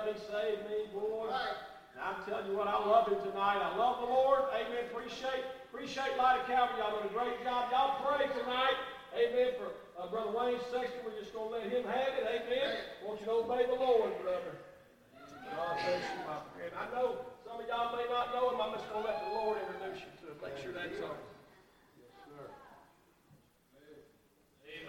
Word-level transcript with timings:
help 0.00 0.16
me, 0.16 0.20
save 0.32 0.58
me, 0.64 0.88
boy. 0.96 1.28
And 1.28 2.00
I'm 2.00 2.16
telling 2.24 2.48
you 2.48 2.56
what, 2.56 2.68
I 2.68 2.80
love 2.80 3.08
him 3.08 3.20
tonight. 3.20 3.60
I 3.60 3.76
love 3.76 4.00
the 4.00 4.08
Lord. 4.08 4.48
Amen. 4.56 4.88
Appreciate, 4.88 5.44
appreciate 5.68 6.16
Light 6.16 6.40
of 6.40 6.46
Calvary. 6.48 6.80
Y'all 6.80 6.96
done 6.96 7.08
a 7.08 7.12
great 7.12 7.36
job. 7.44 7.68
Y'all 7.68 8.00
pray 8.00 8.24
tonight. 8.32 8.78
Amen. 9.12 9.52
For 9.60 9.68
uh, 10.00 10.08
Brother 10.08 10.32
Wayne 10.32 10.60
Sexton, 10.72 11.04
we're 11.04 11.18
just 11.18 11.34
going 11.34 11.52
to 11.52 11.54
let 11.60 11.66
him 11.68 11.84
have 11.84 12.12
it. 12.16 12.24
Amen. 12.24 12.80
Want 13.04 13.20
you 13.20 13.26
to 13.26 13.44
obey 13.44 13.66
the 13.68 13.76
Lord, 13.76 14.16
brother. 14.22 14.56
God 15.50 15.76
bless 15.76 16.00
you, 16.00 16.20
my 16.24 16.40
friend. 16.54 16.72
I 16.78 16.86
know 16.94 17.20
some 17.44 17.60
of 17.60 17.66
y'all 17.66 17.92
may 17.92 18.06
not 18.08 18.32
know 18.32 18.54
him. 18.54 18.62
I'm 18.62 18.72
just 18.72 18.86
going 18.88 19.04
to 19.04 19.10
let 19.10 19.18
the 19.20 19.30
Lord 19.34 19.58
introduce 19.60 20.00
you 20.00 20.12
to 20.24 20.26
him. 20.32 20.38
Make 20.40 20.56
sure 20.62 20.72
that's 20.72 20.96
on. 21.04 21.18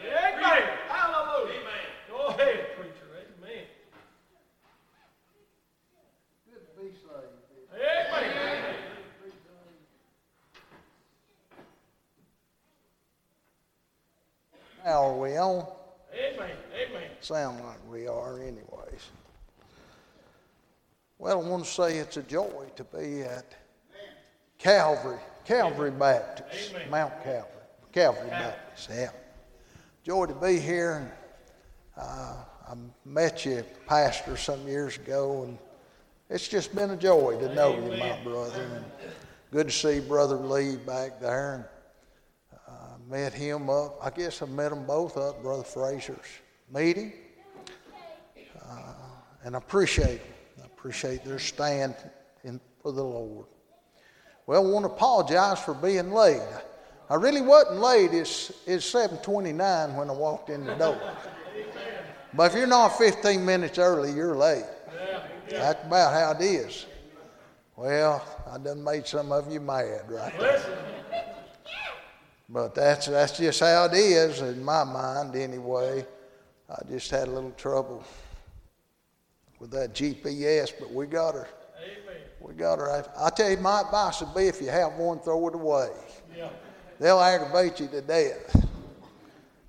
Amen. 0.01 0.63
Hallelujah. 0.89 1.61
Amen. 1.61 1.87
Go 2.09 2.27
ahead, 2.33 2.73
preacher. 2.77 3.05
Amen. 3.13 3.65
Good 6.49 6.65
to 6.65 6.81
be 6.81 6.89
saved. 6.97 7.41
Amen. 7.73 8.81
How 14.91 15.07
are 15.07 15.17
we 15.17 15.37
on? 15.37 15.65
Amen. 16.13 16.51
Amen. 16.75 17.09
Sound 17.21 17.63
like 17.63 17.77
we 17.89 18.07
are, 18.07 18.41
anyways. 18.41 19.09
Well, 21.17 21.41
I 21.41 21.49
want 21.49 21.63
to 21.63 21.71
say 21.71 21.95
it's 21.95 22.17
a 22.17 22.21
joy 22.23 22.65
to 22.75 22.83
be 22.83 23.21
at 23.21 23.55
Calvary, 24.57 25.19
Calvary 25.45 25.91
Baptist, 25.91 26.71
Amen. 26.71 26.89
Mount 26.89 27.13
Calvary, 27.23 27.45
Calvary 27.93 28.29
Baptist. 28.31 28.89
Yeah, 28.91 29.11
joy 30.03 30.25
to 30.25 30.35
be 30.35 30.59
here. 30.59 30.97
And 30.97 31.11
uh, 31.95 32.35
I 32.69 32.73
met 33.05 33.45
you, 33.45 33.63
pastor, 33.87 34.35
some 34.35 34.67
years 34.67 34.97
ago, 34.97 35.43
and 35.43 35.57
it's 36.29 36.49
just 36.49 36.75
been 36.75 36.89
a 36.89 36.97
joy 36.97 37.39
to 37.39 37.55
know 37.55 37.77
you, 37.77 37.97
my 37.97 38.19
brother. 38.25 38.61
And 38.75 38.85
good 39.51 39.67
to 39.67 39.73
see 39.73 40.01
Brother 40.01 40.35
Lee 40.35 40.75
back 40.75 41.21
there. 41.21 41.71
Met 43.11 43.33
him 43.33 43.69
up. 43.69 43.99
I 44.01 44.09
guess 44.09 44.41
I 44.41 44.45
met 44.45 44.69
them 44.69 44.85
both 44.85 45.17
up, 45.17 45.43
Brother 45.43 45.65
Fraser's 45.65 46.25
meeting. 46.73 47.11
Uh, 48.57 48.93
and 49.43 49.53
I 49.53 49.57
appreciate 49.57 50.23
them. 50.23 50.63
I 50.63 50.65
appreciate 50.67 51.25
their 51.25 51.37
stand 51.37 51.93
in, 52.45 52.61
for 52.81 52.93
the 52.93 53.03
Lord. 53.03 53.47
Well, 54.47 54.65
I 54.65 54.71
want 54.71 54.85
to 54.85 54.91
apologize 54.93 55.59
for 55.59 55.73
being 55.73 56.13
late. 56.13 56.39
I 57.09 57.15
really 57.15 57.41
wasn't 57.41 57.81
late. 57.81 58.13
It's, 58.13 58.53
it's 58.65 58.89
7.29 58.89 59.95
when 59.95 60.09
I 60.09 60.13
walked 60.13 60.49
in 60.49 60.63
the 60.63 60.75
door. 60.75 61.01
But 62.33 62.51
if 62.51 62.57
you're 62.57 62.65
not 62.65 62.97
15 62.97 63.43
minutes 63.43 63.77
early, 63.77 64.13
you're 64.13 64.37
late. 64.37 64.63
That's 65.49 65.85
about 65.85 66.13
how 66.13 66.31
it 66.31 66.45
is. 66.45 66.85
Well, 67.75 68.25
I 68.49 68.57
done 68.57 68.81
made 68.81 69.05
some 69.05 69.33
of 69.33 69.51
you 69.51 69.59
mad 69.59 70.09
right 70.09 70.39
there. 70.39 71.30
But 72.51 72.75
that's, 72.75 73.07
that's 73.07 73.37
just 73.37 73.61
how 73.61 73.85
it 73.85 73.93
is 73.93 74.41
in 74.41 74.63
my 74.63 74.83
mind 74.83 75.35
anyway. 75.37 76.05
I 76.69 76.81
just 76.89 77.09
had 77.09 77.29
a 77.29 77.31
little 77.31 77.51
trouble 77.51 78.03
with 79.59 79.71
that 79.71 79.93
GPS, 79.93 80.71
but 80.77 80.91
we 80.91 81.05
got 81.05 81.33
her. 81.33 81.47
Amen. 81.81 82.21
We 82.41 82.53
got 82.53 82.79
her. 82.79 83.05
I 83.17 83.29
tell 83.29 83.49
you, 83.49 83.57
my 83.57 83.81
advice 83.81 84.19
would 84.19 84.35
be 84.35 84.47
if 84.47 84.61
you 84.61 84.67
have 84.67 84.93
one, 84.93 85.19
throw 85.19 85.47
it 85.47 85.55
away. 85.55 85.91
Yeah. 86.35 86.49
They'll 86.99 87.21
aggravate 87.21 87.79
you 87.79 87.87
to 87.87 88.01
death. 88.01 88.67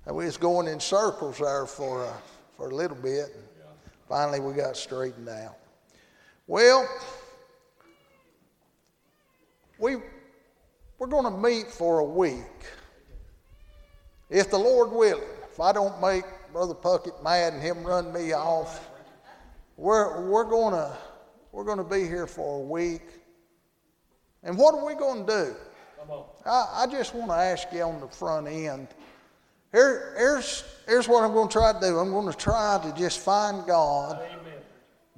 And 0.05 0.15
we 0.15 0.25
was 0.25 0.35
going 0.35 0.67
in 0.67 0.81
circles 0.81 1.39
there 1.39 1.65
for, 1.65 2.05
uh, 2.05 2.13
for 2.57 2.69
a 2.69 2.75
little 2.75 2.97
bit. 2.97 3.33
And 3.33 3.43
finally, 4.09 4.41
we 4.41 4.53
got 4.53 4.75
straightened 4.75 5.29
out. 5.29 5.55
Well, 6.47 6.85
we, 9.79 9.95
we're 10.99 11.07
going 11.07 11.25
to 11.25 11.37
meet 11.37 11.67
for 11.67 11.99
a 11.99 12.05
week. 12.05 12.65
If 14.29 14.49
the 14.49 14.57
Lord 14.57 14.91
willing, 14.91 15.23
if 15.51 15.59
I 15.59 15.71
don't 15.71 16.01
make 16.01 16.23
Brother 16.51 16.73
Puckett 16.73 17.23
mad 17.23 17.53
and 17.53 17.61
him 17.61 17.83
run 17.83 18.11
me 18.13 18.33
off, 18.33 18.89
we're, 19.77 20.29
we're 20.29 20.45
going 20.45 20.73
to 20.73 20.95
we're 21.53 21.75
to 21.77 21.83
be 21.83 22.01
here 22.07 22.25
for 22.25 22.57
a 22.57 22.61
week. 22.61 23.03
And 24.41 24.57
what 24.57 24.73
are 24.73 24.83
we 24.83 24.95
going 24.95 25.25
to 25.27 25.31
do? 25.31 25.55
I, 26.45 26.83
I 26.83 26.87
just 26.87 27.13
want 27.13 27.29
to 27.29 27.35
ask 27.35 27.67
you 27.71 27.83
on 27.83 28.01
the 28.01 28.07
front 28.07 28.47
end. 28.47 28.87
Here, 29.71 30.15
here's, 30.17 30.63
here's 30.87 31.07
what 31.07 31.23
I'm 31.23 31.31
going 31.31 31.47
to 31.47 31.53
try 31.53 31.71
to 31.71 31.79
do. 31.79 31.99
I'm 31.99 32.09
going 32.09 32.29
to 32.29 32.37
try 32.37 32.79
to 32.83 32.99
just 32.99 33.19
find 33.19 33.65
God, 33.67 34.19
Amen. 34.19 34.53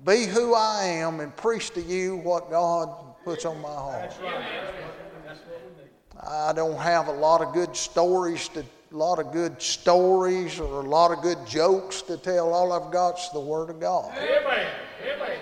be 0.06 0.26
who 0.26 0.54
I 0.54 0.84
am, 0.84 1.22
and 1.22 1.36
preach 1.36 1.72
to 1.72 1.82
you 1.82 2.18
what 2.18 2.50
God 2.50 3.16
puts 3.24 3.46
on 3.46 3.62
my 3.62 3.70
heart. 3.70 4.02
That's 4.02 4.20
right. 4.20 4.32
That's 4.34 4.74
what, 4.74 5.26
that's 5.26 5.40
what 5.40 5.62
we 5.64 5.84
need. 5.84 5.90
I 6.22 6.54
don't 6.54 6.78
have 6.78 7.08
a 7.08 7.12
lot 7.12 7.42
of 7.42 7.54
good 7.54 7.76
stories 7.76 8.48
to, 8.50 8.62
a 8.62 8.96
lot 8.96 9.20
of 9.20 9.32
good 9.32 9.62
stories 9.62 10.60
or 10.60 10.82
a 10.82 10.88
lot 10.88 11.12
of 11.12 11.22
good 11.22 11.46
jokes 11.46 12.02
to 12.04 12.18
tell. 12.18 12.54
All 12.54 12.72
I've 12.72 12.92
got's 12.92 13.30
the 13.30 13.40
Word 13.40 13.70
of 13.70 13.80
God. 13.80 14.14
Amen. 14.18 14.68
Amen. 15.04 15.40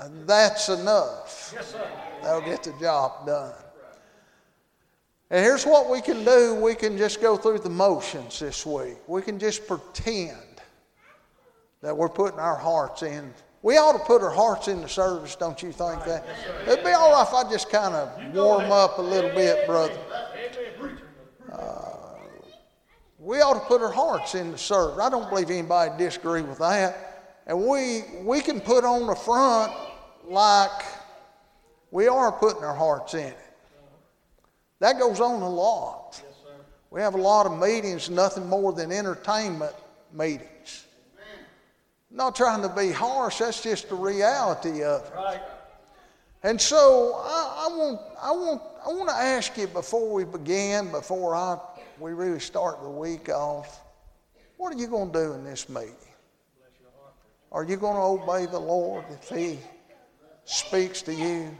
And 0.00 0.26
that's 0.26 0.68
enough. 0.68 1.52
Yes, 1.54 1.72
sir. 1.72 1.90
That'll 2.22 2.40
get 2.40 2.62
the 2.62 2.72
job 2.80 3.26
done. 3.26 3.54
And 5.30 5.44
here's 5.44 5.64
what 5.64 5.88
we 5.88 6.00
can 6.00 6.24
do 6.24 6.56
we 6.56 6.74
can 6.74 6.98
just 6.98 7.20
go 7.20 7.36
through 7.36 7.60
the 7.60 7.70
motions 7.70 8.40
this 8.40 8.66
week. 8.66 8.96
We 9.06 9.22
can 9.22 9.38
just 9.38 9.66
pretend 9.66 10.36
that 11.82 11.96
we're 11.96 12.08
putting 12.08 12.40
our 12.40 12.56
hearts 12.56 13.02
in. 13.02 13.32
We 13.62 13.76
ought 13.76 13.92
to 13.92 13.98
put 13.98 14.22
our 14.22 14.30
hearts 14.30 14.68
in 14.68 14.80
the 14.80 14.88
service, 14.88 15.36
don't 15.36 15.62
you 15.62 15.70
think 15.70 16.04
that? 16.04 16.24
It'd 16.66 16.84
be 16.84 16.92
all 16.92 17.12
right 17.12 17.26
if 17.26 17.34
I 17.34 17.50
just 17.50 17.70
kind 17.70 17.94
of 17.94 18.34
warm 18.34 18.72
up 18.72 18.98
a 18.98 19.02
little 19.02 19.30
bit, 19.30 19.66
brother. 19.66 19.98
Preacher. 20.78 21.08
We 23.18 23.42
ought 23.42 23.54
to 23.54 23.60
put 23.60 23.82
our 23.82 23.92
hearts 23.92 24.34
in 24.34 24.50
the 24.50 24.58
service. 24.58 24.98
I 24.98 25.10
don't 25.10 25.28
believe 25.28 25.50
anybody 25.50 25.92
disagree 26.02 26.40
with 26.40 26.58
that. 26.58 27.42
And 27.46 27.66
we 27.66 28.04
we 28.22 28.40
can 28.40 28.60
put 28.60 28.84
on 28.84 29.06
the 29.06 29.14
front 29.14 29.72
like 30.24 30.70
we 31.90 32.08
are 32.08 32.32
putting 32.32 32.64
our 32.64 32.74
hearts 32.74 33.12
in 33.12 33.26
it. 33.26 33.38
That 34.78 34.98
goes 34.98 35.20
on 35.20 35.42
a 35.42 35.48
lot. 35.48 36.22
We 36.90 37.02
have 37.02 37.14
a 37.14 37.20
lot 37.20 37.44
of 37.44 37.58
meetings, 37.58 38.08
nothing 38.08 38.46
more 38.46 38.72
than 38.72 38.90
entertainment 38.90 39.74
meetings. 40.12 40.86
Not 42.10 42.34
trying 42.34 42.62
to 42.62 42.68
be 42.68 42.90
harsh, 42.90 43.38
that's 43.38 43.62
just 43.62 43.88
the 43.88 43.94
reality 43.94 44.82
of 44.82 45.04
it. 45.04 45.12
Right. 45.14 45.40
And 46.42 46.60
so 46.60 47.20
I, 47.22 47.68
I 47.68 47.76
want 47.76 48.00
I 48.20 48.30
want 48.32 48.62
I 48.84 48.88
want 48.88 49.08
to 49.10 49.14
ask 49.14 49.56
you 49.56 49.66
before 49.66 50.10
we 50.10 50.24
begin, 50.24 50.90
before 50.90 51.34
I 51.34 51.58
we 51.98 52.12
really 52.12 52.40
start 52.40 52.82
the 52.82 52.88
week 52.88 53.28
off, 53.28 53.80
what 54.56 54.74
are 54.74 54.78
you 54.78 54.86
going 54.88 55.12
to 55.12 55.18
do 55.18 55.32
in 55.34 55.44
this 55.44 55.68
meeting? 55.68 55.94
Bless 56.58 56.72
your 56.80 56.90
heart. 56.98 57.14
Are 57.52 57.64
you 57.64 57.76
going 57.76 57.94
to 57.94 58.24
obey 58.24 58.46
the 58.50 58.58
Lord 58.58 59.04
if 59.10 59.28
He 59.28 59.58
speaks 60.44 61.02
to 61.02 61.14
you? 61.14 61.56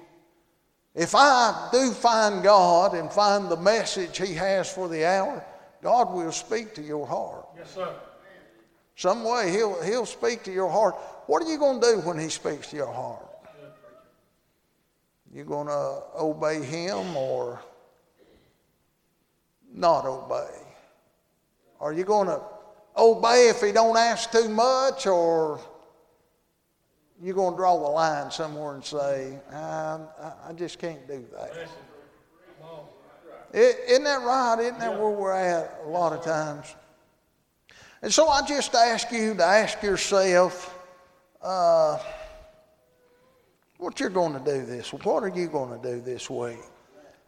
If 0.94 1.14
I 1.14 1.68
do 1.70 1.92
find 1.92 2.42
God 2.42 2.94
and 2.94 3.12
find 3.12 3.48
the 3.48 3.56
message 3.56 4.18
He 4.18 4.34
has 4.34 4.72
for 4.72 4.88
the 4.88 5.04
hour, 5.04 5.44
God 5.82 6.12
will 6.12 6.32
speak 6.32 6.74
to 6.74 6.82
your 6.82 7.06
heart. 7.06 7.46
Yes, 7.56 7.74
sir. 7.74 7.94
Some 9.00 9.24
way 9.24 9.50
He'll, 9.50 9.80
he'll 9.82 10.04
speak 10.04 10.42
to 10.42 10.52
your 10.52 10.68
heart. 10.68 10.94
What 11.26 11.42
are 11.42 11.50
you 11.50 11.56
going 11.58 11.80
to 11.80 11.86
do 11.94 12.00
when 12.00 12.18
He 12.18 12.28
speaks 12.28 12.66
to 12.68 12.76
your 12.76 12.92
heart? 12.92 13.26
You 15.32 15.44
going 15.44 15.68
to 15.68 16.02
obey 16.18 16.62
Him 16.62 17.16
or 17.16 17.62
not 19.72 20.04
obey? 20.04 20.50
Are 21.80 21.94
you 21.94 22.04
going 22.04 22.26
to 22.26 22.42
obey 22.94 23.48
if 23.48 23.62
He 23.62 23.72
don't 23.72 23.96
ask 23.96 24.30
too 24.32 24.50
much, 24.50 25.06
or 25.06 25.60
you're 27.22 27.34
going 27.34 27.52
to 27.54 27.56
draw 27.56 27.78
the 27.78 27.88
line 27.88 28.30
somewhere 28.30 28.74
and 28.74 28.84
say, 28.84 29.38
I, 29.50 29.98
I- 30.46 30.52
just 30.52 30.78
can't 30.78 31.08
do 31.08 31.24
that? 31.32 31.52
Isn't 33.54 34.04
that 34.04 34.20
right? 34.20 34.58
Isn't 34.60 34.78
that 34.78 34.92
where 34.92 35.08
we're 35.10 35.32
at 35.32 35.80
a 35.86 35.88
lot 35.88 36.12
of 36.12 36.22
times? 36.22 36.66
And 38.02 38.12
so 38.12 38.28
I 38.28 38.46
just 38.46 38.74
ask 38.74 39.12
you 39.12 39.34
to 39.34 39.44
ask 39.44 39.82
yourself 39.82 40.74
uh, 41.42 41.98
what 43.76 44.00
you're 44.00 44.08
going 44.08 44.32
to 44.32 44.38
do 44.38 44.64
this. 44.64 44.92
What 44.92 45.22
are 45.22 45.28
you 45.28 45.48
going 45.48 45.78
to 45.80 45.88
do 45.88 46.00
this 46.00 46.30
week? 46.30 46.58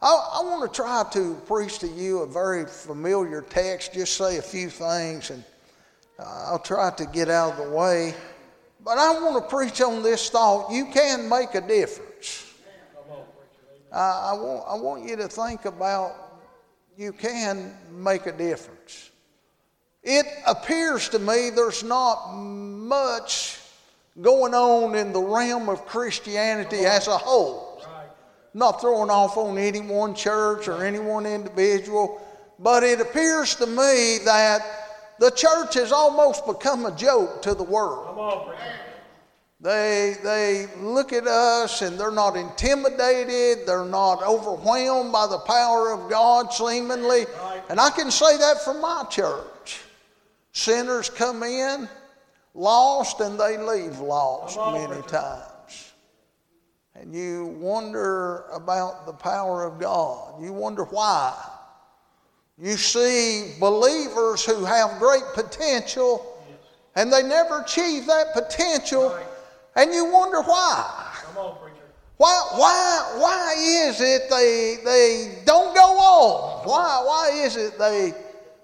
I, 0.01 0.39
I 0.39 0.43
want 0.43 0.71
to 0.71 0.75
try 0.75 1.05
to 1.13 1.35
preach 1.45 1.79
to 1.79 1.87
you 1.87 2.19
a 2.19 2.27
very 2.27 2.65
familiar 2.65 3.41
text, 3.41 3.93
just 3.93 4.17
say 4.17 4.37
a 4.37 4.41
few 4.41 4.69
things, 4.69 5.29
and 5.29 5.43
I'll 6.19 6.59
try 6.59 6.91
to 6.91 7.05
get 7.05 7.29
out 7.29 7.53
of 7.53 7.65
the 7.65 7.71
way. 7.71 8.13
But 8.83 8.97
I 8.97 9.11
want 9.19 9.43
to 9.43 9.55
preach 9.55 9.79
on 9.79 10.03
this 10.03 10.29
thought 10.29 10.71
you 10.71 10.85
can 10.87 11.29
make 11.29 11.55
a 11.55 11.61
difference. 11.61 12.53
I, 13.93 14.33
want, 14.33 14.63
I 14.67 14.75
want 14.75 15.07
you 15.07 15.15
to 15.17 15.27
think 15.27 15.65
about 15.65 16.41
you 16.97 17.13
can 17.13 17.75
make 17.91 18.25
a 18.25 18.31
difference. 18.31 19.11
It 20.03 20.25
appears 20.45 21.07
to 21.09 21.19
me 21.19 21.49
there's 21.49 21.83
not 21.83 22.33
much 22.33 23.59
going 24.21 24.53
on 24.53 24.95
in 24.95 25.13
the 25.13 25.21
realm 25.21 25.69
of 25.69 25.85
Christianity 25.85 26.85
as 26.85 27.07
a 27.07 27.17
whole. 27.17 27.81
Not 28.53 28.81
throwing 28.81 29.09
off 29.09 29.37
on 29.37 29.57
any 29.57 29.79
one 29.79 30.13
church 30.13 30.67
or 30.67 30.83
any 30.85 30.99
one 30.99 31.25
individual, 31.25 32.21
but 32.59 32.83
it 32.83 33.01
appears 33.01 33.55
to 33.55 33.65
me 33.65 34.19
that 34.25 34.61
the 35.19 35.31
church 35.31 35.75
has 35.75 35.91
almost 35.91 36.45
become 36.45 36.85
a 36.85 36.95
joke 36.95 37.41
to 37.43 37.55
the 37.55 37.63
world. 37.63 38.53
They, 39.61 40.17
they 40.21 40.67
look 40.81 41.13
at 41.13 41.25
us 41.25 41.81
and 41.81 41.97
they're 41.97 42.11
not 42.11 42.35
intimidated, 42.35 43.65
they're 43.65 43.85
not 43.85 44.21
overwhelmed 44.21 45.13
by 45.13 45.27
the 45.27 45.39
power 45.39 45.91
of 45.91 46.09
God, 46.09 46.51
seemingly. 46.53 47.25
And 47.69 47.79
I 47.79 47.89
can 47.89 48.11
say 48.11 48.37
that 48.37 48.61
for 48.63 48.73
my 48.73 49.05
church. 49.09 49.79
Sinners 50.53 51.09
come 51.09 51.43
in, 51.43 51.89
lost 52.53 53.19
and 53.19 53.39
they 53.39 53.57
leave 53.57 53.99
lost 53.99 54.57
many 54.57 55.01
times. 55.07 55.91
And 56.95 57.13
you 57.13 57.47
wonder 57.59 58.45
about 58.53 59.05
the 59.05 59.13
power 59.13 59.65
of 59.65 59.79
God. 59.79 60.41
You 60.41 60.53
wonder 60.53 60.83
why. 60.85 61.33
You 62.57 62.77
see 62.77 63.55
believers 63.59 64.45
who 64.45 64.63
have 64.63 64.99
great 64.99 65.23
potential 65.33 66.33
and 66.95 67.11
they 67.11 67.23
never 67.23 67.61
achieve 67.61 68.05
that 68.05 68.33
potential, 68.33 69.17
and 69.75 69.91
you 69.91 70.05
wonder 70.05 70.41
why. 70.41 71.09
Why, 72.17 72.41
why, 72.51 73.15
why 73.17 73.55
is 73.57 73.99
it 73.99 74.29
they, 74.29 74.77
they 74.85 75.41
don't 75.45 75.73
go 75.75 75.81
on? 75.81 76.67
Why, 76.67 77.01
why 77.03 77.31
is 77.43 77.57
it 77.57 77.79
they 77.79 78.13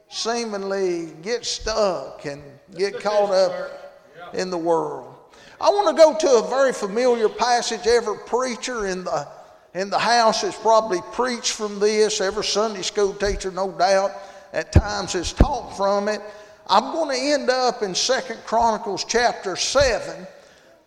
seemingly 0.09 1.13
get 1.21 1.45
stuck 1.45 2.25
and 2.25 2.43
get 2.75 2.99
caught 2.99 3.31
up 3.31 4.33
in 4.33 4.49
the 4.49 4.57
world. 4.57 5.15
I 5.61 5.69
want 5.69 5.95
to 5.95 6.01
go 6.01 6.17
to 6.17 6.45
a 6.45 6.49
very 6.49 6.73
familiar 6.73 7.29
passage. 7.29 7.85
Every 7.85 8.17
preacher 8.25 8.87
in 8.87 9.03
the, 9.03 9.27
in 9.73 9.89
the 9.89 9.99
house 9.99 10.41
has 10.41 10.55
probably 10.55 10.99
preached 11.11 11.51
from 11.51 11.79
this. 11.79 12.21
Every 12.21 12.43
Sunday 12.43 12.81
school 12.81 13.13
teacher, 13.13 13.51
no 13.51 13.71
doubt, 13.71 14.11
at 14.53 14.71
times 14.71 15.13
has 15.13 15.31
taught 15.33 15.75
from 15.77 16.07
it. 16.07 16.21
I'm 16.67 16.93
going 16.93 17.15
to 17.15 17.23
end 17.33 17.49
up 17.49 17.81
in 17.81 17.93
Second 17.93 18.39
Chronicles 18.45 19.03
chapter 19.03 19.55
7, 19.55 20.27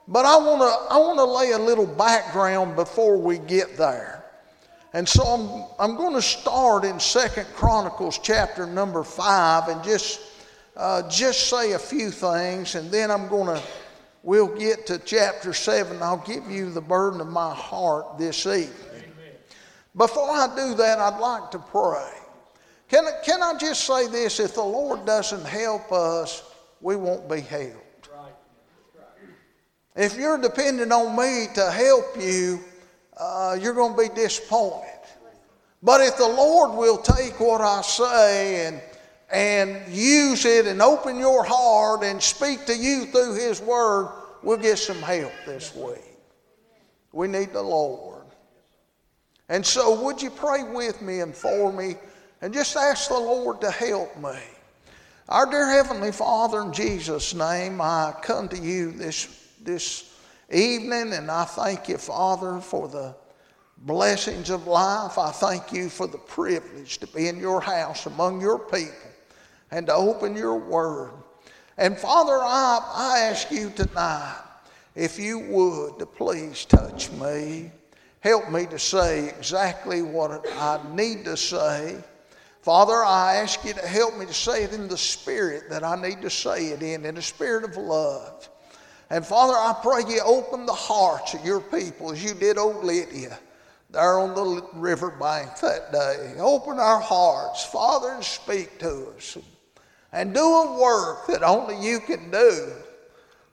but 0.08 0.24
I 0.24 0.36
want 0.36 0.60
to 0.60 0.94
I 0.94 0.98
want 0.98 1.18
to 1.18 1.24
lay 1.24 1.52
a 1.52 1.58
little 1.58 1.86
background 1.86 2.76
before 2.76 3.18
we 3.18 3.38
get 3.38 3.76
there. 3.76 4.21
And 4.94 5.08
so 5.08 5.22
I'm, 5.24 5.64
I'm 5.78 5.96
going 5.96 6.14
to 6.14 6.22
start 6.22 6.84
in 6.84 7.00
Second 7.00 7.46
Chronicles 7.54 8.18
chapter 8.18 8.66
number 8.66 9.02
5 9.02 9.68
and 9.68 9.82
just 9.82 10.20
uh, 10.76 11.08
just 11.08 11.48
say 11.48 11.72
a 11.72 11.78
few 11.78 12.10
things, 12.10 12.74
and 12.74 12.90
then 12.90 13.10
I'm 13.10 13.28
going 13.28 13.54
to, 13.54 13.62
we'll 14.22 14.56
get 14.56 14.86
to 14.86 14.98
chapter 14.98 15.52
7. 15.52 16.02
I'll 16.02 16.24
give 16.26 16.50
you 16.50 16.70
the 16.70 16.80
burden 16.80 17.20
of 17.20 17.28
my 17.28 17.54
heart 17.54 18.18
this 18.18 18.46
evening. 18.46 18.72
Amen. 18.94 19.36
Before 19.94 20.30
I 20.30 20.48
do 20.56 20.74
that, 20.76 20.98
I'd 20.98 21.18
like 21.18 21.50
to 21.50 21.58
pray. 21.58 22.10
Can, 22.88 23.04
can 23.24 23.42
I 23.42 23.54
just 23.58 23.84
say 23.84 24.08
this? 24.08 24.40
If 24.40 24.54
the 24.54 24.62
Lord 24.62 25.04
doesn't 25.04 25.44
help 25.44 25.92
us, 25.92 26.42
we 26.80 26.96
won't 26.96 27.28
be 27.28 27.40
helped. 27.40 28.08
Right. 28.10 28.32
Right. 28.96 30.04
If 30.04 30.16
you're 30.16 30.38
depending 30.38 30.90
on 30.90 31.16
me 31.16 31.48
to 31.54 31.70
help 31.70 32.16
you, 32.18 32.60
uh, 33.22 33.56
you're 33.60 33.74
going 33.74 33.94
to 33.94 34.08
be 34.08 34.14
disappointed. 34.14 34.88
But 35.82 36.00
if 36.00 36.16
the 36.16 36.28
Lord 36.28 36.76
will 36.76 36.98
take 36.98 37.38
what 37.40 37.60
I 37.60 37.82
say 37.82 38.66
and 38.66 38.80
and 39.32 39.90
use 39.90 40.44
it 40.44 40.66
and 40.66 40.82
open 40.82 41.18
your 41.18 41.42
heart 41.42 42.04
and 42.04 42.22
speak 42.22 42.66
to 42.66 42.76
you 42.76 43.06
through 43.06 43.34
His 43.34 43.62
Word, 43.62 44.12
we'll 44.42 44.58
get 44.58 44.78
some 44.78 45.00
help 45.00 45.32
this 45.46 45.74
week. 45.74 46.04
We 47.12 47.28
need 47.28 47.52
the 47.54 47.62
Lord. 47.62 48.24
And 49.48 49.64
so, 49.64 50.02
would 50.02 50.20
you 50.20 50.28
pray 50.28 50.64
with 50.64 51.00
me 51.00 51.20
and 51.20 51.34
for 51.34 51.72
me 51.72 51.96
and 52.42 52.52
just 52.52 52.76
ask 52.76 53.08
the 53.08 53.18
Lord 53.18 53.62
to 53.62 53.70
help 53.70 54.14
me? 54.18 54.38
Our 55.30 55.50
dear 55.50 55.68
Heavenly 55.70 56.12
Father, 56.12 56.60
in 56.60 56.72
Jesus' 56.72 57.32
name, 57.32 57.80
I 57.80 58.14
come 58.22 58.48
to 58.48 58.58
you 58.58 58.90
this, 58.90 59.28
this 59.62 60.11
evening 60.56 61.12
and 61.12 61.30
I 61.30 61.44
thank 61.44 61.88
you, 61.88 61.98
Father, 61.98 62.60
for 62.60 62.88
the 62.88 63.14
blessings 63.78 64.50
of 64.50 64.66
life. 64.66 65.18
I 65.18 65.30
thank 65.30 65.72
you 65.72 65.88
for 65.88 66.06
the 66.06 66.18
privilege 66.18 66.98
to 66.98 67.06
be 67.08 67.28
in 67.28 67.38
your 67.38 67.60
house 67.60 68.06
among 68.06 68.40
your 68.40 68.58
people 68.58 69.10
and 69.70 69.86
to 69.86 69.94
open 69.94 70.36
your 70.36 70.56
word. 70.56 71.12
And 71.78 71.98
Father, 71.98 72.38
I, 72.38 72.80
I 72.94 73.18
ask 73.20 73.50
you 73.50 73.70
tonight, 73.70 74.42
if 74.94 75.18
you 75.18 75.40
would, 75.40 75.98
to 75.98 76.06
please 76.06 76.64
touch 76.64 77.10
me. 77.12 77.72
Help 78.20 78.50
me 78.50 78.66
to 78.66 78.78
say 78.78 79.30
exactly 79.30 80.02
what 80.02 80.46
I 80.52 80.80
need 80.94 81.24
to 81.24 81.36
say. 81.36 81.96
Father, 82.60 83.04
I 83.04 83.36
ask 83.36 83.64
you 83.64 83.72
to 83.72 83.86
help 83.86 84.16
me 84.16 84.26
to 84.26 84.34
say 84.34 84.62
it 84.62 84.72
in 84.72 84.86
the 84.86 84.96
spirit 84.96 85.68
that 85.70 85.82
I 85.82 86.00
need 86.00 86.22
to 86.22 86.30
say 86.30 86.66
it 86.66 86.82
in, 86.82 87.04
in 87.04 87.16
the 87.16 87.22
spirit 87.22 87.64
of 87.64 87.76
love. 87.76 88.48
And 89.12 89.26
Father, 89.26 89.52
I 89.52 89.74
pray 89.82 90.10
you 90.10 90.22
open 90.24 90.64
the 90.64 90.72
hearts 90.72 91.34
of 91.34 91.44
your 91.44 91.60
people 91.60 92.12
as 92.12 92.24
you 92.24 92.32
did 92.32 92.56
old 92.56 92.82
Lydia 92.82 93.38
there 93.90 94.18
on 94.18 94.34
the 94.34 94.66
riverbank 94.72 95.60
that 95.60 95.92
day. 95.92 96.34
Open 96.38 96.78
our 96.78 96.98
hearts, 96.98 97.62
Father, 97.62 98.12
and 98.12 98.24
speak 98.24 98.78
to 98.78 99.12
us 99.14 99.36
and 100.14 100.32
do 100.32 100.40
a 100.40 100.80
work 100.80 101.26
that 101.26 101.42
only 101.42 101.78
you 101.78 102.00
can 102.00 102.30
do. 102.30 102.72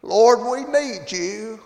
Lord, 0.01 0.39
we 0.49 0.63
need 0.71 1.11
you. 1.11 1.59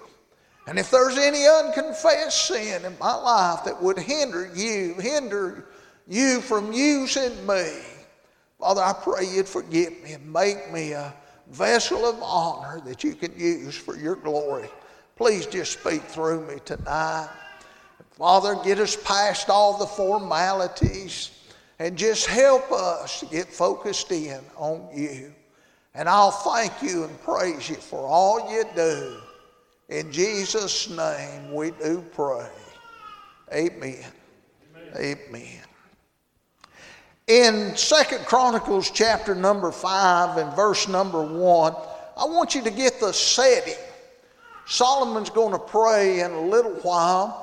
And 0.66 0.80
if 0.80 0.90
there's 0.90 1.20
any 1.20 1.46
unconfessed 1.46 2.48
sin 2.48 2.86
in 2.86 2.98
my 2.98 3.14
life 3.14 3.64
that 3.66 3.80
would 3.80 4.00
hinder 4.00 4.50
you, 4.56 4.96
hinder 4.96 5.68
you 6.08 6.42
from 6.42 6.74
using 6.74 7.46
me, 7.46 7.70
Father, 8.58 8.82
I 8.82 8.94
pray 8.94 9.28
you'd 9.28 9.48
forgive 9.48 10.02
me 10.02 10.14
and 10.14 10.34
make 10.34 10.74
me 10.74 10.94
a 10.94 11.14
vessel 11.52 12.06
of 12.06 12.22
honor 12.22 12.82
that 12.86 13.04
you 13.04 13.16
can 13.16 13.38
use 13.38 13.76
for 13.76 13.98
your 13.98 14.16
glory. 14.16 14.70
Please 15.16 15.46
just 15.46 15.80
speak 15.80 16.02
through 16.02 16.48
me 16.48 16.56
tonight. 16.66 17.30
Father, 18.12 18.56
get 18.64 18.80
us 18.80 18.96
past 18.96 19.50
all 19.50 19.78
the 19.78 19.86
formalities 19.86 21.32
and 21.80 21.98
just 21.98 22.28
help 22.28 22.72
us 22.72 23.20
to 23.20 23.26
get 23.26 23.48
focused 23.48 24.12
in 24.12 24.40
on 24.56 24.88
you. 24.94 25.34
And 25.96 26.10
I'll 26.10 26.32
thank 26.32 26.82
you 26.82 27.04
and 27.04 27.22
praise 27.22 27.70
you 27.70 27.76
for 27.76 28.00
all 28.00 28.52
you 28.52 28.64
do. 28.76 29.18
In 29.90 30.12
Jesus' 30.12 30.90
name 30.90 31.54
we 31.54 31.72
do 31.72 32.04
pray. 32.14 32.50
Amen. 33.54 34.04
Amen. 34.96 35.18
Amen. 35.30 35.63
In 37.28 37.76
Second 37.78 38.26
Chronicles 38.26 38.92
chapter 38.92 39.34
number 39.34 39.72
5 39.72 40.38
and 40.38 40.54
verse 40.56 40.90
number 40.90 41.24
1, 41.24 41.74
I 42.18 42.26
want 42.26 42.54
you 42.54 42.62
to 42.64 42.70
get 42.70 43.00
the 43.00 43.14
setting. 43.14 43.76
Solomon's 44.66 45.30
going 45.30 45.54
to 45.54 45.60
pray 45.60 46.20
in 46.20 46.32
a 46.32 46.42
little 46.42 46.74
while. 46.82 47.40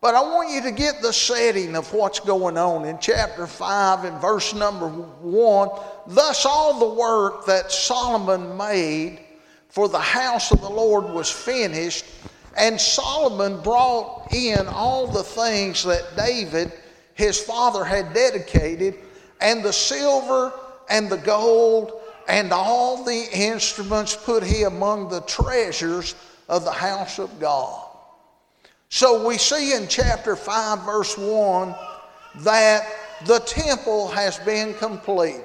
But 0.00 0.14
I 0.14 0.22
want 0.22 0.50
you 0.50 0.62
to 0.62 0.72
get 0.72 1.02
the 1.02 1.12
setting 1.12 1.76
of 1.76 1.92
what's 1.92 2.20
going 2.20 2.56
on 2.56 2.86
in 2.86 2.98
chapter 3.00 3.46
5 3.46 4.04
and 4.04 4.20
verse 4.20 4.54
number 4.54 4.88
1. 4.88 5.68
Thus, 6.08 6.46
all 6.46 6.80
the 6.80 7.00
work 7.00 7.44
that 7.46 7.70
Solomon 7.70 8.56
made 8.56 9.20
for 9.68 9.88
the 9.88 10.00
house 10.00 10.50
of 10.52 10.60
the 10.60 10.70
Lord 10.70 11.04
was 11.04 11.30
finished, 11.30 12.06
and 12.56 12.80
Solomon 12.80 13.60
brought 13.60 14.32
in 14.34 14.66
all 14.66 15.06
the 15.06 15.22
things 15.22 15.84
that 15.84 16.16
David, 16.16 16.72
his 17.14 17.38
father, 17.38 17.84
had 17.84 18.12
dedicated, 18.12 18.96
and 19.40 19.62
the 19.62 19.72
silver 19.72 20.52
and 20.88 21.10
the 21.10 21.18
gold 21.18 22.00
and 22.28 22.52
all 22.52 23.04
the 23.04 23.28
instruments 23.32 24.16
put 24.16 24.42
he 24.42 24.62
among 24.62 25.08
the 25.08 25.20
treasures 25.22 26.14
of 26.48 26.64
the 26.64 26.72
house 26.72 27.18
of 27.18 27.40
God. 27.40 27.88
So 28.88 29.26
we 29.26 29.38
see 29.38 29.74
in 29.74 29.88
chapter 29.88 30.36
5, 30.36 30.84
verse 30.84 31.16
1, 31.16 31.74
that 32.40 32.86
the 33.24 33.40
temple 33.40 34.08
has 34.08 34.38
been 34.40 34.74
completed. 34.74 35.44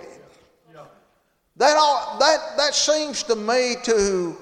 That, 1.56 1.76
all, 1.78 2.18
that, 2.20 2.58
that 2.58 2.76
seems 2.76 3.24
to 3.24 3.36
me 3.36 3.76
to 3.84 4.38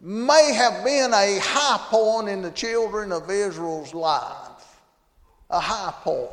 may 0.00 0.54
have 0.54 0.84
been 0.84 1.12
a 1.12 1.38
high 1.42 1.78
point 1.90 2.28
in 2.28 2.40
the 2.40 2.50
children 2.50 3.12
of 3.12 3.30
Israel's 3.30 3.92
life. 3.92 4.80
A 5.50 5.60
high 5.60 5.92
point. 6.02 6.30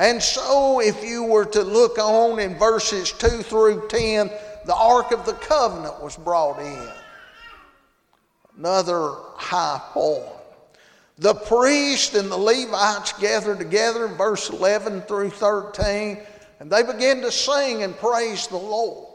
And 0.00 0.22
so, 0.22 0.80
if 0.80 1.04
you 1.04 1.24
were 1.24 1.44
to 1.44 1.60
look 1.60 1.98
on 1.98 2.38
in 2.38 2.56
verses 2.56 3.12
2 3.12 3.42
through 3.42 3.86
10, 3.88 4.30
the 4.64 4.74
Ark 4.74 5.12
of 5.12 5.26
the 5.26 5.34
Covenant 5.34 6.02
was 6.02 6.16
brought 6.16 6.58
in. 6.58 6.88
Another 8.56 9.12
high 9.36 9.78
point 9.92 10.24
the 11.18 11.34
priest 11.34 12.14
and 12.14 12.30
the 12.30 12.36
Levites 12.36 13.12
gathered 13.20 13.58
together 13.58 14.06
in 14.06 14.14
verse 14.14 14.48
11 14.48 15.02
through 15.02 15.28
13, 15.28 16.18
and 16.60 16.72
they 16.72 16.82
began 16.82 17.20
to 17.20 17.30
sing 17.30 17.82
and 17.82 17.94
praise 17.94 18.46
the 18.46 18.56
Lord. 18.56 19.06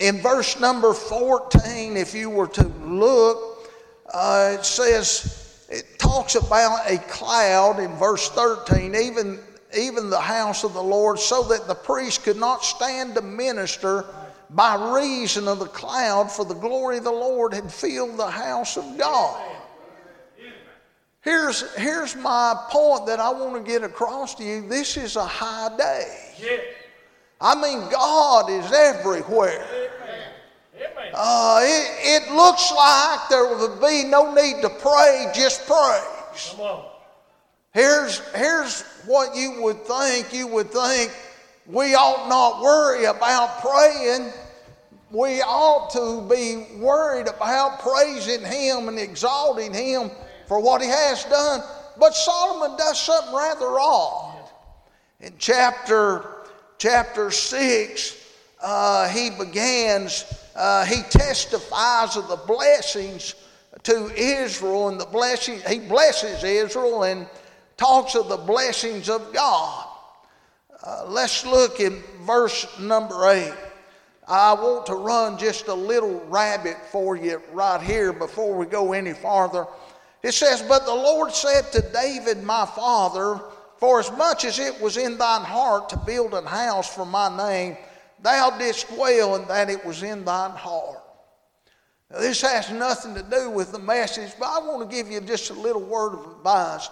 in 0.00 0.20
verse 0.20 0.60
number 0.60 0.92
14, 0.92 1.96
if 1.96 2.14
you 2.14 2.28
were 2.28 2.48
to 2.48 2.68
look, 2.82 3.70
uh, 4.12 4.56
it 4.58 4.66
says, 4.66 5.43
it 5.74 5.98
talks 5.98 6.34
about 6.36 6.90
a 6.90 6.98
cloud 6.98 7.80
in 7.80 7.92
verse 7.96 8.28
13, 8.30 8.94
even, 8.94 9.40
even 9.76 10.08
the 10.08 10.20
house 10.20 10.64
of 10.64 10.72
the 10.72 10.82
Lord, 10.82 11.18
so 11.18 11.42
that 11.44 11.66
the 11.66 11.74
priest 11.74 12.22
could 12.22 12.36
not 12.36 12.64
stand 12.64 13.14
to 13.16 13.22
minister 13.22 14.04
by 14.50 14.94
reason 14.96 15.48
of 15.48 15.58
the 15.58 15.66
cloud, 15.66 16.30
for 16.30 16.44
the 16.44 16.54
glory 16.54 16.98
of 16.98 17.04
the 17.04 17.10
Lord 17.10 17.52
had 17.52 17.72
filled 17.72 18.16
the 18.16 18.30
house 18.30 18.76
of 18.76 18.96
God. 18.96 19.40
Here's, 21.22 21.74
here's 21.74 22.14
my 22.14 22.54
point 22.68 23.06
that 23.06 23.18
I 23.18 23.30
want 23.30 23.64
to 23.64 23.72
get 23.72 23.82
across 23.82 24.34
to 24.36 24.44
you. 24.44 24.68
This 24.68 24.98
is 24.98 25.16
a 25.16 25.24
high 25.26 25.74
day. 25.76 26.34
I 27.40 27.54
mean, 27.54 27.88
God 27.90 28.50
is 28.50 28.70
everywhere. 28.70 29.66
Uh, 31.14 31.60
it, 31.62 32.24
it 32.26 32.32
looks 32.32 32.72
like 32.72 33.28
there 33.28 33.56
would 33.56 33.80
be 33.80 34.04
no 34.04 34.34
need 34.34 34.60
to 34.62 34.68
pray, 34.68 35.30
just 35.34 35.66
praise. 35.66 36.54
Here's, 37.72 38.18
here's 38.34 38.82
what 39.06 39.36
you 39.36 39.62
would 39.62 39.84
think. 39.84 40.32
You 40.32 40.46
would 40.48 40.70
think 40.70 41.12
we 41.66 41.94
ought 41.94 42.28
not 42.28 42.62
worry 42.62 43.04
about 43.04 43.60
praying. 43.60 44.32
We 45.10 45.40
ought 45.42 45.90
to 45.90 46.28
be 46.28 46.76
worried 46.78 47.28
about 47.28 47.80
praising 47.80 48.44
Him 48.44 48.88
and 48.88 48.98
exalting 48.98 49.72
Him 49.72 50.10
for 50.46 50.60
what 50.60 50.82
he 50.82 50.88
has 50.88 51.24
done. 51.24 51.62
But 51.98 52.14
Solomon 52.14 52.76
does 52.76 53.00
something 53.00 53.34
rather 53.34 53.78
odd. 53.78 54.50
In 55.20 55.34
chapter, 55.38 56.26
chapter 56.78 57.30
6, 57.30 58.16
uh, 58.62 59.08
he 59.08 59.30
begins, 59.30 60.24
uh, 60.54 60.84
he 60.84 61.02
testifies 61.02 62.16
of 62.16 62.28
the 62.28 62.36
blessings 62.36 63.34
to 63.82 64.10
Israel 64.16 64.88
and 64.88 65.00
the 65.00 65.06
blessings, 65.06 65.62
he 65.64 65.80
blesses 65.80 66.42
Israel 66.44 67.04
and 67.04 67.26
talks 67.76 68.14
of 68.14 68.28
the 68.28 68.36
blessings 68.36 69.08
of 69.08 69.32
God. 69.32 69.88
Uh, 70.82 71.06
let's 71.08 71.44
look 71.44 71.80
in 71.80 72.02
verse 72.22 72.66
number 72.78 73.30
8. 73.30 73.52
I 74.26 74.54
want 74.54 74.86
to 74.86 74.94
run 74.94 75.38
just 75.38 75.68
a 75.68 75.74
little 75.74 76.20
rabbit 76.26 76.76
for 76.90 77.16
you 77.16 77.42
right 77.52 77.80
here 77.80 78.12
before 78.12 78.54
we 78.56 78.66
go 78.66 78.92
any 78.92 79.12
farther. 79.12 79.66
It 80.22 80.32
says, 80.32 80.62
But 80.62 80.86
the 80.86 80.94
Lord 80.94 81.32
said 81.32 81.70
to 81.72 81.82
David, 81.92 82.42
my 82.42 82.64
father, 82.64 83.40
For 83.78 84.00
as 84.00 84.10
much 84.12 84.44
as 84.46 84.58
it 84.58 84.80
was 84.80 84.96
in 84.96 85.18
thine 85.18 85.42
heart 85.42 85.90
to 85.90 85.98
build 85.98 86.32
an 86.32 86.46
house 86.46 86.92
for 86.92 87.04
my 87.04 87.34
name, 87.36 87.76
thou 88.24 88.58
didst 88.58 88.90
well 88.92 89.36
in 89.36 89.46
that 89.46 89.70
it 89.70 89.84
was 89.84 90.02
in 90.02 90.24
thine 90.24 90.50
heart. 90.50 90.98
Now, 92.10 92.18
this 92.18 92.42
has 92.42 92.70
nothing 92.72 93.14
to 93.14 93.22
do 93.22 93.50
with 93.50 93.70
the 93.70 93.78
message, 93.78 94.32
but 94.38 94.46
I 94.46 94.58
want 94.66 94.88
to 94.88 94.96
give 94.96 95.10
you 95.10 95.20
just 95.20 95.50
a 95.50 95.54
little 95.54 95.82
word 95.82 96.14
of 96.14 96.36
advice. 96.38 96.88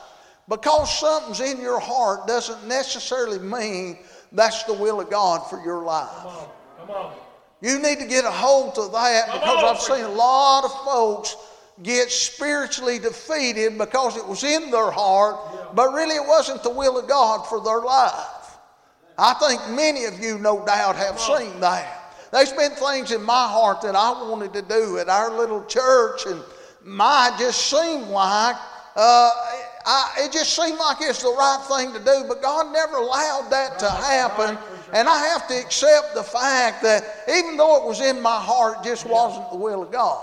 Because 0.49 0.99
something's 0.99 1.41
in 1.41 1.61
your 1.61 1.81
heart 1.81 2.27
doesn't 2.27 2.67
necessarily 2.67 3.39
mean 3.39 3.99
that's 4.33 4.65
the 4.65 4.75
will 4.75 5.01
of 5.01 5.11
God 5.11 5.49
for 5.49 5.63
your 5.65 5.83
life. 5.83 6.09
Come 6.11 6.27
on, 6.27 6.49
come 6.79 6.91
on. 6.91 7.13
You 7.61 7.79
need 7.79 8.01
to 8.01 8.07
get 8.07 8.25
a 8.25 8.31
hold 8.31 8.77
of 8.77 8.93
that 8.93 9.29
come 9.29 9.39
because 9.39 9.63
on, 9.63 9.77
I've 9.77 9.81
seen 9.81 10.05
a 10.05 10.09
lot 10.09 10.65
of 10.65 10.73
folks 10.85 11.37
get 11.83 12.11
spiritually 12.11 12.99
defeated 12.99 13.79
because 13.79 14.17
it 14.17 14.27
was 14.27 14.43
in 14.43 14.71
their 14.71 14.91
heart, 14.91 15.75
but 15.75 15.93
really 15.93 16.17
it 16.17 16.27
wasn't 16.27 16.63
the 16.63 16.71
will 16.71 16.99
of 16.99 17.09
God 17.09 17.47
for 17.47 17.63
their 17.63 17.81
life. 17.81 18.42
I 19.23 19.35
think 19.35 19.77
many 19.77 20.05
of 20.05 20.19
you, 20.19 20.39
no 20.39 20.67
doubt, 20.67 20.97
have 20.97 21.21
seen 21.21 21.61
that. 21.61 22.17
There's 22.33 22.53
been 22.53 22.73
things 22.73 23.13
in 23.13 23.23
my 23.23 23.47
heart 23.47 23.81
that 23.83 23.95
I 23.95 24.11
wanted 24.29 24.53
to 24.55 24.63
do 24.63 24.99
at 24.99 25.09
our 25.09 25.31
little 25.31 25.65
church, 25.67 26.27
and 26.27 26.43
my 26.85 27.35
just 27.39 27.71
seemed 27.71 28.09
like 28.09 28.57
uh, 28.97 29.31
I, 29.87 30.13
it 30.21 30.33
just 30.33 30.55
seemed 30.55 30.79
like 30.79 30.99
it's 31.01 31.23
the 31.23 31.29
right 31.29 31.65
thing 31.69 31.93
to 31.93 31.99
do, 31.99 32.25
but 32.29 32.43
God 32.43 32.73
never 32.73 32.97
allowed 32.97 33.49
that 33.51 33.79
to 33.79 33.91
happen. 33.91 34.59
And 34.93 35.09
I 35.09 35.19
have 35.29 35.49
to 35.49 35.59
accept 35.59 36.15
the 36.15 36.23
fact 36.23 36.83
that 36.83 37.25
even 37.29 37.57
though 37.57 37.83
it 37.83 37.87
was 37.87 38.01
in 38.01 38.21
my 38.21 38.41
heart, 38.41 38.79
it 38.81 38.89
just 38.89 39.07
wasn't 39.07 39.51
the 39.51 39.57
will 39.57 39.83
of 39.83 39.91
God. 39.91 40.23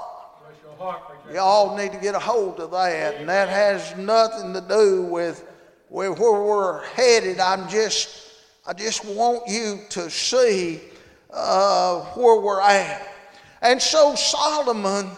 Y'all 1.34 1.76
need 1.76 1.92
to 1.92 1.98
get 2.00 2.16
a 2.16 2.20
hold 2.20 2.60
of 2.60 2.72
that. 2.72 3.16
And 3.16 3.30
that 3.30 3.50
has 3.50 3.98
nothing 3.98 4.54
to 4.54 4.62
do 4.62 5.04
with, 5.04 5.46
with 5.90 6.20
where 6.20 6.44
we're 6.44 6.86
headed. 6.90 7.40
I'm 7.40 7.68
just, 7.70 8.29
I 8.70 8.74
just 8.74 9.04
want 9.04 9.48
you 9.48 9.80
to 9.90 10.12
see 10.12 10.80
uh, 11.34 12.02
where 12.14 12.40
we're 12.40 12.62
at. 12.62 13.02
And 13.64 13.82
so 13.82 14.14
Solomon, 14.14 15.10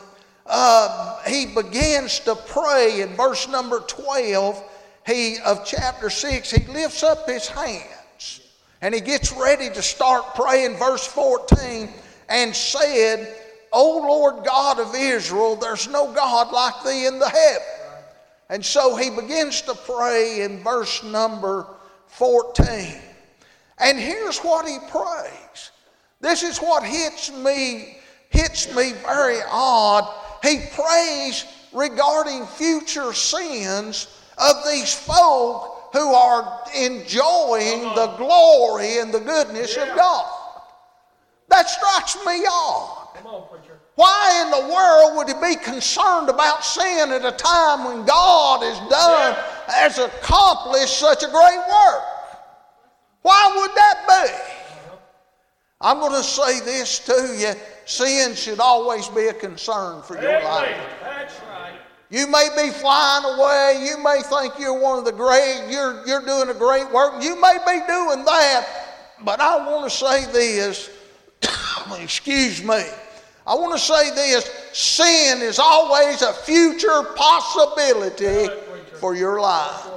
uh, 0.45 1.21
he 1.23 1.47
begins 1.47 2.21
to 2.21 2.35
pray 2.35 3.01
in 3.01 3.09
verse 3.09 3.49
number 3.49 3.81
12 3.81 4.63
he, 5.05 5.37
of 5.45 5.65
chapter 5.65 6.09
6. 6.09 6.49
He 6.49 6.71
lifts 6.71 7.03
up 7.03 7.27
his 7.27 7.49
hands 7.49 8.39
and 8.81 8.95
he 8.95 9.01
gets 9.01 9.33
ready 9.33 9.69
to 9.69 9.81
start 9.81 10.33
praying. 10.33 10.77
Verse 10.77 11.05
14 11.05 11.89
and 12.29 12.55
said, 12.55 13.35
O 13.73 13.97
Lord 13.97 14.45
God 14.45 14.79
of 14.79 14.95
Israel, 14.95 15.57
there's 15.57 15.89
no 15.89 16.13
God 16.13 16.53
like 16.53 16.85
thee 16.85 17.05
in 17.05 17.19
the 17.19 17.27
heaven. 17.27 17.97
And 18.47 18.65
so 18.65 18.95
he 18.95 19.09
begins 19.09 19.61
to 19.63 19.73
pray 19.73 20.43
in 20.43 20.63
verse 20.63 21.03
number 21.03 21.67
14. 22.07 23.10
And 23.81 23.99
here's 23.99 24.39
what 24.39 24.67
he 24.67 24.77
prays. 24.89 25.71
This 26.19 26.43
is 26.43 26.59
what 26.59 26.83
hits 26.83 27.31
me, 27.31 27.97
hits 28.29 28.73
me 28.75 28.93
very 29.05 29.39
odd. 29.49 30.07
He 30.43 30.59
prays 30.73 31.45
regarding 31.73 32.45
future 32.45 33.11
sins 33.13 34.07
of 34.37 34.55
these 34.65 34.93
folk 34.93 35.89
who 35.93 36.13
are 36.13 36.61
enjoying 36.75 37.81
the 37.95 38.13
glory 38.17 38.99
and 38.99 39.13
the 39.13 39.19
goodness 39.19 39.75
of 39.75 39.87
God. 39.95 40.25
That 41.49 41.69
strikes 41.69 42.15
me 42.25 42.45
odd. 42.49 42.97
Why 43.95 44.41
in 44.43 44.51
the 44.51 44.73
world 44.73 45.17
would 45.17 45.27
he 45.27 45.55
be 45.55 45.61
concerned 45.61 46.29
about 46.29 46.63
sin 46.63 47.11
at 47.11 47.25
a 47.25 47.31
time 47.31 47.83
when 47.83 48.05
God 48.05 48.63
has 48.63 48.89
done, 48.89 49.35
has 49.67 49.97
accomplished 49.97 50.97
such 50.97 51.23
a 51.23 51.27
great 51.27 51.59
work? 51.69 52.03
Why 53.21 53.53
would 53.57 53.71
that 53.75 54.05
be? 54.07 54.97
I'm 55.79 55.99
going 55.99 56.11
to 56.11 56.23
say 56.23 56.59
this 56.59 56.99
to 56.99 57.35
you 57.37 57.53
sin 57.85 58.35
should 58.35 58.59
always 58.59 59.07
be 59.09 59.27
a 59.27 59.33
concern 59.33 60.01
for 60.03 60.21
your 60.21 60.41
life. 60.43 60.77
That's 61.01 61.39
right. 61.41 61.73
You 62.09 62.27
may 62.27 62.49
be 62.55 62.69
flying 62.71 63.25
away. 63.25 63.85
You 63.87 63.97
may 64.03 64.21
think 64.21 64.59
you're 64.59 64.79
one 64.79 64.99
of 64.99 65.05
the 65.05 65.11
great, 65.11 65.67
you're, 65.69 66.05
you're 66.05 66.25
doing 66.25 66.49
a 66.49 66.53
great 66.53 66.91
work. 66.91 67.23
You 67.23 67.39
may 67.41 67.57
be 67.65 67.79
doing 67.87 68.25
that. 68.25 68.67
But 69.23 69.39
I 69.39 69.57
want 69.57 69.89
to 69.89 69.97
say 69.97 70.25
this, 70.31 70.89
excuse 71.99 72.63
me. 72.63 72.83
I 73.45 73.55
want 73.55 73.73
to 73.73 73.79
say 73.79 74.11
this 74.11 74.45
sin 74.71 75.41
is 75.41 75.57
always 75.57 76.21
a 76.21 76.33
future 76.33 77.03
possibility 77.15 78.47
for 78.99 79.15
your 79.15 79.41
life. 79.41 79.87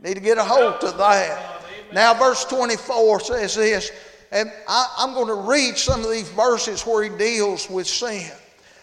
Need 0.00 0.14
to 0.14 0.20
get 0.20 0.38
a 0.38 0.44
hold 0.44 0.82
of 0.84 0.98
that. 0.98 1.49
Now, 1.92 2.14
verse 2.14 2.44
24 2.44 3.20
says 3.20 3.54
this, 3.56 3.90
and 4.32 4.50
I, 4.68 4.96
am 5.00 5.14
going 5.14 5.26
to 5.26 5.48
read 5.48 5.76
some 5.76 6.04
of 6.04 6.10
these 6.10 6.28
verses 6.30 6.82
where 6.82 7.02
he 7.02 7.16
deals 7.16 7.68
with 7.68 7.86
sin. 7.86 8.30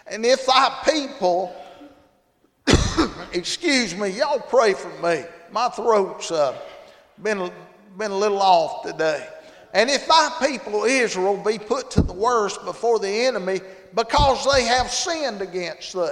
And 0.06 0.26
if 0.26 0.46
thy 0.46 0.82
people, 0.86 1.56
excuse 3.34 3.96
me, 3.96 4.10
y'all 4.10 4.40
pray 4.40 4.74
for 4.74 4.90
me. 5.02 5.24
My 5.52 5.70
throat's 5.70 6.32
uh, 6.32 6.58
been, 7.24 7.50
been 7.98 8.12
a 8.12 8.18
little 8.18 8.42
off 8.42 8.84
today. 8.84 9.26
And 9.74 9.90
if 9.90 10.08
thy 10.08 10.48
people 10.48 10.84
Israel 10.84 11.38
be 11.38 11.60
put 11.60 11.92
to 11.92 12.02
the 12.02 12.14
worst 12.14 12.64
before 12.66 13.00
the 13.00 13.10
enemy 13.10 13.62
because 13.96 14.46
they 14.54 14.64
have 14.64 14.92
sinned 14.92 15.42
against 15.42 15.94
thee. 15.94 16.10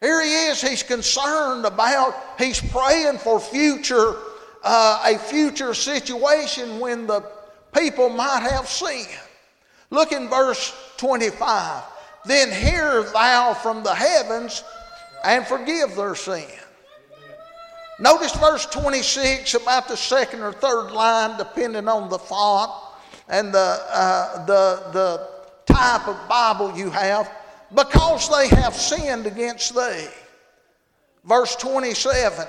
Here 0.00 0.22
he 0.22 0.30
is, 0.48 0.60
he's 0.60 0.82
concerned 0.82 1.64
about, 1.64 2.14
he's 2.38 2.60
praying 2.60 3.18
for 3.18 3.40
future, 3.40 4.16
uh, 4.64 5.02
a 5.06 5.18
future 5.18 5.74
situation 5.74 6.80
when 6.80 7.06
the 7.06 7.22
people 7.76 8.08
might 8.08 8.42
have 8.50 8.66
sinned. 8.66 9.08
Look 9.90 10.12
in 10.12 10.28
verse 10.28 10.74
25. 10.96 11.82
Then 12.24 12.50
hear 12.50 13.02
thou 13.02 13.54
from 13.54 13.82
the 13.82 13.94
heavens 13.94 14.64
and 15.22 15.46
forgive 15.46 15.94
their 15.94 16.14
sin. 16.14 16.48
Notice 18.00 18.34
verse 18.36 18.66
26 18.66 19.54
about 19.54 19.86
the 19.86 19.96
second 19.96 20.40
or 20.40 20.52
third 20.52 20.90
line, 20.90 21.38
depending 21.38 21.86
on 21.86 22.08
the 22.08 22.18
font 22.18 22.72
and 23.28 23.54
the, 23.54 23.80
uh, 23.88 24.44
the, 24.46 24.90
the 24.92 25.28
type 25.72 26.08
of 26.08 26.28
Bible 26.28 26.76
you 26.76 26.90
have, 26.90 27.30
because 27.74 28.28
they 28.30 28.48
have 28.56 28.74
sinned 28.74 29.26
against 29.26 29.74
thee. 29.74 30.08
Verse 31.24 31.54
27 31.56 32.46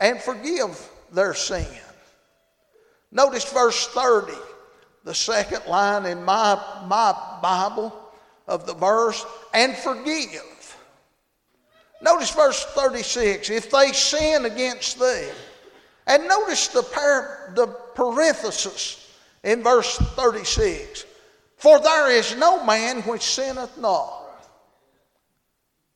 and 0.00 0.20
forgive 0.20 0.90
their 1.12 1.34
sin. 1.34 1.66
Notice 3.10 3.50
verse 3.52 3.86
30 3.88 4.32
the 5.04 5.14
second 5.14 5.66
line 5.66 6.06
in 6.06 6.24
my, 6.24 6.60
my 6.86 7.14
Bible 7.42 7.92
of 8.46 8.66
the 8.66 8.74
verse, 8.74 9.24
and 9.52 9.76
forgive. 9.76 10.76
Notice 12.00 12.30
verse 12.30 12.64
36 12.74 13.50
if 13.50 13.70
they 13.70 13.92
sin 13.92 14.44
against 14.44 14.98
thee. 14.98 15.28
And 16.06 16.26
notice 16.26 16.68
the, 16.68 16.82
par- 16.82 17.52
the 17.54 17.68
parenthesis 17.94 19.12
in 19.44 19.62
verse 19.62 19.96
36 19.96 21.04
For 21.56 21.78
there 21.80 22.10
is 22.10 22.36
no 22.36 22.64
man 22.64 23.02
which 23.02 23.22
sinneth 23.22 23.78
not. 23.78 24.20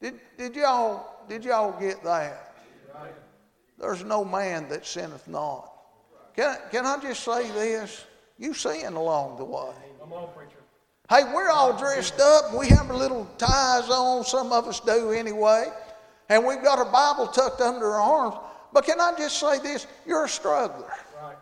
Did, 0.01 0.21
did, 0.39 0.55
y'all, 0.55 1.25
did 1.29 1.45
y'all 1.45 1.79
get 1.81 2.05
that? 2.05 2.55
There's 3.79 4.05
no 4.05 4.25
man 4.25 4.69
that 4.69 4.87
sinneth 4.87 5.29
not. 5.29 5.71
Can, 6.35 6.57
can 6.71 6.87
I 6.87 6.99
just 7.01 7.25
say 7.25 7.51
this? 7.51 8.05
You 8.39 8.55
sin 8.55 8.95
along 8.95 9.39
the 9.39 9.45
way. 9.45 9.73
On, 10.03 10.29
preacher. 10.35 10.59
Hey, 11.09 11.25
we're 11.35 11.49
all 11.49 11.77
dressed 11.77 12.21
up. 12.21 12.55
We 12.55 12.69
have 12.69 12.91
our 12.91 12.97
little 12.97 13.27
ties 13.39 13.89
on. 13.89 14.25
Some 14.25 14.53
of 14.53 14.67
us 14.67 14.81
do 14.81 15.13
anyway. 15.13 15.67
And 16.29 16.45
we've 16.45 16.63
got 16.63 16.81
a 16.81 16.91
Bible 16.91 17.29
tucked 17.29 17.61
under 17.61 17.93
our 17.93 18.01
arms. 18.01 18.37
But 18.73 18.85
can 18.85 19.01
I 19.01 19.15
just 19.17 19.39
say 19.39 19.59
this? 19.59 19.87
You're 20.07 20.25
a 20.25 20.29
struggler. 20.29 20.91
Right. 21.23 21.37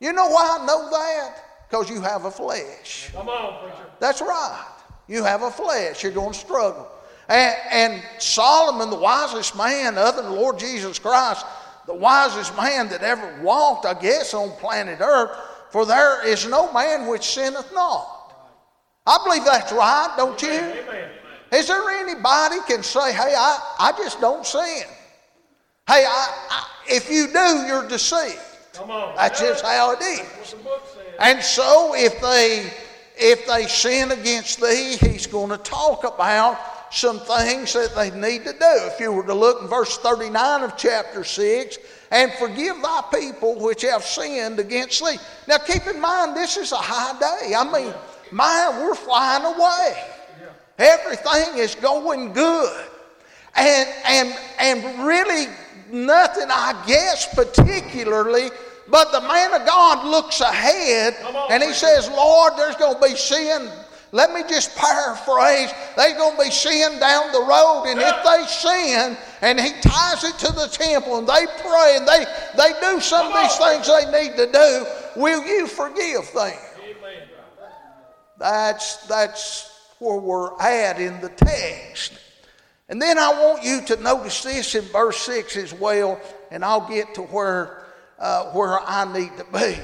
You 0.00 0.12
know 0.12 0.28
why 0.28 0.58
I 0.60 0.66
know 0.66 0.88
that? 0.90 1.68
Because 1.68 1.90
you 1.90 2.00
have 2.00 2.24
a 2.24 2.30
flesh. 2.30 3.10
Come 3.12 3.28
on, 3.28 3.62
preacher. 3.62 3.90
That's 4.00 4.20
right. 4.20 4.66
You 5.08 5.24
have 5.24 5.42
a 5.42 5.50
flesh. 5.50 6.02
You're 6.02 6.12
going 6.12 6.32
to 6.32 6.38
struggle. 6.38 6.88
And, 7.28 7.56
and 7.70 8.02
Solomon, 8.18 8.90
the 8.90 8.96
wisest 8.96 9.56
man 9.56 9.96
other 9.96 10.22
than 10.22 10.30
the 10.30 10.36
Lord 10.36 10.58
Jesus 10.58 10.98
Christ, 10.98 11.46
the 11.86 11.94
wisest 11.94 12.56
man 12.56 12.88
that 12.88 13.02
ever 13.02 13.40
walked, 13.42 13.86
I 13.86 13.94
guess, 13.94 14.34
on 14.34 14.50
planet 14.58 15.00
Earth, 15.00 15.30
for 15.70 15.86
there 15.86 16.26
is 16.26 16.46
no 16.46 16.72
man 16.72 17.06
which 17.06 17.22
sinneth 17.24 17.72
not. 17.72 18.10
I 19.06 19.18
believe 19.24 19.44
that's 19.44 19.72
right, 19.72 20.14
don't 20.16 20.40
you? 20.40 20.48
Amen. 20.50 21.10
Is 21.52 21.68
there 21.68 21.88
anybody 21.90 22.56
can 22.66 22.82
say, 22.82 23.12
hey, 23.12 23.34
I, 23.36 23.58
I 23.78 23.92
just 23.92 24.20
don't 24.20 24.46
sin? 24.46 24.84
Hey, 25.86 26.04
I, 26.06 26.46
I, 26.50 26.66
if 26.88 27.10
you 27.10 27.26
do, 27.28 27.66
you're 27.66 27.86
deceived. 27.88 28.38
Come 28.72 28.90
on. 28.90 29.14
That's 29.16 29.40
Yeah. 29.40 29.48
just 29.48 29.64
how 29.64 29.92
it 29.92 30.00
is. 30.00 30.18
What 30.20 30.50
the 30.50 30.56
book 30.64 30.82
says. 30.86 31.14
And 31.18 31.42
so 31.42 31.94
if 31.94 32.20
they 32.20 32.72
if 33.16 33.46
they 33.46 33.66
sin 33.68 34.10
against 34.10 34.60
thee, 34.60 34.96
he's 34.96 35.28
going 35.28 35.50
to 35.50 35.58
talk 35.58 36.02
about 36.02 36.58
some 36.94 37.20
things 37.20 37.72
that 37.72 37.94
they 37.94 38.10
need 38.10 38.44
to 38.44 38.52
do. 38.52 38.58
If 38.60 39.00
you 39.00 39.12
were 39.12 39.26
to 39.26 39.34
look 39.34 39.62
in 39.62 39.68
verse 39.68 39.98
39 39.98 40.62
of 40.62 40.76
chapter 40.76 41.24
6, 41.24 41.78
and 42.10 42.32
forgive 42.34 42.80
thy 42.80 43.02
people 43.12 43.58
which 43.58 43.82
have 43.82 44.04
sinned 44.04 44.60
against 44.60 45.04
thee. 45.04 45.16
Now 45.48 45.58
keep 45.58 45.86
in 45.86 46.00
mind, 46.00 46.36
this 46.36 46.56
is 46.56 46.70
a 46.72 46.76
high 46.76 47.18
day. 47.18 47.54
I 47.54 47.64
mean, 47.64 47.92
my, 48.30 48.70
we're 48.80 48.94
flying 48.94 49.44
away. 49.44 49.96
Everything 50.78 51.58
is 51.58 51.74
going 51.74 52.32
good. 52.32 52.86
And, 53.56 53.88
and, 54.06 54.38
and 54.58 55.06
really 55.06 55.46
nothing, 55.90 56.48
I 56.50 56.82
guess, 56.86 57.32
particularly, 57.34 58.50
but 58.88 59.12
the 59.12 59.20
man 59.20 59.54
of 59.54 59.66
God 59.66 60.06
looks 60.06 60.40
ahead 60.40 61.16
on, 61.24 61.52
and 61.52 61.62
he 61.62 61.72
says, 61.72 62.08
Lord, 62.08 62.54
there's 62.56 62.76
going 62.76 62.94
to 62.94 63.00
be 63.00 63.16
sin. 63.16 63.70
Let 64.14 64.32
me 64.32 64.44
just 64.48 64.76
paraphrase. 64.76 65.72
They're 65.96 66.16
going 66.16 66.36
to 66.36 66.44
be 66.44 66.50
sin 66.52 67.00
down 67.00 67.32
the 67.32 67.40
road, 67.40 67.86
and 67.88 68.00
if 68.00 68.14
they 68.24 68.46
sin, 68.46 69.16
and 69.42 69.58
he 69.58 69.72
ties 69.80 70.22
it 70.22 70.38
to 70.38 70.52
the 70.52 70.68
temple, 70.68 71.18
and 71.18 71.26
they 71.26 71.46
pray, 71.60 71.96
and 71.96 72.06
they, 72.06 72.24
they 72.56 72.78
do 72.80 73.00
some 73.00 73.26
of 73.26 73.42
these 73.42 73.56
things 73.56 73.88
they 73.88 74.22
need 74.22 74.36
to 74.36 74.52
do, 74.52 75.20
will 75.20 75.44
you 75.44 75.66
forgive 75.66 76.32
them? 76.32 76.52
That's, 78.38 78.98
that's 79.08 79.90
where 79.98 80.20
we're 80.20 80.60
at 80.60 81.00
in 81.00 81.20
the 81.20 81.30
text. 81.30 82.12
And 82.88 83.02
then 83.02 83.18
I 83.18 83.30
want 83.30 83.64
you 83.64 83.82
to 83.82 83.96
notice 84.00 84.44
this 84.44 84.76
in 84.76 84.84
verse 84.92 85.16
6 85.22 85.56
as 85.56 85.74
well, 85.74 86.20
and 86.52 86.64
I'll 86.64 86.88
get 86.88 87.16
to 87.16 87.22
where, 87.22 87.84
uh, 88.20 88.44
where 88.52 88.78
I 88.78 89.12
need 89.12 89.36
to 89.38 89.44
be. 89.52 89.76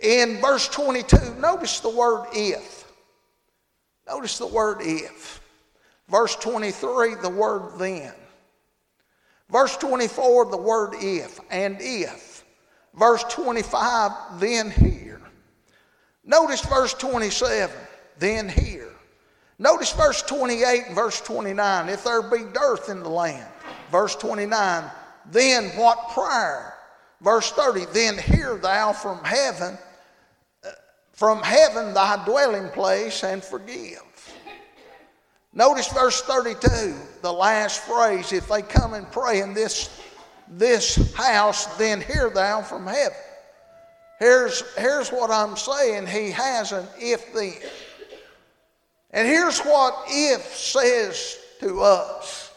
In 0.00 0.40
verse 0.40 0.66
22, 0.66 1.36
notice 1.36 1.78
the 1.78 1.90
word 1.90 2.26
if. 2.32 2.77
Notice 4.08 4.38
the 4.38 4.46
word 4.46 4.78
if. 4.80 5.40
Verse 6.08 6.34
23, 6.36 7.16
the 7.16 7.28
word 7.28 7.78
then. 7.78 8.12
Verse 9.50 9.76
24, 9.76 10.50
the 10.50 10.56
word 10.56 10.94
if 11.00 11.38
and 11.50 11.76
if. 11.80 12.44
Verse 12.94 13.22
25, 13.24 14.40
then 14.40 14.70
here. 14.70 15.20
Notice 16.24 16.60
verse 16.62 16.94
27, 16.94 17.74
then 18.18 18.48
here. 18.48 18.92
Notice 19.58 19.92
verse 19.92 20.22
28 20.22 20.84
and 20.86 20.94
verse 20.94 21.20
29, 21.20 21.88
if 21.88 22.04
there 22.04 22.22
be 22.22 22.44
dearth 22.52 22.88
in 22.88 23.00
the 23.00 23.08
land. 23.08 23.48
Verse 23.90 24.14
29, 24.16 24.84
then 25.30 25.64
what 25.76 26.10
prayer? 26.10 26.74
Verse 27.20 27.50
30, 27.52 27.86
then 27.92 28.18
hear 28.18 28.56
thou 28.56 28.92
from 28.92 29.22
heaven, 29.24 29.76
from 31.18 31.42
heaven 31.42 31.92
thy 31.94 32.24
dwelling 32.24 32.68
place 32.68 33.24
and 33.24 33.42
forgive. 33.42 33.98
Notice 35.52 35.88
verse 35.88 36.22
32, 36.22 36.94
the 37.22 37.32
last 37.32 37.80
phrase, 37.80 38.32
if 38.32 38.46
they 38.46 38.62
come 38.62 38.94
and 38.94 39.10
pray 39.10 39.40
in 39.40 39.52
this, 39.52 40.00
this 40.46 41.12
house, 41.14 41.76
then 41.76 42.00
hear 42.00 42.30
thou 42.30 42.62
from 42.62 42.86
heaven. 42.86 43.18
Here's, 44.20 44.62
here's 44.76 45.08
what 45.10 45.32
I'm 45.32 45.56
saying. 45.56 46.06
He 46.06 46.30
has 46.30 46.70
an 46.70 46.86
if 47.00 47.34
then. 47.34 47.68
And 49.10 49.26
here's 49.26 49.58
what 49.58 49.96
if 50.06 50.42
says 50.42 51.36
to 51.58 51.80
us. 51.80 52.52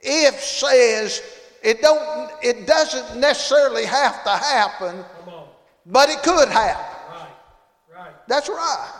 If 0.00 0.40
says 0.40 1.22
it 1.62 1.80
don't 1.80 2.32
it 2.42 2.66
doesn't 2.66 3.20
necessarily 3.20 3.84
have 3.84 4.24
to 4.24 4.30
happen, 4.30 5.04
but 5.86 6.08
it 6.08 6.24
could 6.24 6.48
happen. 6.48 6.93
That's 8.26 8.48
right. 8.48 8.92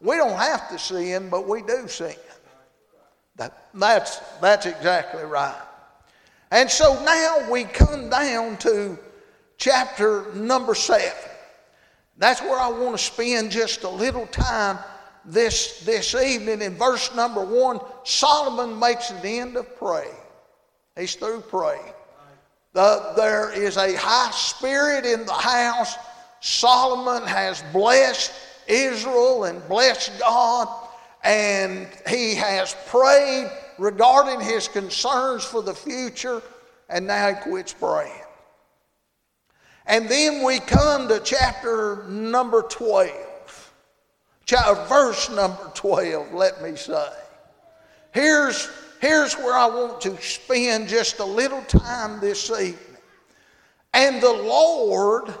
We 0.00 0.16
don't 0.16 0.38
have 0.38 0.68
to 0.70 0.78
sin, 0.78 1.28
but 1.30 1.48
we 1.48 1.62
do 1.62 1.88
sin. 1.88 2.14
That, 3.36 3.68
that's, 3.74 4.18
that's 4.40 4.66
exactly 4.66 5.24
right. 5.24 5.60
And 6.50 6.70
so 6.70 7.02
now 7.04 7.50
we 7.50 7.64
come 7.64 8.08
down 8.08 8.56
to 8.58 8.98
chapter 9.58 10.32
number 10.34 10.74
seven. 10.74 11.30
That's 12.18 12.40
where 12.40 12.58
I 12.58 12.68
want 12.68 12.96
to 12.96 13.02
spend 13.02 13.50
just 13.50 13.82
a 13.82 13.88
little 13.88 14.26
time 14.28 14.78
this, 15.24 15.80
this 15.80 16.14
evening. 16.14 16.62
In 16.62 16.76
verse 16.76 17.14
number 17.14 17.44
one, 17.44 17.80
Solomon 18.04 18.78
makes 18.78 19.10
an 19.10 19.24
end 19.24 19.56
of 19.56 19.76
praying. 19.76 20.14
He's 20.96 21.14
through 21.14 21.42
praying. 21.42 21.92
The, 22.72 23.12
there 23.16 23.52
is 23.52 23.76
a 23.76 23.96
high 23.96 24.30
spirit 24.32 25.04
in 25.04 25.26
the 25.26 25.32
house. 25.32 25.96
Solomon 26.40 27.26
has 27.26 27.62
blessed 27.72 28.32
Israel 28.68 29.44
and 29.44 29.66
blessed 29.68 30.12
God, 30.18 30.68
and 31.24 31.88
he 32.08 32.34
has 32.34 32.76
prayed 32.86 33.50
regarding 33.78 34.40
his 34.40 34.68
concerns 34.68 35.44
for 35.44 35.62
the 35.62 35.74
future, 35.74 36.42
and 36.88 37.06
now 37.06 37.34
he 37.34 37.40
quits 37.42 37.72
praying. 37.72 38.12
And 39.86 40.08
then 40.08 40.44
we 40.44 40.58
come 40.60 41.08
to 41.08 41.20
chapter 41.20 42.04
number 42.08 42.62
12, 42.62 43.72
Cha- 44.44 44.86
verse 44.88 45.30
number 45.30 45.70
12, 45.74 46.32
let 46.32 46.62
me 46.62 46.76
say. 46.76 47.08
Here's, 48.12 48.68
here's 49.00 49.34
where 49.34 49.54
I 49.54 49.66
want 49.66 50.00
to 50.02 50.20
spend 50.20 50.88
just 50.88 51.20
a 51.20 51.24
little 51.24 51.62
time 51.62 52.18
this 52.20 52.50
evening. 52.50 52.78
And 53.94 54.20
the 54.22 54.32
Lord, 54.32 55.32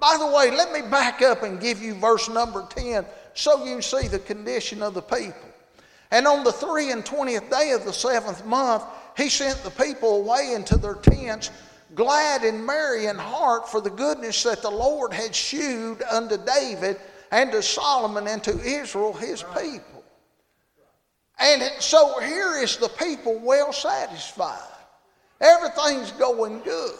by 0.00 0.16
the 0.18 0.26
way, 0.26 0.50
let 0.50 0.72
me 0.72 0.88
back 0.88 1.22
up 1.22 1.42
and 1.42 1.60
give 1.60 1.82
you 1.82 1.94
verse 1.94 2.28
number 2.28 2.66
10 2.70 3.04
so 3.34 3.64
you 3.64 3.80
see 3.82 4.08
the 4.08 4.18
condition 4.18 4.82
of 4.82 4.94
the 4.94 5.02
people. 5.02 5.48
And 6.10 6.26
on 6.26 6.42
the 6.42 6.52
three 6.52 6.90
and 6.90 7.04
twentieth 7.04 7.50
day 7.50 7.72
of 7.72 7.84
the 7.84 7.92
seventh 7.92 8.44
month, 8.44 8.84
he 9.16 9.28
sent 9.28 9.62
the 9.62 9.70
people 9.70 10.16
away 10.16 10.52
into 10.54 10.78
their 10.78 10.94
tents, 10.94 11.50
glad 11.94 12.44
and 12.44 12.64
merry 12.64 13.06
in 13.06 13.16
heart 13.16 13.68
for 13.68 13.80
the 13.80 13.90
goodness 13.90 14.42
that 14.44 14.62
the 14.62 14.70
Lord 14.70 15.12
had 15.12 15.34
shewed 15.34 16.02
unto 16.02 16.38
David 16.44 16.96
and 17.30 17.52
to 17.52 17.62
Solomon 17.62 18.26
and 18.26 18.42
to 18.44 18.58
Israel 18.60 19.12
his 19.12 19.42
people. 19.42 20.02
And 21.38 21.62
so 21.78 22.18
here 22.20 22.56
is 22.56 22.76
the 22.76 22.88
people 22.88 23.38
well 23.38 23.72
satisfied. 23.72 24.58
Everything's 25.40 26.10
going 26.12 26.60
good. 26.60 26.98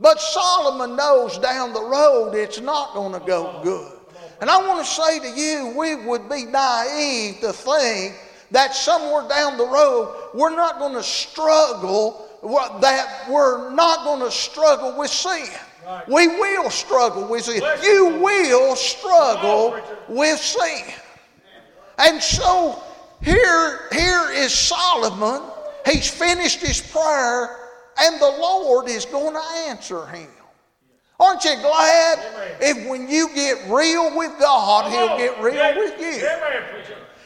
But 0.00 0.20
Solomon 0.20 0.96
knows 0.96 1.38
down 1.38 1.72
the 1.74 1.82
road 1.84 2.34
it's 2.34 2.60
not 2.60 2.94
going 2.94 3.12
to 3.12 3.26
go 3.26 3.60
good. 3.62 3.92
And 4.40 4.48
I 4.48 4.56
want 4.66 4.84
to 4.84 4.90
say 4.90 5.18
to 5.20 5.38
you, 5.38 5.74
we 5.76 5.94
would 6.06 6.28
be 6.28 6.46
naive 6.46 7.40
to 7.40 7.52
think 7.52 8.18
that 8.50 8.74
somewhere 8.74 9.28
down 9.28 9.58
the 9.58 9.66
road 9.66 10.30
we're 10.34 10.56
not 10.56 10.78
going 10.78 10.94
to 10.94 11.02
struggle, 11.02 12.26
that 12.80 13.26
we're 13.28 13.70
not 13.74 14.04
going 14.04 14.20
to 14.20 14.30
struggle 14.30 14.96
with 14.98 15.10
sin. 15.10 15.46
Right. 15.86 16.08
We 16.08 16.28
will 16.28 16.70
struggle 16.70 17.28
with 17.28 17.44
sin. 17.44 17.62
You 17.82 18.18
will 18.22 18.76
struggle 18.76 19.70
Come 19.72 19.80
on, 19.80 19.82
preacher. 19.82 19.98
with 20.08 20.38
sin. 20.40 20.94
And 21.98 22.22
so 22.22 22.82
here, 23.22 23.88
here 23.92 24.30
is 24.32 24.54
Solomon. 24.54 25.42
He's 25.86 26.08
finished 26.08 26.60
his 26.60 26.80
prayer, 26.80 27.59
and 28.00 28.20
the 28.20 28.36
Lord 28.40 28.88
is 28.88 29.04
going 29.04 29.34
to 29.34 29.68
answer 29.68 30.06
him. 30.06 30.28
Aren't 31.20 31.44
you 31.44 31.54
glad 31.60 32.18
Amen. 32.18 32.56
if 32.60 32.88
when 32.88 33.08
you 33.08 33.28
get 33.34 33.58
real 33.68 34.16
with 34.16 34.32
God, 34.40 34.90
He'll 34.90 35.18
get 35.18 35.38
real 35.42 35.76
with 35.76 36.00
you? 36.00 36.26
Amen. 36.26 36.62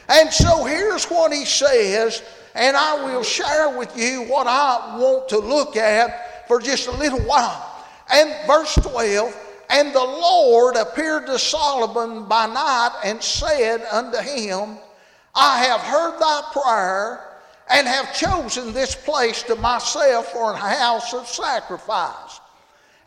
And 0.09 0.31
so 0.31 0.65
here's 0.65 1.05
what 1.05 1.31
he 1.31 1.45
says, 1.45 2.21
and 2.53 2.75
I 2.75 3.05
will 3.05 3.23
share 3.23 3.77
with 3.77 3.97
you 3.97 4.23
what 4.23 4.47
I 4.47 4.97
want 4.99 5.29
to 5.29 5.39
look 5.39 5.77
at 5.77 6.47
for 6.47 6.59
just 6.59 6.87
a 6.87 6.91
little 6.91 7.21
while. 7.21 7.83
And 8.11 8.33
verse 8.45 8.75
12, 8.75 9.35
and 9.69 9.93
the 9.93 9.99
Lord 9.99 10.75
appeared 10.75 11.25
to 11.27 11.39
Solomon 11.39 12.25
by 12.27 12.45
night 12.45 12.99
and 13.03 13.23
said 13.23 13.83
unto 13.91 14.17
him, 14.17 14.77
I 15.33 15.63
have 15.65 15.81
heard 15.81 16.19
thy 16.19 16.41
prayer 16.53 17.24
and 17.69 17.87
have 17.87 18.13
chosen 18.15 18.73
this 18.73 18.95
place 18.95 19.43
to 19.43 19.55
myself 19.55 20.31
for 20.31 20.53
an 20.53 20.59
house 20.59 21.13
of 21.13 21.27
sacrifice. 21.27 22.39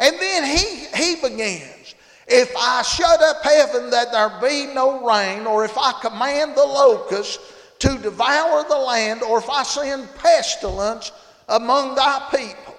And 0.00 0.18
then 0.18 0.44
he, 0.44 0.86
he 0.96 1.16
begins, 1.16 1.94
If 2.26 2.52
I 2.56 2.82
shut 2.82 3.20
up 3.20 3.42
heaven 3.42 3.90
that 3.90 4.12
there 4.12 4.40
be 4.40 4.72
no 4.72 5.06
rain, 5.06 5.46
or 5.46 5.64
if 5.64 5.76
I 5.76 5.92
command 6.00 6.56
the 6.56 6.64
locusts 6.64 7.38
to 7.80 7.98
devour 7.98 8.64
the 8.68 8.78
land, 8.78 9.22
or 9.22 9.38
if 9.38 9.48
I 9.48 9.62
send 9.62 10.08
pestilence 10.16 11.12
among 11.48 11.94
thy 11.94 12.28
people. 12.30 12.74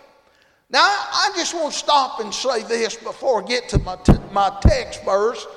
Now, 0.70 0.82
I 0.82 1.32
just 1.36 1.56
want 1.56 1.74
to 1.74 1.80
stop 1.80 2.20
and 2.20 2.34
say 2.34 2.62
this 2.63 2.96
before 2.96 3.44
I 3.44 3.48
get 3.48 3.70
to 3.70 3.80
my, 3.80 3.96
t- 3.98 4.13
my 4.32 4.56
text 4.62 5.04
verse. 5.04 5.48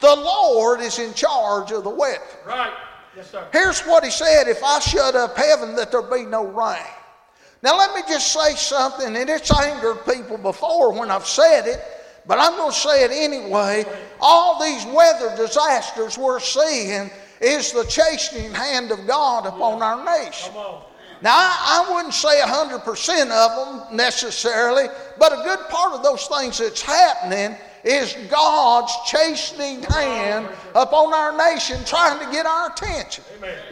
The 0.00 0.16
Lord 0.16 0.80
is 0.80 0.98
in 0.98 1.14
charge 1.14 1.70
of 1.70 1.84
the 1.84 1.90
weather. 1.90 2.20
Right. 2.44 2.72
Yes, 3.16 3.30
sir. 3.30 3.46
Here's 3.52 3.80
what 3.82 4.04
he 4.04 4.10
said 4.10 4.48
if 4.48 4.62
I 4.62 4.80
shut 4.80 5.14
up 5.14 5.36
heaven, 5.36 5.76
that 5.76 5.92
there 5.92 6.02
be 6.02 6.24
no 6.24 6.46
rain. 6.46 6.82
Now, 7.62 7.78
let 7.78 7.94
me 7.94 8.02
just 8.06 8.32
say 8.32 8.54
something, 8.56 9.16
and 9.16 9.30
it's 9.30 9.50
angered 9.50 10.04
people 10.04 10.36
before 10.36 10.92
when 10.92 11.10
I've 11.10 11.26
said 11.26 11.66
it, 11.66 11.82
but 12.26 12.38
I'm 12.38 12.56
going 12.56 12.72
to 12.72 12.76
say 12.76 13.04
it 13.04 13.10
anyway. 13.10 13.86
All 14.20 14.62
these 14.62 14.84
weather 14.86 15.34
disasters 15.36 16.18
we're 16.18 16.40
seeing 16.40 17.10
is 17.40 17.72
the 17.72 17.84
chastening 17.84 18.52
hand 18.52 18.90
of 18.90 19.06
God 19.06 19.46
upon 19.46 19.82
our 19.82 20.04
nation. 20.04 20.52
Now, 21.22 21.34
I, 21.34 21.86
I 21.88 21.94
wouldn't 21.94 22.12
say 22.12 22.40
100% 22.42 23.30
of 23.30 23.88
them 23.88 23.96
necessarily, 23.96 24.88
but 25.18 25.32
a 25.32 25.42
good 25.42 25.60
part 25.70 25.94
of 25.94 26.02
those 26.02 26.26
things 26.26 26.58
that's 26.58 26.82
happening 26.82 27.56
is 27.84 28.16
God's 28.30 28.92
chastening 29.06 29.82
hand 29.82 30.48
upon 30.74 31.12
our 31.12 31.36
nation 31.36 31.84
trying 31.84 32.18
to 32.18 32.32
get 32.32 32.46
our 32.46 32.70
attention. 32.70 33.22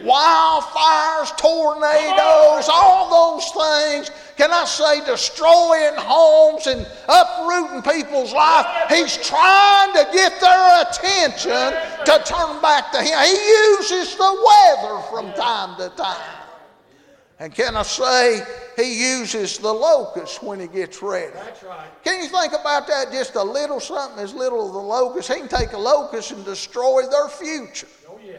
Wildfires, 0.01 1.35
tornadoes, 1.37 2.69
all 2.71 3.37
those 3.37 3.49
things. 3.51 4.11
Can 4.37 4.51
I 4.51 4.65
say 4.65 5.03
destroying 5.05 5.95
homes 5.95 6.67
and 6.67 6.87
uprooting 7.09 7.81
people's 7.81 8.33
life? 8.33 8.65
He's 8.89 9.17
trying 9.17 9.93
to 9.93 10.07
get 10.13 10.39
their 10.39 10.81
attention 10.81 11.73
to 12.05 12.23
turn 12.23 12.61
back 12.61 12.91
to 12.91 12.99
Him. 12.99 13.17
He 13.25 13.31
uses 13.31 14.15
the 14.15 14.45
weather 14.45 15.01
from 15.09 15.33
time 15.33 15.77
to 15.77 15.89
time. 15.95 16.39
And 17.39 17.53
can 17.53 17.75
I 17.75 17.83
say, 17.83 18.41
he 18.75 19.11
uses 19.17 19.57
the 19.57 19.71
locust 19.71 20.43
when 20.43 20.59
he 20.59 20.67
gets 20.67 21.01
ready. 21.01 21.33
That's 21.33 21.63
right. 21.63 21.87
Can 22.03 22.21
you 22.21 22.29
think 22.29 22.53
about 22.53 22.87
that? 22.87 23.11
Just 23.11 23.35
a 23.35 23.43
little 23.43 23.79
something 23.79 24.23
as 24.23 24.33
little 24.33 24.65
as 24.65 24.71
the 24.71 24.77
locust. 24.77 25.31
He 25.31 25.39
can 25.39 25.47
take 25.47 25.73
a 25.73 25.77
locust 25.77 26.31
and 26.31 26.43
destroy 26.45 27.03
their 27.09 27.27
future. 27.29 27.87
Oh, 28.07 28.19
yeah. 28.25 28.37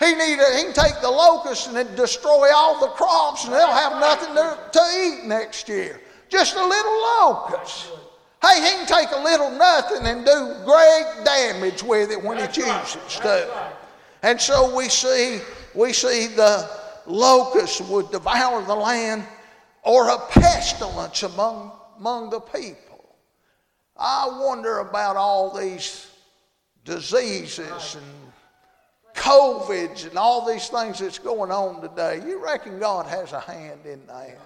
He, 0.00 0.14
need 0.14 0.38
a, 0.38 0.56
he 0.56 0.62
can 0.64 0.72
take 0.72 1.00
the 1.00 1.10
locust 1.10 1.68
and 1.68 1.96
destroy 1.96 2.48
all 2.54 2.80
the 2.80 2.88
crops 2.88 3.44
and 3.44 3.52
they'll 3.52 3.66
have 3.66 4.00
nothing 4.00 4.34
to, 4.34 4.58
to 4.72 4.80
eat 5.04 5.26
next 5.26 5.68
year. 5.68 6.00
Just 6.28 6.56
a 6.56 6.64
little 6.64 7.00
locust. 7.20 7.90
Hey, 8.40 8.60
he 8.62 8.70
can 8.70 8.86
take 8.86 9.08
a 9.12 9.20
little 9.20 9.50
nothing 9.50 10.06
and 10.06 10.24
do 10.24 10.54
great 10.64 11.24
damage 11.24 11.82
with 11.82 12.10
it 12.12 12.22
when 12.22 12.36
he 12.36 12.44
That's 12.44 12.58
right. 12.58 12.84
chooses 12.84 13.18
to. 13.20 13.28
Right. 13.52 13.72
And 14.22 14.40
so 14.40 14.74
we 14.76 14.88
see, 14.88 15.40
we 15.74 15.92
see 15.92 16.28
the 16.28 16.70
locust 17.06 17.80
would 17.82 18.10
devour 18.10 18.62
the 18.62 18.74
land 18.74 19.24
or 19.88 20.10
a 20.10 20.18
pestilence 20.18 21.22
among, 21.22 21.72
among 21.98 22.28
the 22.28 22.40
people. 22.40 23.16
I 23.96 24.28
wonder 24.38 24.80
about 24.80 25.16
all 25.16 25.56
these 25.58 26.06
diseases 26.84 27.96
and 27.96 28.04
COVIDs 29.14 30.06
and 30.06 30.18
all 30.18 30.46
these 30.46 30.68
things 30.68 30.98
that's 30.98 31.18
going 31.18 31.50
on 31.50 31.80
today. 31.80 32.20
You 32.28 32.44
reckon 32.44 32.78
God 32.78 33.06
has 33.06 33.32
a 33.32 33.40
hand 33.40 33.86
in 33.86 34.06
that? 34.08 34.38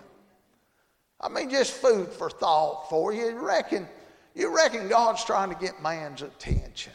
I 1.21 1.29
mean, 1.29 1.51
just 1.51 1.73
food 1.73 2.13
for 2.13 2.31
thought 2.31 2.89
for 2.89 3.13
you. 3.13 3.27
You 3.27 3.45
reckon, 3.45 3.89
you 4.37 4.55
reckon 4.55 4.87
God's 4.89 5.25
trying 5.25 5.53
to 5.53 5.57
get 5.57 5.83
man's 5.83 6.23
attention? 6.23 6.93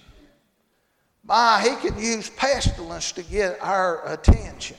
My, 1.25 1.62
he 1.62 1.75
can 1.86 1.99
use 1.99 2.29
pestilence 2.29 3.12
to 3.12 3.23
get 3.23 3.62
our 3.62 4.10
attention. 4.10 4.77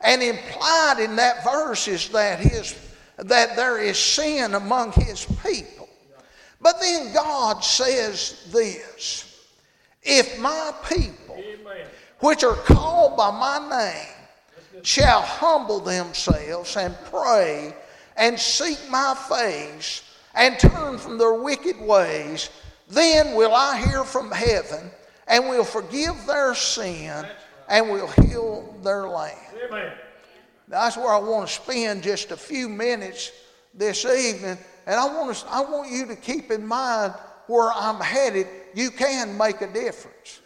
And 0.00 0.20
implied 0.20 0.96
in 0.98 1.14
that 1.14 1.44
verse 1.44 1.86
is 1.86 2.08
that 2.08 2.40
his 2.40 2.76
that 3.18 3.56
there 3.56 3.78
is 3.78 3.98
sin 3.98 4.54
among 4.54 4.92
his 4.92 5.26
people. 5.42 5.88
But 6.60 6.80
then 6.80 7.12
God 7.12 7.62
says 7.62 8.48
this 8.52 9.48
if 10.02 10.38
my 10.38 10.72
people, 10.88 11.36
Amen. 11.36 11.86
which 12.20 12.44
are 12.44 12.56
called 12.56 13.16
by 13.16 13.30
my 13.30 13.68
name, 13.68 14.82
shall 14.82 15.22
humble 15.22 15.80
themselves 15.80 16.76
and 16.76 16.94
pray 17.10 17.74
and 18.16 18.38
seek 18.38 18.78
my 18.90 19.14
face 19.28 20.02
and 20.34 20.58
turn 20.58 20.98
from 20.98 21.16
their 21.16 21.34
wicked 21.34 21.80
ways, 21.80 22.50
then 22.88 23.34
will 23.34 23.54
I 23.54 23.78
hear 23.80 24.04
from 24.04 24.30
heaven 24.30 24.90
and 25.26 25.48
will 25.48 25.64
forgive 25.64 26.26
their 26.26 26.54
sin 26.54 27.24
and 27.68 27.88
will 27.88 28.08
heal 28.08 28.74
their 28.82 29.06
land. 29.08 29.38
Amen. 29.66 29.92
That's 30.68 30.96
where 30.96 31.12
I 31.12 31.18
want 31.18 31.48
to 31.48 31.54
spend 31.54 32.02
just 32.02 32.30
a 32.30 32.36
few 32.36 32.68
minutes 32.68 33.32
this 33.74 34.04
evening. 34.04 34.58
And 34.86 34.96
I 34.96 35.06
want, 35.06 35.36
to, 35.36 35.46
I 35.48 35.60
want 35.60 35.90
you 35.90 36.06
to 36.06 36.16
keep 36.16 36.50
in 36.50 36.66
mind 36.66 37.14
where 37.46 37.70
I'm 37.72 38.00
headed. 38.00 38.46
You 38.74 38.90
can 38.90 39.36
make 39.36 39.60
a 39.60 39.72
difference. 39.72 40.40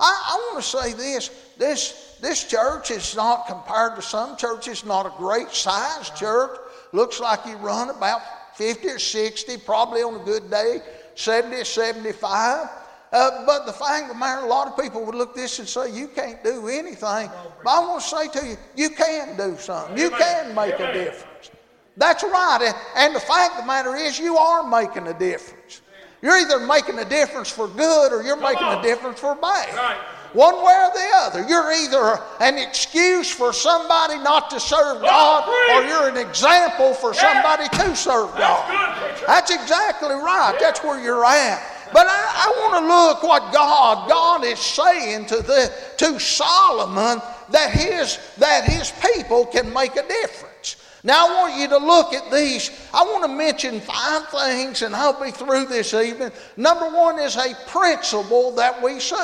I, 0.00 0.04
I 0.04 0.52
want 0.52 0.64
to 0.64 0.70
say 0.70 0.92
this, 0.92 1.30
this 1.58 2.08
this 2.20 2.44
church 2.44 2.90
is 2.90 3.14
not 3.14 3.46
compared 3.46 3.96
to 3.96 4.02
some 4.02 4.36
churches, 4.36 4.84
not 4.84 5.06
a 5.06 5.12
great 5.16 5.50
sized 5.50 6.16
church. 6.16 6.58
Looks 6.92 7.20
like 7.20 7.46
you 7.46 7.56
run 7.56 7.90
about 7.90 8.22
50 8.56 8.88
or 8.88 8.98
60, 8.98 9.56
probably 9.58 10.02
on 10.02 10.20
a 10.20 10.24
good 10.24 10.50
day, 10.50 10.80
70 11.14 11.56
or 11.56 11.64
75. 11.64 12.68
Uh, 13.10 13.46
but 13.46 13.64
the 13.64 13.72
fact 13.72 14.02
of 14.02 14.08
the 14.08 14.14
matter, 14.14 14.44
a 14.44 14.48
lot 14.48 14.68
of 14.68 14.76
people 14.76 15.04
would 15.04 15.14
look 15.14 15.30
at 15.30 15.36
this 15.36 15.58
and 15.58 15.68
say, 15.68 15.90
You 15.90 16.08
can't 16.08 16.42
do 16.44 16.68
anything. 16.68 17.30
But 17.64 17.70
I 17.70 17.80
want 17.80 18.02
to 18.02 18.08
say 18.08 18.28
to 18.28 18.46
you, 18.46 18.56
you 18.76 18.90
can 18.90 19.36
do 19.36 19.56
something. 19.56 19.96
You 19.96 20.10
can 20.10 20.54
make 20.54 20.74
a 20.74 20.92
difference. 20.92 21.50
That's 21.96 22.22
right. 22.22 22.72
And, 22.96 23.14
the 23.14 23.20
fact 23.20 23.56
of 23.56 23.62
the 23.62 23.66
matter 23.66 23.96
is, 23.96 24.18
you 24.18 24.36
are 24.36 24.68
making 24.68 25.08
a 25.08 25.18
difference. 25.18 25.82
You're 26.22 26.38
either 26.38 26.60
making 26.60 26.98
a 26.98 27.04
difference 27.04 27.48
for 27.48 27.68
good 27.68 28.12
or 28.12 28.22
you're 28.22 28.36
making 28.36 28.66
a 28.66 28.82
difference 28.82 29.20
for 29.20 29.34
bad. 29.34 29.74
Right. 29.74 29.96
One 30.34 30.56
way 30.56 30.74
or 30.74 30.92
the 30.92 31.10
other. 31.14 31.48
You're 31.48 31.72
either 31.72 32.20
an 32.40 32.58
excuse 32.58 33.30
for 33.30 33.52
somebody 33.52 34.18
not 34.18 34.50
to 34.50 34.60
serve 34.60 35.00
God 35.00 35.48
or 35.48 35.88
you're 35.88 36.08
an 36.08 36.18
example 36.18 36.92
for 36.92 37.14
somebody 37.14 37.68
to 37.68 37.96
serve 37.96 38.30
God. 38.36 38.68
That's 38.68 39.00
good, 39.00 39.08
preacher. 39.08 39.26
That's 39.26 39.50
exactly 39.50 40.14
right. 40.14 40.56
That's 40.60 40.82
where 40.84 41.02
you're 41.02 41.24
at. 41.24 41.77
But 41.92 42.06
I, 42.06 42.46
I 42.46 42.60
want 42.60 42.82
to 42.82 42.88
look 42.88 43.22
what 43.22 43.52
God 43.52 44.08
God 44.08 44.44
is 44.44 44.58
saying 44.58 45.26
to 45.26 45.36
the 45.36 45.72
to 45.98 46.18
Solomon 46.18 47.20
that 47.50 47.70
his 47.70 48.18
that 48.38 48.64
his 48.64 48.92
people 49.14 49.46
can 49.46 49.72
make 49.72 49.96
a 49.96 50.06
difference. 50.06 50.76
Now 51.04 51.28
I 51.28 51.34
want 51.34 51.60
you 51.60 51.68
to 51.68 51.78
look 51.78 52.12
at 52.12 52.30
these. 52.30 52.70
I 52.92 53.02
want 53.04 53.24
to 53.24 53.28
mention 53.28 53.80
five 53.80 54.28
things, 54.28 54.82
and 54.82 54.94
I'll 54.94 55.22
be 55.22 55.30
through 55.30 55.66
this 55.66 55.94
evening. 55.94 56.32
Number 56.56 56.88
one 56.88 57.18
is 57.20 57.36
a 57.36 57.54
principle 57.66 58.52
that 58.56 58.82
we 58.82 58.98
see. 59.00 59.16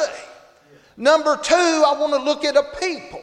Number 0.96 1.36
two, 1.36 1.54
I 1.54 1.96
want 1.98 2.12
to 2.12 2.22
look 2.22 2.44
at 2.44 2.56
a 2.56 2.64
people. 2.80 3.22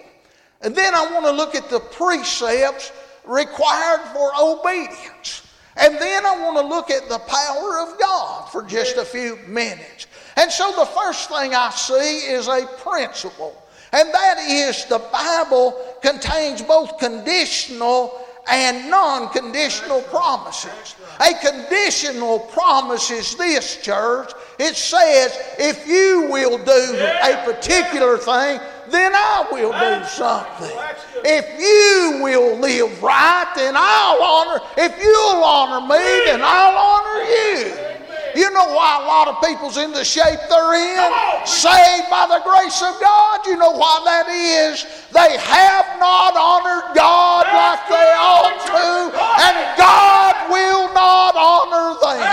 And 0.62 0.76
then 0.76 0.94
I 0.94 1.12
want 1.12 1.26
to 1.26 1.32
look 1.32 1.56
at 1.56 1.70
the 1.70 1.80
precepts 1.80 2.92
required 3.26 4.02
for 4.14 4.32
obedience. 4.40 5.42
And 5.78 5.96
then 5.96 6.26
I 6.26 6.38
want 6.40 6.58
to 6.58 6.66
look 6.66 6.90
at 6.90 7.08
the 7.08 7.20
power 7.20 7.80
of 7.80 8.00
God 8.00 8.50
for 8.50 8.64
just 8.64 8.98
a 8.98 9.06
few 9.06 9.38
minutes. 9.48 10.08
And 10.38 10.52
so 10.52 10.72
the 10.76 10.86
first 10.86 11.30
thing 11.30 11.56
I 11.56 11.70
see 11.72 12.32
is 12.32 12.48
a 12.48 12.66
principle. 12.80 13.56
And 13.94 14.10
that 14.14 14.38
is 14.40 14.86
the 14.86 15.00
Bible 15.00 15.98
contains 16.02 16.62
both 16.62 16.98
conditional 16.98 18.26
and 18.50 18.90
non 18.90 19.30
conditional 19.30 20.02
promises. 20.04 20.96
A 21.20 21.34
conditional 21.34 22.40
promise 22.40 23.12
is 23.12 23.36
this, 23.36 23.82
church. 23.82 24.32
It 24.60 24.76
says, 24.76 25.38
if 25.60 25.88
you 25.88 26.28
will 26.30 26.58
do 26.58 26.98
a 27.24 27.44
particular 27.46 28.18
thing, 28.18 28.60
then 28.92 29.12
I 29.16 29.48
will 29.52 29.72
do 29.72 30.06
something. 30.08 30.78
If 31.24 31.46
you 31.60 32.24
will 32.24 32.60
live 32.60 33.02
right, 33.02 33.52
then 33.56 33.76
I'll 33.78 34.22
honor. 34.22 34.62
If 34.78 35.02
you'll 35.02 35.44
honor 35.44 35.82
me, 35.82 36.26
then 36.26 36.42
I'll 36.44 36.78
honor 36.78 37.24
you. 37.24 37.92
You 38.36 38.50
know 38.52 38.74
why 38.74 39.04
a 39.04 39.06
lot 39.06 39.28
of 39.28 39.44
people's 39.44 39.78
in 39.78 39.92
the 39.92 40.06
shape 40.06 40.40
they're 40.48 40.76
in? 40.76 41.12
Saved 41.46 42.08
by 42.10 42.28
the 42.32 42.40
grace 42.48 42.82
of 42.82 42.96
God. 43.02 43.46
You 43.46 43.58
know 43.58 43.72
why 43.72 44.02
that 44.06 44.28
is? 44.32 44.88
They 45.12 45.36
have 45.36 46.00
not 46.00 46.40
honored 46.40 46.96
God 46.96 47.44
like 47.52 47.84
they 47.92 48.12
ought 48.16 48.56
to, 48.72 49.12
and 49.12 49.56
God 49.76 50.36
will 50.48 50.88
not 50.96 51.36
honor 51.36 52.00
them. 52.00 52.24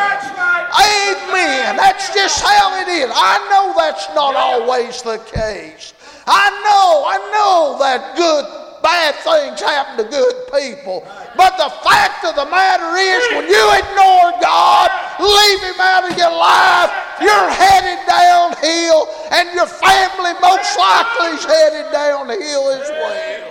Amen. 0.71 1.77
That's 1.77 2.15
just 2.15 2.45
how 2.45 2.79
it 2.81 2.89
is. 2.89 3.11
I 3.13 3.43
know 3.51 3.75
that's 3.77 4.07
not 4.15 4.37
always 4.37 5.03
the 5.03 5.19
case. 5.35 5.95
I 6.29 6.53
know, 6.61 7.09
I 7.09 7.17
know 7.33 7.79
that 7.81 8.13
good 8.17 8.45
bad 8.83 9.17
things 9.25 9.61
happen 9.61 10.05
to 10.05 10.11
good 10.11 10.37
people. 10.53 11.01
But 11.37 11.57
the 11.57 11.71
fact 11.83 12.25
of 12.25 12.37
the 12.37 12.47
matter 12.47 12.93
is, 12.97 13.21
when 13.33 13.49
you 13.49 13.65
ignore 13.75 14.33
God, 14.41 14.89
leave 15.19 15.61
Him 15.65 15.81
out 15.81 16.05
of 16.11 16.17
your 16.17 16.31
life, 16.31 16.93
you're 17.21 17.51
headed 17.51 18.01
downhill, 18.07 19.09
and 19.33 19.51
your 19.55 19.67
family 19.67 20.35
most 20.41 20.71
likely 20.77 21.37
is 21.39 21.45
headed 21.45 21.93
downhill 21.93 22.71
as 22.77 22.89
well. 22.89 23.49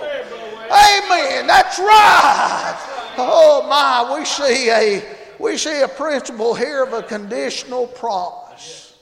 Amen. 0.68 1.46
That's 1.46 1.78
right. 1.78 3.14
Oh 3.18 3.66
my, 3.68 4.18
we 4.18 4.24
see 4.24 4.70
a 4.70 5.02
we 5.38 5.56
see 5.56 5.80
a 5.82 5.88
principle 5.88 6.54
here 6.54 6.82
of 6.82 6.92
a 6.92 7.02
conditional 7.02 7.86
promise. 7.86 8.94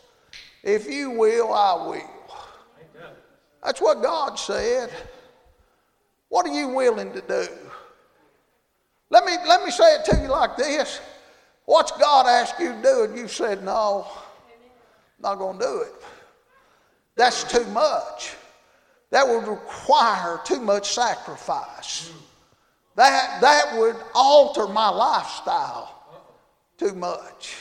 If 0.63 0.89
you 0.89 1.11
will, 1.11 1.53
I 1.53 1.89
will. 1.89 2.16
That's 3.67 3.81
what 3.81 4.01
God 4.01 4.37
said. 4.37 4.91
What 6.29 6.47
are 6.47 6.55
you 6.55 6.69
willing 6.69 7.13
to 7.13 7.21
do? 7.21 7.49
Let 9.11 9.25
me, 9.25 9.33
let 9.45 9.65
me 9.65 9.73
say 9.73 9.97
it 9.97 10.05
to 10.05 10.23
you 10.23 10.29
like 10.29 10.57
this. 10.57 11.01
What's 11.65 11.91
God 11.91 12.29
asked 12.29 12.61
you 12.61 12.75
to 12.75 12.81
do 12.81 13.03
and 13.03 13.19
you 13.19 13.27
said, 13.27 13.65
no, 13.65 14.07
not 15.19 15.39
going 15.39 15.59
to 15.59 15.65
do 15.65 15.81
it. 15.81 15.95
That's 17.17 17.43
too 17.43 17.65
much. 17.71 18.37
That 19.11 19.27
would 19.27 19.49
require 19.49 20.39
too 20.45 20.61
much 20.61 20.93
sacrifice. 20.95 22.13
That, 22.95 23.41
that 23.41 23.77
would 23.77 23.97
alter 24.15 24.69
my 24.69 24.91
lifestyle 24.91 26.05
too 26.79 26.95
much. 26.95 27.57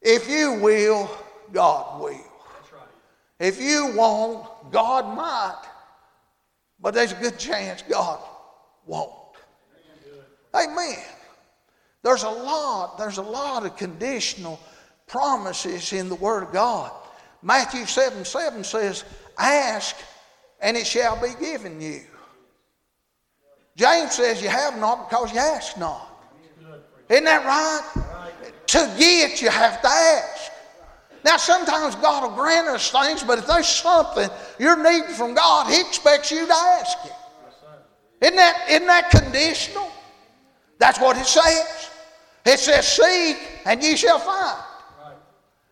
If 0.00 0.30
you 0.30 0.52
will, 0.60 1.10
God 1.52 2.00
will. 2.00 2.27
If 3.38 3.60
you 3.60 3.92
won't, 3.94 4.72
God 4.72 5.16
might. 5.16 5.62
But 6.80 6.94
there's 6.94 7.12
a 7.12 7.16
good 7.16 7.38
chance 7.38 7.82
God 7.82 8.20
won't. 8.86 9.12
Amen. 10.54 10.98
There's 12.02 12.22
a 12.22 12.30
lot, 12.30 12.98
there's 12.98 13.18
a 13.18 13.22
lot 13.22 13.66
of 13.66 13.76
conditional 13.76 14.58
promises 15.06 15.92
in 15.92 16.08
the 16.08 16.14
Word 16.14 16.44
of 16.44 16.52
God. 16.52 16.92
Matthew 17.42 17.86
7 17.86 18.24
7 18.24 18.64
says, 18.64 19.04
Ask 19.36 19.96
and 20.60 20.76
it 20.76 20.86
shall 20.86 21.20
be 21.20 21.34
given 21.40 21.80
you. 21.80 22.02
James 23.76 24.12
says, 24.12 24.42
You 24.42 24.48
have 24.48 24.78
not 24.78 25.08
because 25.08 25.32
you 25.32 25.38
ask 25.38 25.78
not. 25.78 26.04
Isn't 27.08 27.24
that 27.24 27.44
right? 27.44 28.04
To 28.66 28.94
get, 28.98 29.40
you 29.40 29.48
have 29.48 29.80
to 29.80 29.88
ask. 29.88 30.52
Now, 31.28 31.36
sometimes 31.36 31.94
God 31.96 32.22
will 32.22 32.34
grant 32.34 32.68
us 32.68 32.90
things, 32.90 33.22
but 33.22 33.38
if 33.38 33.46
there's 33.46 33.68
something 33.68 34.30
you're 34.58 34.82
needing 34.82 35.10
from 35.10 35.34
God, 35.34 35.70
He 35.70 35.78
expects 35.78 36.30
you 36.30 36.46
to 36.46 36.54
ask 36.54 37.00
Him. 37.00 37.12
Isn't 38.22 38.36
that, 38.36 38.64
isn't 38.70 38.86
that 38.86 39.10
conditional? 39.10 39.92
That's 40.78 40.98
what 40.98 41.18
it 41.18 41.26
says. 41.26 41.90
It 42.46 42.58
says, 42.58 42.88
Seek 42.88 43.36
and 43.66 43.82
ye 43.82 43.94
shall 43.94 44.18
find. 44.18 44.56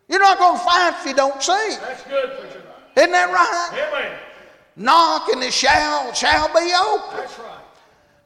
You're 0.07 0.19
not 0.19 0.37
going 0.37 0.59
to 0.59 0.63
find 0.63 0.95
if 0.95 1.07
you 1.07 1.15
don't 1.15 1.41
seek. 1.41 1.79
That's 1.79 2.03
good, 2.03 2.39
preacher. 2.39 2.61
Isn't 2.95 3.11
that 3.13 3.33
right? 3.33 3.87
Amen. 3.89 4.19
Knock 4.75 5.27
and 5.29 5.41
it 5.41 5.53
shall, 5.53 6.13
shall 6.13 6.49
be 6.49 6.71
open. 6.71 7.17
That's 7.17 7.39
right. 7.39 7.65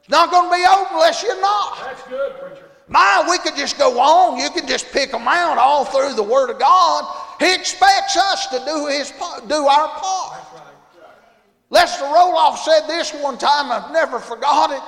It's 0.00 0.10
not 0.10 0.30
going 0.30 0.50
to 0.50 0.54
be 0.54 0.66
open 0.68 0.96
unless 0.96 1.22
you 1.22 1.40
knock. 1.40 1.78
That's 1.82 2.02
good, 2.08 2.38
preacher. 2.40 2.68
My, 2.88 3.26
we 3.30 3.38
could 3.38 3.56
just 3.56 3.78
go 3.78 3.98
on. 3.98 4.38
You 4.38 4.50
could 4.50 4.68
just 4.68 4.92
pick 4.92 5.12
them 5.12 5.26
out 5.26 5.56
all 5.56 5.86
through 5.86 6.14
the 6.14 6.22
Word 6.22 6.50
of 6.50 6.58
God. 6.58 7.21
He 7.42 7.54
expects 7.54 8.16
us 8.16 8.46
to 8.48 8.62
do 8.64 8.86
his 8.86 9.10
do 9.48 9.66
our 9.66 9.88
part. 9.88 10.42
Lester 11.70 12.04
Roloff 12.04 12.58
said 12.58 12.86
this 12.86 13.12
one 13.14 13.36
time. 13.36 13.72
I've 13.72 13.90
never 13.90 14.20
forgot 14.20 14.70
it. 14.70 14.82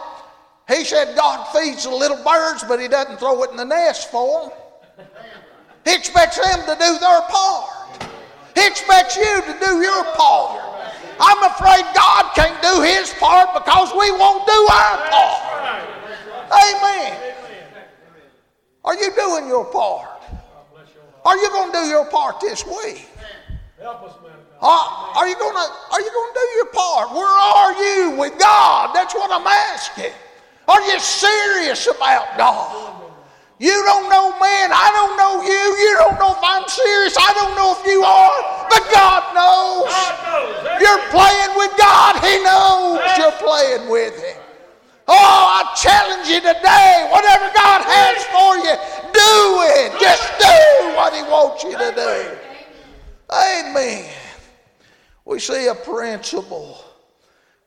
He 0.72 0.84
said 0.84 1.16
God 1.16 1.46
feeds 1.46 1.84
the 1.84 1.90
little 1.90 2.22
birds, 2.22 2.62
but 2.62 2.78
He 2.80 2.88
doesn't 2.88 3.18
throw 3.18 3.42
it 3.42 3.50
in 3.50 3.56
the 3.56 3.64
nest 3.64 4.10
for 4.10 4.52
them. 4.96 5.06
He 5.84 5.94
expects 5.94 6.36
them 6.36 6.60
to 6.60 6.74
do 6.78 6.98
their 6.98 7.20
part. 7.22 7.70
He 8.54 8.66
expects 8.66 9.16
you 9.16 9.42
to 9.42 9.56
do 9.60 9.80
your 9.82 10.04
part. 10.14 10.60
I'm 11.18 11.50
afraid 11.50 11.84
God 11.94 12.34
can't 12.34 12.62
do 12.62 12.82
His 12.82 13.12
part 13.14 13.52
because 13.54 13.90
we 13.92 14.10
won't 14.12 14.46
do 14.46 14.68
our 14.72 14.98
part. 15.10 15.88
Amen. 16.52 17.34
Are 18.84 18.94
you 18.94 19.10
doing 19.16 19.48
your 19.48 19.64
part? 19.64 20.13
Are 21.24 21.36
you 21.36 21.48
going 21.50 21.72
to 21.72 21.78
do 21.78 21.84
your 21.86 22.04
part 22.06 22.40
this 22.40 22.66
week? 22.66 23.08
Help 23.80 24.02
us, 24.02 24.16
man. 24.22 24.32
Are, 24.60 25.12
uh, 25.14 25.18
are 25.18 25.28
you 25.28 25.36
going 25.36 25.54
to 25.54 25.66
Are 25.92 26.00
you 26.00 26.12
going 26.12 26.32
to 26.32 26.40
do 26.40 26.46
your 26.56 26.70
part? 26.72 27.12
Where 27.12 27.26
are 27.26 27.72
you 27.76 28.16
with 28.18 28.38
God? 28.38 28.94
That's 28.94 29.14
what 29.14 29.30
I'm 29.32 29.46
asking. 29.46 30.12
Are 30.68 30.80
you 30.80 30.98
serious 30.98 31.86
about 31.86 32.38
God? 32.38 33.02
You 33.58 33.72
don't 33.86 34.10
know 34.10 34.30
man. 34.40 34.72
I 34.72 34.90
don't 34.92 35.16
know 35.16 35.40
you. 35.40 35.62
You 35.80 35.92
don't 36.00 36.18
know 36.18 36.32
if 36.32 36.42
I'm 36.42 36.68
serious. 36.68 37.16
I 37.16 37.32
don't 37.32 37.54
know 37.56 37.76
if 37.78 37.86
you 37.86 38.02
are. 38.02 38.68
But 38.68 38.84
God 38.92 39.22
knows. 39.32 39.88
God 39.88 40.16
knows. 40.28 40.80
You're 40.80 41.04
playing 41.08 41.52
with 41.56 41.72
God. 41.78 42.20
He 42.20 42.42
knows 42.44 43.00
you're 43.16 43.38
playing 43.40 43.88
with 43.88 44.16
Him. 44.20 44.43
Oh, 45.06 45.14
I 45.14 45.74
challenge 45.76 46.28
you 46.28 46.40
today. 46.40 47.08
Whatever 47.10 47.52
God 47.54 47.82
has 47.84 48.24
for 48.32 48.56
you, 48.56 48.74
do 49.12 49.32
it. 49.82 50.00
Just 50.00 50.22
do 50.38 50.96
what 50.96 51.12
He 51.14 51.22
wants 51.22 51.62
you 51.62 51.72
to 51.72 51.92
do. 51.94 52.38
Amen. 53.30 54.10
We 55.24 55.38
see 55.40 55.66
a 55.66 55.74
principle. 55.74 56.82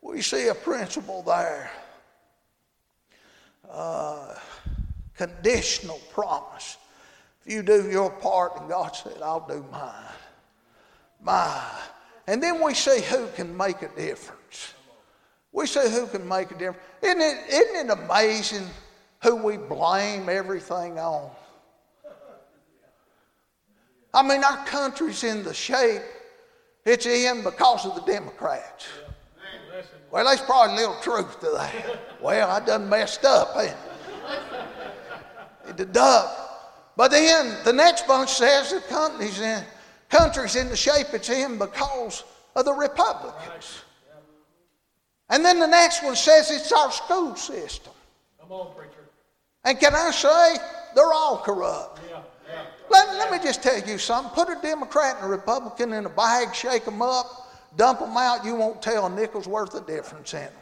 We 0.02 0.21
see 0.21 0.47
a 0.47 0.56
principle 0.56 1.21
there. 1.23 1.71
Uh, 3.69 4.36
conditional 5.15 6.00
promise. 6.12 6.78
If 7.41 7.54
you 7.54 7.62
do 7.62 7.89
your 7.89 8.10
part, 8.10 8.60
and 8.60 8.69
God 8.69 8.95
said, 8.95 9.21
I'll 9.21 9.45
do 9.47 9.65
mine. 9.71 9.93
Mine. 11.21 11.62
And 12.28 12.41
then 12.41 12.63
we 12.63 12.73
see 12.73 13.02
who 13.02 13.28
can 13.36 13.56
make 13.56 13.82
a 13.82 13.89
difference. 13.89 14.73
We 15.52 15.65
see 15.65 15.89
who 15.89 16.08
can 16.08 16.28
make 16.28 16.52
a 16.52 16.58
difference. 16.58 16.87
Isn't 17.02 17.22
it, 17.22 17.38
isn't 17.50 17.90
it 17.90 17.98
amazing 17.98 18.68
who 19.24 19.36
we 19.36 19.58
blame 19.58 20.30
everything 20.30 21.00
on? 21.00 21.30
I 24.14 24.24
mean, 24.24 24.44
our 24.44 24.66
country's 24.66 25.24
in 25.24 25.44
the 25.44 25.54
shape 25.54 26.02
it's 26.86 27.06
in 27.06 27.44
because 27.44 27.86
of 27.86 27.96
the 27.96 28.02
Democrats. 28.02 28.88
Well, 30.10 30.26
there's 30.26 30.42
probably 30.42 30.76
a 30.76 30.78
little 30.78 31.02
truth 31.02 31.40
to 31.42 31.50
that. 31.52 31.74
Well, 32.22 32.50
I 32.50 32.62
done 32.66 32.88
messed 32.88 33.26
up. 33.26 33.52
Ain't 33.58 33.76
it? 35.68 35.80
It 35.82 35.92
done. 35.92 36.34
But 36.96 37.12
then 37.12 37.58
the 37.66 37.74
next 37.74 38.08
bunch 38.08 38.30
says 38.30 38.72
the 38.72 38.80
country's 38.80 39.40
in, 39.42 39.64
country's 40.10 40.56
in 40.56 40.70
the 40.70 40.78
shape 40.78 41.08
it's 41.14 41.30
in 41.30 41.60
because 41.60 42.24
of 42.56 42.66
the 42.66 42.74
Republicans. 42.74 43.84
And 45.30 45.44
then 45.44 45.60
the 45.60 45.68
next 45.68 46.04
one 46.04 46.16
says 46.16 46.50
it's 46.52 46.72
our 46.72 46.92
school 46.92 47.36
system. 47.36 47.94
Come 48.40 48.52
on, 48.52 48.74
preacher. 48.76 49.10
And 49.66 49.80
can 49.80 49.94
I 49.94 50.12
say, 50.12 50.56
they're 50.96 51.12
all 51.12 51.40
corrupt. 51.40 52.00
Yeah, 52.10 52.22
yeah. 52.48 52.62
Let, 52.90 53.08
let 53.18 53.32
me 53.32 53.40
just 53.46 53.62
tell 53.62 53.80
you 53.82 53.98
something. 53.98 54.34
Put 54.34 54.50
a 54.50 54.60
Democrat 54.62 55.18
and 55.18 55.26
a 55.26 55.30
Republican 55.30 55.92
in 55.94 56.06
a 56.06 56.10
bag, 56.10 56.56
shake 56.56 56.86
them 56.86 57.02
up, 57.02 57.52
dump 57.76 58.00
them 58.00 58.16
out. 58.16 58.46
You 58.46 58.56
won't 58.56 58.82
tell 58.82 59.06
a 59.06 59.10
nickel's 59.10 59.48
worth 59.48 59.74
of 59.76 59.86
difference 59.86 60.34
in 60.34 60.40
them. 60.40 60.54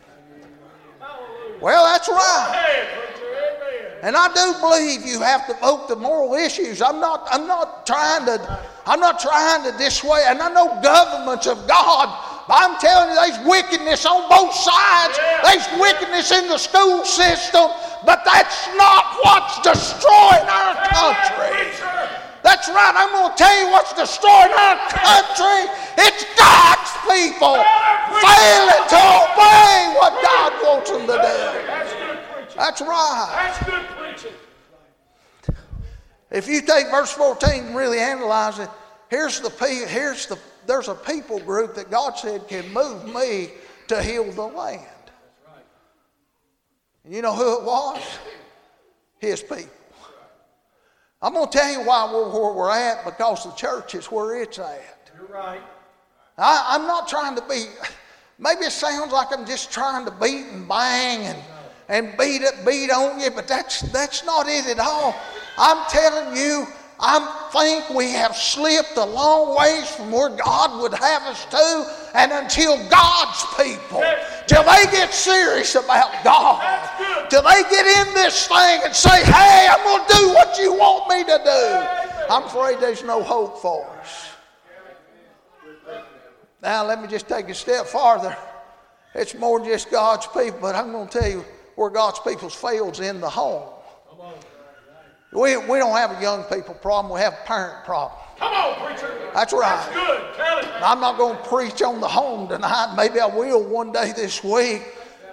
Well, 1.61 1.85
that's 1.85 2.09
right. 2.09 2.51
Hey, 2.53 3.13
preacher. 3.13 3.25
Amen. 3.31 3.99
And 4.01 4.15
I 4.17 4.33
do 4.33 4.59
believe 4.59 5.05
you 5.05 5.21
have 5.21 5.47
to 5.47 5.53
vote 5.53 5.87
the 5.87 5.95
moral 5.95 6.33
issues. 6.33 6.81
I'm 6.81 6.99
not, 6.99 7.27
I'm 7.31 7.47
not 7.47 7.85
trying 7.85 8.25
to, 8.25 8.65
I'm 8.85 8.99
not 8.99 9.19
trying 9.19 9.63
to 9.71 9.77
dissuade. 9.77 10.25
And 10.27 10.41
I 10.41 10.51
know 10.51 10.81
governments 10.81 11.47
of 11.47 11.67
God 11.67 12.34
I'm 12.47 12.77
telling 12.79 13.09
you, 13.09 13.15
there's 13.15 13.41
wickedness 13.47 14.05
on 14.05 14.29
both 14.29 14.53
sides. 14.53 15.17
Yeah. 15.17 15.41
There's 15.43 15.67
wickedness 15.81 16.31
in 16.31 16.47
the 16.47 16.57
school 16.57 17.03
system, 17.03 17.71
but 18.05 18.21
that's 18.23 18.69
not 18.77 19.17
what's 19.25 19.61
destroying 19.65 20.45
our 20.45 20.75
country. 20.93 21.73
That's 22.45 22.69
right. 22.69 22.93
I'm 22.93 23.09
going 23.09 23.31
to 23.31 23.37
tell 23.37 23.57
you 23.57 23.71
what's 23.71 23.93
destroying 23.93 24.53
our 24.53 24.77
country. 24.93 25.65
It's 25.97 26.21
God's 26.37 26.93
people 27.09 27.57
failing 28.21 28.85
to 28.93 29.01
obey 29.01 29.93
what 29.97 30.13
God 30.21 30.53
wants 30.61 30.91
them 30.91 31.01
to 31.01 31.17
do. 31.17 31.33
That's 31.65 31.93
good 31.93 32.19
preaching. 32.29 32.57
That's 32.57 32.81
right. 32.81 33.29
That's 33.33 33.65
good 33.65 33.85
preaching. 33.97 34.37
If 36.29 36.47
you 36.47 36.61
take 36.61 36.91
verse 36.91 37.11
14 37.11 37.65
and 37.65 37.75
really 37.75 37.97
analyze 37.97 38.59
it, 38.59 38.69
here's 39.09 39.39
the 39.39 39.49
here's 39.87 40.27
the 40.27 40.37
there's 40.67 40.87
a 40.87 40.95
people 40.95 41.39
group 41.39 41.75
that 41.75 41.91
God 41.91 42.17
said 42.17 42.47
can 42.47 42.71
move 42.73 43.13
me 43.13 43.51
to 43.87 44.01
heal 44.01 44.31
the 44.31 44.47
land. 44.47 44.81
And 47.03 47.13
you 47.13 47.21
know 47.21 47.35
who 47.35 47.59
it 47.59 47.63
was? 47.63 48.01
His 49.19 49.41
people. 49.41 49.69
I'm 51.21 51.33
going 51.33 51.49
to 51.49 51.57
tell 51.57 51.71
you 51.71 51.81
why 51.81 52.11
we're 52.11 52.29
where 52.29 52.53
we're 52.53 52.71
at 52.71 53.05
because 53.05 53.43
the 53.43 53.51
church 53.51 53.95
is 53.95 54.07
where 54.07 54.41
it's 54.41 54.59
at. 54.59 55.11
You're 55.17 55.27
right. 55.27 55.61
I, 56.37 56.65
I'm 56.69 56.85
not 56.85 57.07
trying 57.07 57.35
to 57.35 57.41
be, 57.47 57.65
maybe 58.37 58.65
it 58.65 58.71
sounds 58.71 59.11
like 59.11 59.27
I'm 59.31 59.45
just 59.45 59.71
trying 59.71 60.05
to 60.05 60.11
beat 60.11 60.47
and 60.47 60.67
bang 60.67 61.21
and, 61.21 61.37
and 61.87 62.17
beat 62.17 62.41
it, 62.41 62.65
beat 62.65 62.91
on 62.91 63.19
you, 63.19 63.31
but 63.31 63.47
that's, 63.47 63.81
that's 63.91 64.25
not 64.25 64.47
it 64.47 64.65
at 64.67 64.79
all. 64.79 65.15
I'm 65.57 65.87
telling 65.89 66.35
you, 66.35 66.67
I 66.99 67.49
think 67.51 67.89
we 67.89 68.11
have 68.11 68.35
slipped 68.35 68.95
a 68.95 69.05
long 69.05 69.57
ways 69.57 69.89
from 69.89 70.11
where 70.11 70.29
God 70.29 70.81
would 70.81 70.93
have 70.93 71.23
us 71.23 71.45
to, 71.45 72.09
and 72.17 72.31
until 72.31 72.77
God's 72.89 73.45
people, 73.57 74.03
till 74.47 74.63
they 74.63 74.85
get 74.91 75.13
serious 75.13 75.75
about 75.75 76.23
God, 76.23 77.29
till 77.29 77.41
they 77.41 77.63
get 77.63 78.07
in 78.07 78.13
this 78.13 78.47
thing 78.47 78.81
and 78.85 78.95
say, 78.95 79.23
hey, 79.25 79.67
I'm 79.69 79.83
going 79.83 80.07
to 80.07 80.15
do 80.15 80.27
what 80.33 80.57
you 80.57 80.73
want 80.73 81.09
me 81.09 81.23
to 81.23 81.41
do, 81.43 82.33
I'm 82.33 82.43
afraid 82.43 82.79
there's 82.79 83.03
no 83.03 83.21
hope 83.21 83.61
for 83.61 83.85
us. 83.99 84.29
Now, 86.61 86.85
let 86.85 87.01
me 87.01 87.07
just 87.07 87.27
take 87.27 87.49
a 87.49 87.53
step 87.53 87.85
farther. 87.85 88.35
It's 89.13 89.35
more 89.35 89.59
than 89.59 89.67
just 89.67 89.91
God's 89.91 90.27
people, 90.27 90.59
but 90.61 90.75
I'm 90.75 90.91
going 90.91 91.07
to 91.07 91.19
tell 91.19 91.29
you 91.29 91.45
where 91.75 91.89
God's 91.89 92.19
people 92.19 92.49
fails 92.49 93.01
in 93.01 93.19
the 93.19 93.29
home. 93.29 93.74
We, 95.35 95.57
we 95.57 95.79
don't 95.79 95.95
have 95.97 96.17
a 96.17 96.21
young 96.21 96.43
people 96.43 96.73
problem, 96.75 97.13
we 97.13 97.19
have 97.19 97.33
a 97.33 97.45
parent 97.45 97.83
problem. 97.83 98.19
Come 98.37 98.53
on, 98.53 98.87
preacher. 98.87 99.13
That's 99.33 99.51
right. 99.51 99.61
That's 99.61 99.93
good. 99.93 100.35
Tell 100.35 100.59
it. 100.59 100.65
I'm 100.81 101.01
not 101.01 101.17
going 101.17 101.37
to 101.37 101.43
preach 101.43 101.81
on 101.81 101.99
the 101.99 102.07
home 102.07 102.47
tonight. 102.47 102.95
Maybe 102.95 103.19
I 103.19 103.25
will 103.25 103.63
one 103.63 103.91
day 103.91 104.13
this 104.15 104.43
week. 104.43 104.81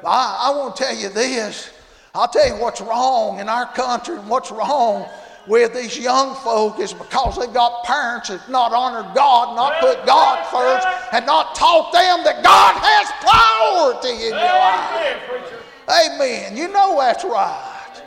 I, 0.04 0.50
I 0.50 0.56
want 0.56 0.74
to 0.76 0.82
tell 0.84 0.96
you 0.96 1.08
this. 1.08 1.70
I'll 2.14 2.28
tell 2.28 2.46
you 2.46 2.60
what's 2.60 2.80
wrong 2.80 3.38
in 3.38 3.48
our 3.48 3.66
country 3.72 4.16
and 4.16 4.28
what's 4.28 4.50
wrong 4.50 5.08
with 5.46 5.74
these 5.74 5.98
young 5.98 6.34
folk 6.36 6.78
is 6.78 6.92
because 6.92 7.36
they 7.38 7.46
got 7.52 7.84
parents 7.84 8.28
that 8.28 8.48
not 8.48 8.72
honored 8.72 9.14
God, 9.14 9.56
not 9.56 9.80
put 9.80 10.04
God 10.04 10.44
first, 10.46 10.86
and 11.12 11.26
not 11.26 11.54
taught 11.54 11.92
them 11.92 12.24
that 12.24 12.42
God 12.42 12.74
has 12.76 13.10
priority 13.20 14.26
in 14.26 14.32
your 14.32 14.42
life. 14.42 16.12
Amen. 16.12 16.56
You 16.56 16.68
know 16.68 16.96
that's 16.98 17.24
right. 17.24 18.02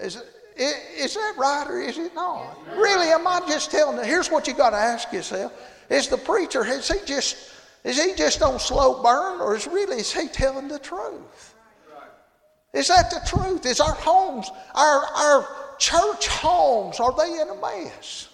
Is, 0.00 0.16
it, 0.16 0.33
is 0.56 1.14
that 1.14 1.34
right 1.36 1.66
or 1.68 1.80
is 1.80 1.98
it 1.98 2.14
not? 2.14 2.56
Really, 2.76 3.08
am 3.08 3.26
I 3.26 3.40
just 3.48 3.70
telling 3.70 3.96
you? 3.96 4.04
Here's 4.04 4.30
what 4.30 4.46
you 4.46 4.54
got 4.54 4.70
to 4.70 4.76
ask 4.76 5.12
yourself: 5.12 5.52
Is 5.90 6.08
the 6.08 6.16
preacher 6.16 6.64
is 6.64 6.88
he 6.88 6.98
just 7.04 7.36
is 7.82 8.02
he 8.02 8.14
just 8.14 8.40
on 8.42 8.58
slow 8.58 9.02
burn, 9.02 9.40
or 9.40 9.56
is 9.56 9.66
really 9.66 9.96
is 9.96 10.12
he 10.12 10.28
telling 10.28 10.68
the 10.68 10.78
truth? 10.78 11.54
Is 12.72 12.88
that 12.88 13.10
the 13.10 13.20
truth? 13.26 13.66
Is 13.66 13.80
our 13.80 13.94
homes, 13.94 14.50
our 14.74 15.04
our 15.04 15.48
church 15.78 16.28
homes, 16.28 17.00
are 17.00 17.14
they 17.16 17.40
in 17.40 17.48
a 17.48 17.60
mess? 17.60 18.28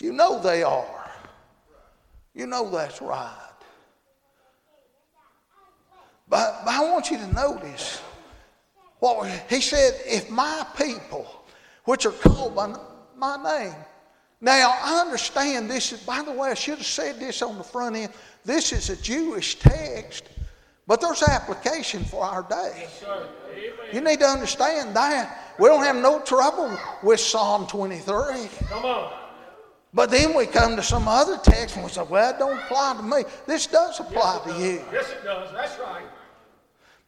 You 0.00 0.12
know 0.12 0.42
they 0.42 0.62
are. 0.62 1.10
You 2.34 2.46
know 2.46 2.68
that's 2.70 3.00
right. 3.00 3.38
But, 6.28 6.64
but 6.64 6.74
I 6.74 6.90
want 6.90 7.10
you 7.10 7.18
to 7.18 7.26
notice 7.34 8.00
what 9.02 9.28
he 9.50 9.60
said, 9.60 9.94
if 10.06 10.30
my 10.30 10.64
people, 10.76 11.26
which 11.86 12.06
are 12.06 12.12
called 12.12 12.54
by 12.54 12.72
my 13.16 13.36
name. 13.58 13.74
Now, 14.40 14.78
I 14.80 15.00
understand 15.00 15.68
this 15.68 15.92
is, 15.92 16.00
by 16.00 16.22
the 16.22 16.30
way, 16.30 16.50
I 16.50 16.54
should 16.54 16.78
have 16.78 16.86
said 16.86 17.18
this 17.18 17.42
on 17.42 17.58
the 17.58 17.64
front 17.64 17.96
end. 17.96 18.12
This 18.44 18.72
is 18.72 18.90
a 18.90 18.96
Jewish 19.02 19.56
text, 19.56 20.28
but 20.86 21.00
there's 21.00 21.22
application 21.24 22.04
for 22.04 22.24
our 22.24 22.44
day. 22.44 22.86
Sir. 23.00 23.28
You 23.92 24.00
need 24.02 24.20
to 24.20 24.26
understand 24.26 24.94
that. 24.94 25.56
We 25.58 25.68
don't 25.68 25.82
have 25.82 25.96
no 25.96 26.20
trouble 26.20 26.78
with 27.02 27.18
Psalm 27.18 27.66
23. 27.66 28.04
Come 28.68 28.84
on. 28.84 29.12
But 29.92 30.10
then 30.10 30.32
we 30.34 30.46
come 30.46 30.76
to 30.76 30.82
some 30.82 31.08
other 31.08 31.38
text 31.42 31.74
and 31.74 31.84
we 31.84 31.90
say, 31.90 32.02
well, 32.08 32.30
it 32.30 32.38
don't 32.38 32.56
apply 32.56 32.94
to 32.98 33.02
me. 33.02 33.24
This 33.48 33.66
does 33.66 33.98
apply 33.98 34.42
to 34.46 34.52
you. 34.60 34.84
Yes, 34.92 35.10
it 35.10 35.24
does. 35.24 35.52
That's 35.52 35.78
right. 35.80 36.04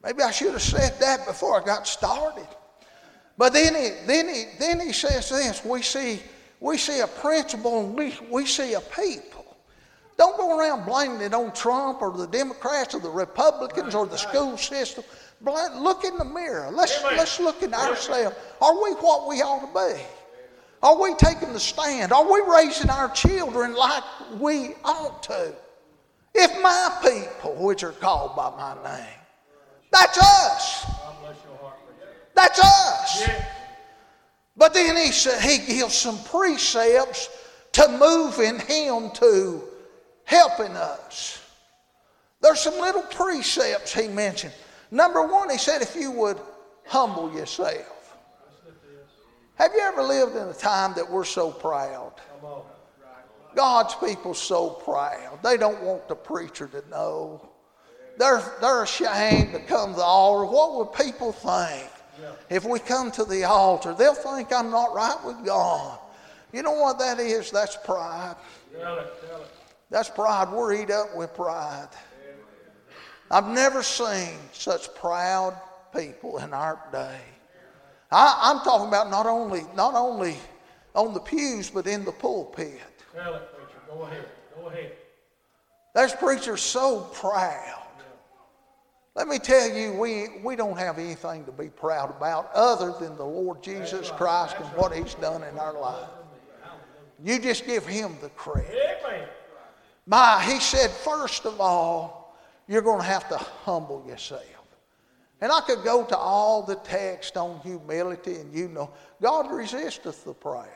Maybe 0.05 0.23
I 0.23 0.31
should 0.31 0.53
have 0.53 0.62
said 0.62 1.01
that 1.01 1.27
before 1.27 1.61
I 1.61 1.64
got 1.64 1.87
started. 1.87 2.47
But 3.38 3.53
then 3.55 3.75
he, 3.75 4.07
then 4.07 4.29
he, 4.29 4.45
then 4.59 4.79
he 4.79 4.93
says 4.93 5.31
this 5.31 5.64
we 5.64 5.83
see, 5.83 6.21
we 6.61 6.77
see 6.77 7.01
a 7.01 7.07
principle 7.07 7.81
and 7.81 7.95
we, 7.97 8.14
we 8.31 8.47
see 8.47 8.75
a 8.75 8.81
people. 8.81 9.57
Don't 10.17 10.37
go 10.37 10.57
around 10.59 10.87
blaming 10.87 11.23
it 11.23 11.35
on 11.35 11.53
Trump 11.53 12.01
or 12.01 12.12
the 12.12 12.27
Democrats 12.27 12.95
or 12.95 13.01
the 13.01 13.11
Republicans 13.11 13.95
or 13.95 14.07
the 14.07 14.17
school 14.17 14.57
system. 14.57 15.03
Look 15.43 16.05
in 16.05 16.17
the 16.17 16.25
mirror. 16.25 16.71
Let's, 16.71 17.03
Amen. 17.03 17.17
let's 17.19 17.40
look 17.40 17.62
at 17.62 17.73
ourselves. 17.73 18.37
Are 18.61 18.75
we 18.83 18.90
what 18.93 19.29
we 19.29 19.43
ought 19.43 19.73
to 19.73 19.97
be? 19.97 20.03
Are 20.83 21.01
we 21.01 21.14
taking 21.14 21.53
the 21.53 21.61
stand? 21.61 22.12
Are 22.12 22.31
we 22.31 22.43
raising 22.47 22.90
our 22.90 23.09
children 23.11 23.75
like 23.75 24.05
we 24.38 24.75
ought 24.85 25.23
to? 25.25 25.55
If 26.35 26.62
my 26.62 26.99
people, 27.03 27.55
which 27.57 27.83
are 27.83 27.93
called 27.93 28.37
by 28.37 28.51
my 28.51 28.99
name, 28.99 29.23
that's 29.94 30.18
us. 30.18 30.87
That's 32.35 32.59
us. 32.59 33.30
But 34.57 34.74
then 34.74 34.96
he 34.96 35.12
said 35.12 35.40
he 35.40 35.59
gives 35.59 35.94
some 35.94 36.18
precepts 36.24 37.28
to 37.72 37.88
moving 37.88 38.59
him 38.59 39.11
to 39.12 39.62
helping 40.24 40.72
us. 40.72 41.40
There's 42.40 42.61
some 42.61 42.74
little 42.74 43.02
precepts 43.02 43.94
he 43.94 44.09
mentioned. 44.09 44.52
Number 44.90 45.26
one, 45.26 45.48
he 45.48 45.59
said, 45.59 45.80
if 45.80 45.94
you 45.96 46.11
would 46.11 46.38
humble 46.87 47.33
yourself. 47.33 48.16
Have 49.57 49.72
you 49.72 49.80
ever 49.80 50.02
lived 50.02 50.35
in 50.35 50.48
a 50.48 50.52
time 50.52 50.92
that 50.96 51.09
we're 51.09 51.24
so 51.24 51.50
proud? 51.50 52.14
God's 53.54 53.94
people 53.94 54.35
so 54.35 54.70
proud. 54.70 55.38
They 55.42 55.57
don't 55.57 55.80
want 55.83 56.09
the 56.09 56.16
preacher 56.16 56.66
to 56.66 56.83
know. 56.90 57.48
They're, 58.16 58.42
they're 58.61 58.83
ashamed 58.83 59.53
to 59.53 59.61
come 59.61 59.90
to 59.90 59.96
the 59.96 60.03
altar. 60.03 60.50
What 60.50 60.77
would 60.77 60.92
people 60.92 61.33
think 61.33 61.90
if 62.48 62.64
we 62.64 62.79
come 62.79 63.11
to 63.12 63.24
the 63.24 63.44
altar? 63.44 63.94
They'll 63.94 64.14
think 64.14 64.53
I'm 64.53 64.70
not 64.70 64.94
right 64.94 65.18
with 65.24 65.44
God. 65.44 65.98
You 66.53 66.62
know 66.62 66.72
what 66.72 66.98
that 67.00 67.18
is? 67.18 67.50
That's 67.50 67.77
pride. 67.77 68.37
Tell 68.79 68.98
it. 68.98 69.29
Tell 69.29 69.40
it. 69.40 69.50
That's 69.90 70.09
pride. 70.09 70.50
We're 70.50 70.74
eat 70.74 70.90
up 70.90 71.16
with 71.16 71.35
pride. 71.35 71.88
I've 73.31 73.48
never 73.48 73.83
seen 73.83 74.37
such 74.53 74.94
proud 74.94 75.59
people 75.96 76.38
in 76.38 76.53
our 76.53 76.79
day. 76.92 77.20
I, 78.12 78.40
I'm 78.44 78.61
talking 78.61 78.88
about 78.88 79.11
not 79.11 79.27
only, 79.27 79.62
not 79.74 79.94
only 79.94 80.37
on 80.94 81.14
the 81.14 81.20
pews, 81.20 81.70
but 81.70 81.87
in 81.87 82.05
the 82.05 82.12
pulpit. 82.12 82.81
Tell 83.14 83.35
it, 83.35 83.42
preacher. 83.55 83.81
Go 83.88 84.03
ahead. 84.03 84.24
Go 84.57 84.68
ahead. 84.68 84.92
There's 85.94 86.12
preachers 86.12 86.61
so 86.61 87.00
proud. 87.12 87.84
Let 89.14 89.29
me 89.29 89.38
tell 89.38 89.70
you, 89.70 89.92
we, 89.92 90.27
we 90.42 90.57
don't 90.57 90.77
have 90.77 90.98
anything 90.98 91.44
to 91.44 91.52
be 91.52 91.69
proud 91.69 92.10
about 92.10 92.50
other 92.52 92.92
than 92.98 93.17
the 93.17 93.25
Lord 93.25 93.62
Jesus 93.62 94.10
Christ 94.10 94.56
and 94.58 94.67
what 94.77 94.92
He's 94.92 95.15
done 95.15 95.44
in 95.44 95.56
our 95.56 95.79
life. 95.79 96.08
You 97.23 97.38
just 97.38 97.65
give 97.65 97.87
Him 97.87 98.17
the 98.21 98.29
credit. 98.31 99.00
My, 100.04 100.42
He 100.44 100.58
said, 100.58 100.90
first 100.90 101.46
of 101.46 101.60
all, 101.60 102.37
you're 102.67 102.83
going 102.83 102.98
to 102.98 103.06
have 103.06 103.29
to 103.29 103.37
humble 103.37 104.04
yourself. 104.06 104.42
And 105.40 105.52
I 105.52 105.60
could 105.60 105.85
go 105.85 106.04
to 106.04 106.17
all 106.17 106.62
the 106.62 106.77
text 106.77 107.37
on 107.37 107.60
humility, 107.60 108.37
and 108.37 108.52
you 108.52 108.69
know, 108.69 108.90
God 109.23 109.52
resisteth 109.52 110.25
the 110.25 110.35
proud, 110.35 110.67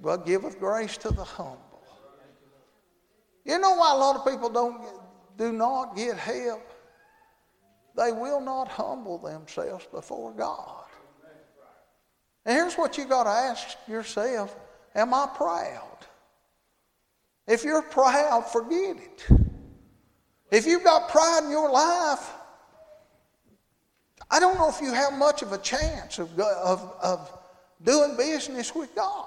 but 0.00 0.24
giveth 0.24 0.58
grace 0.58 0.96
to 0.98 1.10
the 1.10 1.24
humble. 1.24 1.82
You 3.44 3.58
know 3.58 3.74
why 3.74 3.92
a 3.92 3.98
lot 3.98 4.16
of 4.16 4.24
people 4.24 4.48
don't 4.48 4.80
do 5.36 5.52
not 5.52 5.94
get 5.94 6.16
help? 6.16 6.62
They 7.96 8.12
will 8.12 8.40
not 8.40 8.68
humble 8.68 9.18
themselves 9.18 9.86
before 9.86 10.32
God. 10.32 10.84
And 12.44 12.54
here's 12.54 12.74
what 12.74 12.98
you 12.98 13.06
got 13.06 13.24
to 13.24 13.30
ask 13.30 13.76
yourself: 13.88 14.54
Am 14.94 15.14
I 15.14 15.28
proud? 15.34 15.96
If 17.46 17.64
you're 17.64 17.82
proud, 17.82 18.46
forget 18.46 18.96
it. 18.96 19.26
If 20.50 20.66
you've 20.66 20.84
got 20.84 21.08
pride 21.08 21.44
in 21.44 21.50
your 21.50 21.70
life, 21.70 22.32
I 24.30 24.40
don't 24.40 24.56
know 24.56 24.68
if 24.68 24.80
you 24.80 24.92
have 24.92 25.12
much 25.12 25.42
of 25.42 25.52
a 25.52 25.58
chance 25.58 26.18
of, 26.18 26.38
of, 26.38 26.94
of 27.02 27.38
doing 27.82 28.16
business 28.16 28.74
with 28.74 28.94
God. 28.94 29.26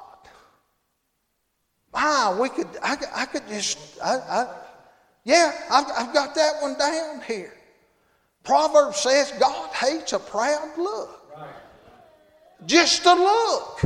Ah, 1.93 2.38
we 2.39 2.49
could, 2.49 2.67
I, 2.84 2.97
I 3.15 3.26
could 3.26 3.47
just, 3.47 3.99
I, 4.01 4.15
I 4.17 4.55
yeah, 5.24 5.53
I've, 5.72 5.86
I've 5.97 6.13
got 6.13 6.36
that 6.36 6.61
one 6.61 6.78
down 6.78 7.22
here. 7.22 7.53
Proverbs 8.43 8.97
says 8.97 9.33
God 9.39 9.69
hates 9.73 10.13
a 10.13 10.19
proud 10.19 10.77
look. 10.77 11.15
Just 12.65 13.05
a 13.05 13.13
look. 13.13 13.81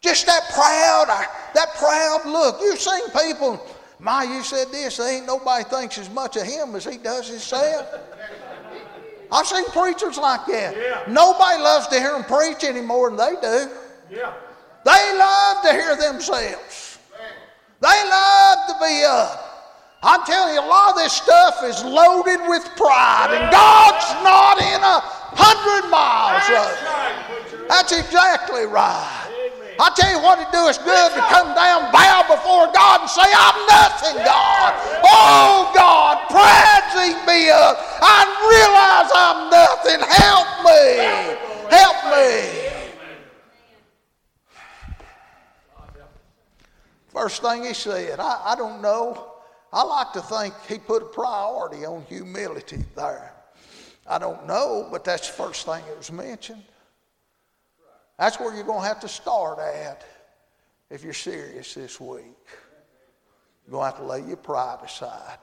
Just 0.00 0.26
that 0.26 0.50
proud, 0.52 1.06
uh, 1.08 1.24
that 1.54 1.74
proud 1.76 2.22
look. 2.26 2.60
You've 2.60 2.80
seen 2.80 3.08
people, 3.10 3.64
my, 3.98 4.24
you 4.24 4.42
said 4.42 4.68
this, 4.72 4.98
ain't 4.98 5.26
nobody 5.26 5.64
thinks 5.64 5.96
as 5.98 6.10
much 6.10 6.36
of 6.36 6.42
him 6.42 6.74
as 6.74 6.84
he 6.84 6.98
does 6.98 7.28
himself. 7.28 7.86
I've 9.30 9.46
seen 9.46 9.64
preachers 9.66 10.18
like 10.18 10.44
that. 10.46 10.76
Yeah. 10.76 11.04
Nobody 11.08 11.62
loves 11.62 11.86
to 11.88 12.00
hear 12.00 12.12
them 12.12 12.24
preach 12.24 12.64
any 12.64 12.80
more 12.80 13.10
than 13.10 13.18
they 13.18 13.40
do. 13.40 13.70
Yeah. 14.10 14.34
They 14.84 15.18
love 15.18 15.62
to 15.62 15.72
hear 15.72 15.96
themselves. 15.96 16.98
They 17.80 17.88
love 17.88 18.58
to 18.68 18.74
be 18.80 19.04
up. 19.04 19.51
I'm 20.02 20.24
telling 20.24 20.54
you, 20.54 20.60
a 20.60 20.66
lot 20.66 20.90
of 20.90 20.96
this 20.98 21.12
stuff 21.12 21.62
is 21.62 21.84
loaded 21.84 22.42
with 22.50 22.66
pride, 22.74 23.30
and 23.30 23.46
God's 23.54 24.10
not 24.26 24.58
in 24.58 24.82
a 24.82 24.98
hundred 25.38 25.88
miles 25.90 26.42
of 26.58 26.66
it. 26.74 27.68
That's 27.68 27.92
exactly 27.92 28.66
right. 28.66 29.30
I 29.78 29.90
tell 29.94 30.10
you 30.10 30.18
what, 30.18 30.42
it 30.42 30.50
do 30.50 30.58
us 30.58 30.76
good 30.78 31.10
to 31.14 31.22
come 31.30 31.54
down, 31.54 31.90
bow 31.94 32.26
before 32.26 32.66
God, 32.74 33.02
and 33.02 33.10
say, 33.10 33.30
"I'm 33.30 33.58
nothing, 33.70 34.18
God. 34.26 34.74
Oh 35.06 35.70
God, 35.70 36.26
praise 36.26 37.14
me 37.22 37.50
up. 37.50 37.78
I 38.02 38.26
realize 38.50 39.10
I'm 39.14 39.50
nothing. 39.54 40.02
Help 40.02 40.50
me. 40.66 40.98
Help 41.70 41.98
me." 42.10 42.62
First 47.08 47.42
thing 47.42 47.64
he 47.64 47.74
said, 47.74 48.18
I, 48.18 48.40
I 48.46 48.54
don't 48.56 48.80
know 48.82 49.31
I 49.72 49.82
like 49.84 50.12
to 50.12 50.20
think 50.20 50.54
he 50.68 50.78
put 50.78 51.02
a 51.02 51.06
priority 51.06 51.84
on 51.86 52.04
humility 52.08 52.84
there. 52.94 53.32
I 54.06 54.18
don't 54.18 54.46
know, 54.46 54.88
but 54.90 55.04
that's 55.04 55.28
the 55.28 55.34
first 55.34 55.64
thing 55.64 55.82
that 55.86 55.96
was 55.96 56.12
mentioned. 56.12 56.62
That's 58.18 58.38
where 58.38 58.54
you're 58.54 58.64
going 58.64 58.82
to 58.82 58.86
have 58.88 59.00
to 59.00 59.08
start 59.08 59.58
at 59.58 60.04
if 60.90 61.02
you're 61.02 61.14
serious 61.14 61.74
this 61.74 61.98
week. 61.98 62.22
You're 63.64 63.72
going 63.72 63.90
to 63.90 63.96
have 63.96 63.98
to 63.98 64.04
lay 64.04 64.20
your 64.20 64.36
pride 64.36 64.80
aside. 64.84 65.38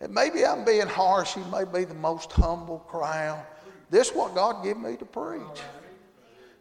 And 0.00 0.12
maybe 0.12 0.44
I'm 0.44 0.64
being 0.64 0.88
harsh. 0.88 1.36
You 1.36 1.44
may 1.44 1.64
be 1.64 1.84
the 1.84 1.94
most 1.94 2.32
humble 2.32 2.80
crowd. 2.80 3.44
This 3.90 4.10
is 4.10 4.16
what 4.16 4.34
God 4.34 4.64
gave 4.64 4.76
me 4.76 4.96
to 4.96 5.04
preach. 5.04 5.62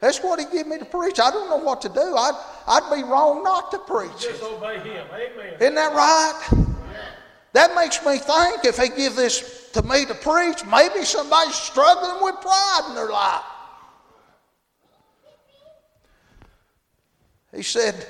That's 0.04 0.22
what 0.22 0.38
He 0.38 0.46
gave 0.48 0.68
me 0.68 0.78
to 0.80 0.84
preach. 0.84 1.18
I 1.18 1.32
don't 1.32 1.50
know 1.50 1.64
what 1.64 1.80
to 1.84 1.88
do. 1.88 2.02
I'd, 2.02 2.38
I'd 2.68 2.94
be 2.94 3.04
wrong 3.04 3.42
not 3.42 3.72
to 3.72 3.80
preach. 3.80 4.24
Just 4.24 4.44
obey 4.44 4.78
Him. 4.80 5.08
Amen. 5.14 5.54
Isn't 5.62 5.76
that 5.76 5.94
right? 5.94 6.66
That 7.54 7.74
makes 7.74 8.06
me 8.06 8.18
think 8.18 8.66
if 8.66 8.78
He 8.78 8.90
give 8.90 9.16
this 9.16 9.70
to 9.72 9.82
me 9.82 10.04
to 10.06 10.14
preach, 10.16 10.66
maybe 10.66 11.06
somebody's 11.06 11.56
struggling 11.56 12.22
with 12.22 12.36
pride 12.42 12.82
in 12.90 12.96
their 12.96 13.12
life. 13.12 13.44
He 17.56 17.64
said, 17.64 18.06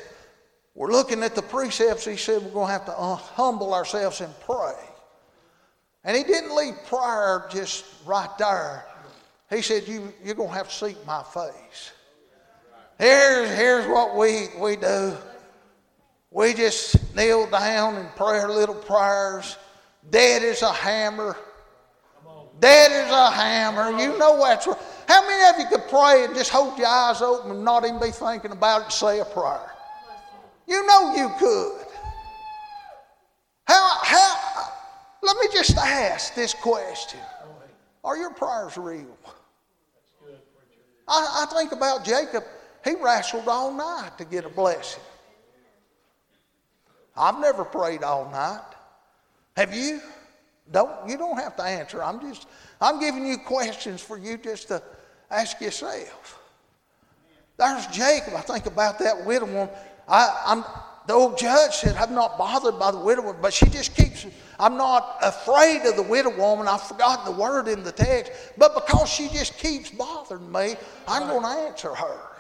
We're 0.74 0.92
looking 0.92 1.22
at 1.22 1.36
the 1.36 1.44
precepts. 1.44 2.06
He 2.06 2.18
said, 2.18 2.42
We're 2.42 2.50
going 2.50 2.68
to 2.70 2.74
have 2.74 2.86
to 2.86 2.98
uh, 2.98 3.18
humble 3.18 3.72
ourselves 3.72 4.20
and 4.20 4.34
pray. 4.40 4.74
And 6.04 6.18
He 6.18 6.24
didn't 6.24 6.56
leave 6.56 6.74
prayer 6.88 7.48
just 7.52 7.86
right 8.04 8.36
there. 8.40 8.84
He 9.54 9.62
said, 9.62 9.88
you, 9.88 10.14
You're 10.24 10.36
going 10.36 10.50
to 10.50 10.56
have 10.56 10.70
to 10.70 10.74
seek 10.74 11.06
my 11.06 11.24
face. 11.24 11.92
Here's, 13.00 13.50
here's 13.50 13.88
what 13.88 14.16
we, 14.16 14.48
we 14.60 14.76
do 14.76 15.18
we 16.34 16.56
just 16.56 17.16
kneel 17.16 17.48
down 17.48 17.96
and 17.96 18.10
pray 18.16 18.40
our 18.40 18.52
little 18.52 18.74
prayers. 18.74 19.56
Dead 20.10 20.42
as 20.42 20.64
a 20.64 20.74
hammer. 20.74 21.38
Dead 22.60 22.92
as 22.92 23.12
a 23.12 23.30
hammer. 23.30 23.92
You 23.92 24.18
know 24.18 24.40
that's 24.40 24.66
right. 24.66 24.78
How 25.08 25.22
many 25.28 25.50
of 25.54 25.60
you 25.60 25.78
could 25.78 25.88
pray 25.90 26.26
and 26.26 26.34
just 26.34 26.50
hold 26.50 26.78
your 26.80 26.88
eyes 26.88 27.22
open 27.22 27.52
and 27.52 27.64
not 27.64 27.86
even 27.86 28.00
be 28.00 28.10
thinking 28.10 28.52
about 28.52 28.82
it 28.82 28.84
and 28.86 28.94
say 28.94 29.20
a 29.20 29.26
prayer? 29.26 29.72
You 30.68 30.86
know 30.88 31.14
you 31.16 31.32
could. 31.38 31.86
How, 33.68 34.00
how, 34.02 34.72
let 35.22 35.38
me 35.38 35.48
just 35.54 35.78
ask 35.78 36.34
this 36.34 36.56
question 36.56 37.20
Are 38.04 38.18
your 38.18 38.34
prayers 38.34 38.76
real? 38.76 39.18
I, 41.14 41.44
I 41.44 41.54
think 41.54 41.72
about 41.72 42.04
Jacob. 42.04 42.44
He 42.84 42.96
wrestled 42.96 43.48
all 43.48 43.72
night 43.72 44.18
to 44.18 44.26
get 44.26 44.46
a 44.46 44.50
blessing. 44.50 45.04
I've 47.16 47.40
never 47.40 47.64
prayed 47.64 48.04
all 48.04 48.30
night. 48.30 48.62
Have 49.56 49.74
you? 49.76 50.02
Don't 50.72 51.08
you 51.08 51.18
don't 51.18 51.38
have 51.38 51.56
to 51.58 51.64
answer. 51.64 52.02
I'm 52.02 52.20
just 52.20 52.48
I'm 52.82 53.00
giving 53.00 53.28
you 53.28 53.38
questions 53.38 54.02
for 54.02 54.18
you 54.18 54.38
just 54.38 54.70
to 54.70 54.82
ask 55.30 55.62
yourself. 55.62 56.40
There's 57.58 57.86
Jacob. 57.88 58.34
I 58.36 58.42
think 58.42 58.66
about 58.66 58.98
that 59.00 59.26
widow 59.26 59.46
woman. 59.46 59.70
I, 60.08 60.44
I'm 60.48 60.64
the 61.06 61.14
old 61.14 61.38
judge 61.38 61.74
said, 61.74 61.96
I'm 61.96 62.14
not 62.14 62.38
bothered 62.38 62.80
by 62.80 62.92
the 62.92 63.00
widow 63.00 63.36
but 63.42 63.54
she 63.54 63.66
just 63.68 63.96
keeps, 63.96 64.26
I'm 64.60 64.78
not 64.78 65.18
afraid 65.22 65.82
of 65.86 65.96
the 65.96 66.04
widow 66.04 66.36
woman. 66.38 66.68
I've 66.68 66.84
forgotten 66.84 67.26
the 67.26 67.40
word 67.40 67.68
in 67.68 67.84
the 67.84 67.92
text, 67.92 68.32
but 68.58 68.74
because 68.74 69.10
she 69.10 69.28
just 69.30 69.58
keeps 69.58 69.90
bothering 69.90 70.52
me, 70.52 70.76
I'm 71.08 71.28
going 71.28 71.44
to 71.44 71.48
answer 71.48 71.94
her. 71.94 72.34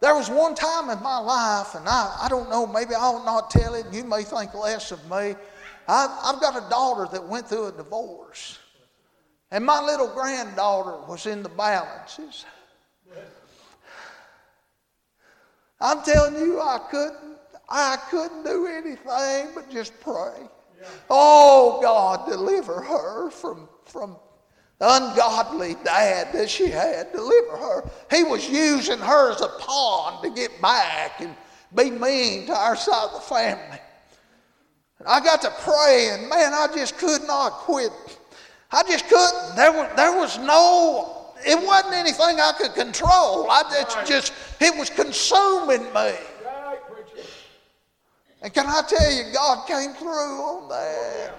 There 0.00 0.14
was 0.14 0.30
one 0.30 0.54
time 0.54 0.88
in 0.88 1.02
my 1.02 1.18
life, 1.18 1.74
and 1.74 1.86
I, 1.86 2.20
I 2.22 2.28
don't 2.28 2.48
know, 2.48 2.66
maybe 2.66 2.94
I'll 2.94 3.24
not 3.24 3.50
tell 3.50 3.74
it, 3.74 3.86
you 3.92 4.02
may 4.04 4.22
think 4.22 4.54
less 4.54 4.92
of 4.92 5.02
me. 5.04 5.34
I, 5.86 6.20
I've 6.24 6.40
got 6.40 6.56
a 6.56 6.68
daughter 6.70 7.06
that 7.12 7.26
went 7.26 7.48
through 7.48 7.66
a 7.66 7.72
divorce, 7.72 8.58
and 9.50 9.64
my 9.64 9.82
little 9.82 10.08
granddaughter 10.08 11.06
was 11.06 11.26
in 11.26 11.42
the 11.42 11.48
balances. 11.50 12.46
I'm 15.80 16.02
telling 16.02 16.34
you, 16.34 16.60
I 16.60 16.78
couldn't, 16.90 17.38
I 17.68 17.96
couldn't 18.10 18.44
do 18.44 18.66
anything 18.66 19.54
but 19.54 19.70
just 19.70 19.98
pray. 20.00 20.34
Yeah. 20.80 20.86
Oh, 21.08 21.78
God, 21.82 22.28
deliver 22.28 22.80
her 22.80 23.30
from, 23.30 23.68
from 23.86 24.16
the 24.78 24.86
ungodly 24.94 25.76
dad 25.84 26.32
that 26.32 26.50
she 26.50 26.68
had. 26.68 27.12
Deliver 27.12 27.56
her. 27.56 27.90
He 28.10 28.24
was 28.24 28.48
using 28.48 28.98
her 28.98 29.32
as 29.32 29.40
a 29.40 29.48
pawn 29.58 30.22
to 30.22 30.30
get 30.30 30.60
back 30.60 31.20
and 31.20 31.34
be 31.74 31.90
mean 31.90 32.46
to 32.46 32.54
our 32.54 32.76
side 32.76 33.08
of 33.12 33.14
the 33.14 33.20
family. 33.20 33.78
And 34.98 35.08
I 35.08 35.20
got 35.20 35.40
to 35.42 35.50
pray, 35.60 36.10
and 36.12 36.28
man, 36.28 36.52
I 36.52 36.66
just 36.74 36.98
could 36.98 37.22
not 37.26 37.52
quit. 37.52 37.92
I 38.70 38.82
just 38.82 39.08
couldn't. 39.08 39.56
There 39.56 39.72
was, 39.72 39.90
there 39.96 40.16
was 40.16 40.38
no 40.38 41.19
it 41.44 41.66
wasn't 41.66 41.94
anything 41.94 42.40
I 42.40 42.52
could 42.56 42.74
control. 42.74 43.50
I, 43.50 43.62
it's 43.80 44.08
just, 44.08 44.32
it 44.60 44.76
was 44.76 44.90
consuming 44.90 45.84
me. 45.84 45.90
Right, 45.92 46.78
and 48.42 48.54
can 48.54 48.66
I 48.66 48.82
tell 48.88 49.12
you, 49.12 49.32
God 49.34 49.66
came 49.66 49.92
through 49.94 50.08
on 50.08 50.68
that. 50.68 51.34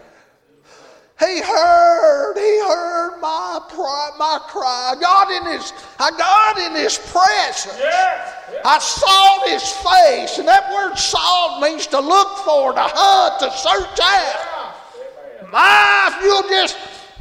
He 1.19 1.39
heard, 1.39 2.33
he 2.35 2.59
heard 2.61 3.19
my 3.21 3.59
cry, 3.69 4.09
my 4.17 4.39
cry. 4.47 4.95
God 4.99 5.31
in 5.31 5.53
his, 5.53 5.71
uh, 5.71 6.05
I 6.05 6.17
got 6.17 6.57
in 6.57 6.75
his 6.75 6.97
presence. 6.97 7.77
Yes. 7.77 8.41
I 8.65 8.79
saw 8.79 9.47
his 9.47 9.61
face, 9.61 10.39
and 10.39 10.47
that 10.47 10.73
word 10.73 10.95
saw 10.95 11.59
means 11.61 11.85
to 11.87 11.99
look 11.99 12.39
for, 12.39 12.73
to 12.73 12.81
hunt, 12.81 13.39
to 13.39 13.51
search 13.55 13.99
out. 14.01 15.51
My, 15.51 16.09
if 16.11 16.23
you'll 16.23 16.49
just 16.49 16.75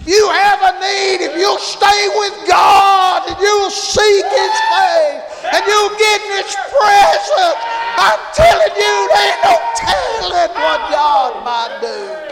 you 0.06 0.30
have 0.30 0.60
a 0.62 0.72
need, 0.80 1.24
if 1.24 1.36
you'll 1.36 1.58
stay 1.58 2.08
with 2.16 2.48
God 2.48 3.28
and 3.28 3.36
you'll 3.40 3.70
seek 3.70 4.24
His 4.24 4.54
face 4.72 5.22
and 5.52 5.62
you'll 5.66 5.96
get 5.98 6.20
in 6.22 6.44
His 6.44 6.56
presence, 6.72 7.60
I'm 7.96 8.20
telling 8.34 8.74
you, 8.76 9.08
there 9.12 9.28
ain't 9.28 9.44
no 9.44 9.56
telling 9.76 10.54
what 10.54 10.80
God 10.90 11.44
might 11.44 11.78
do. 11.82 12.30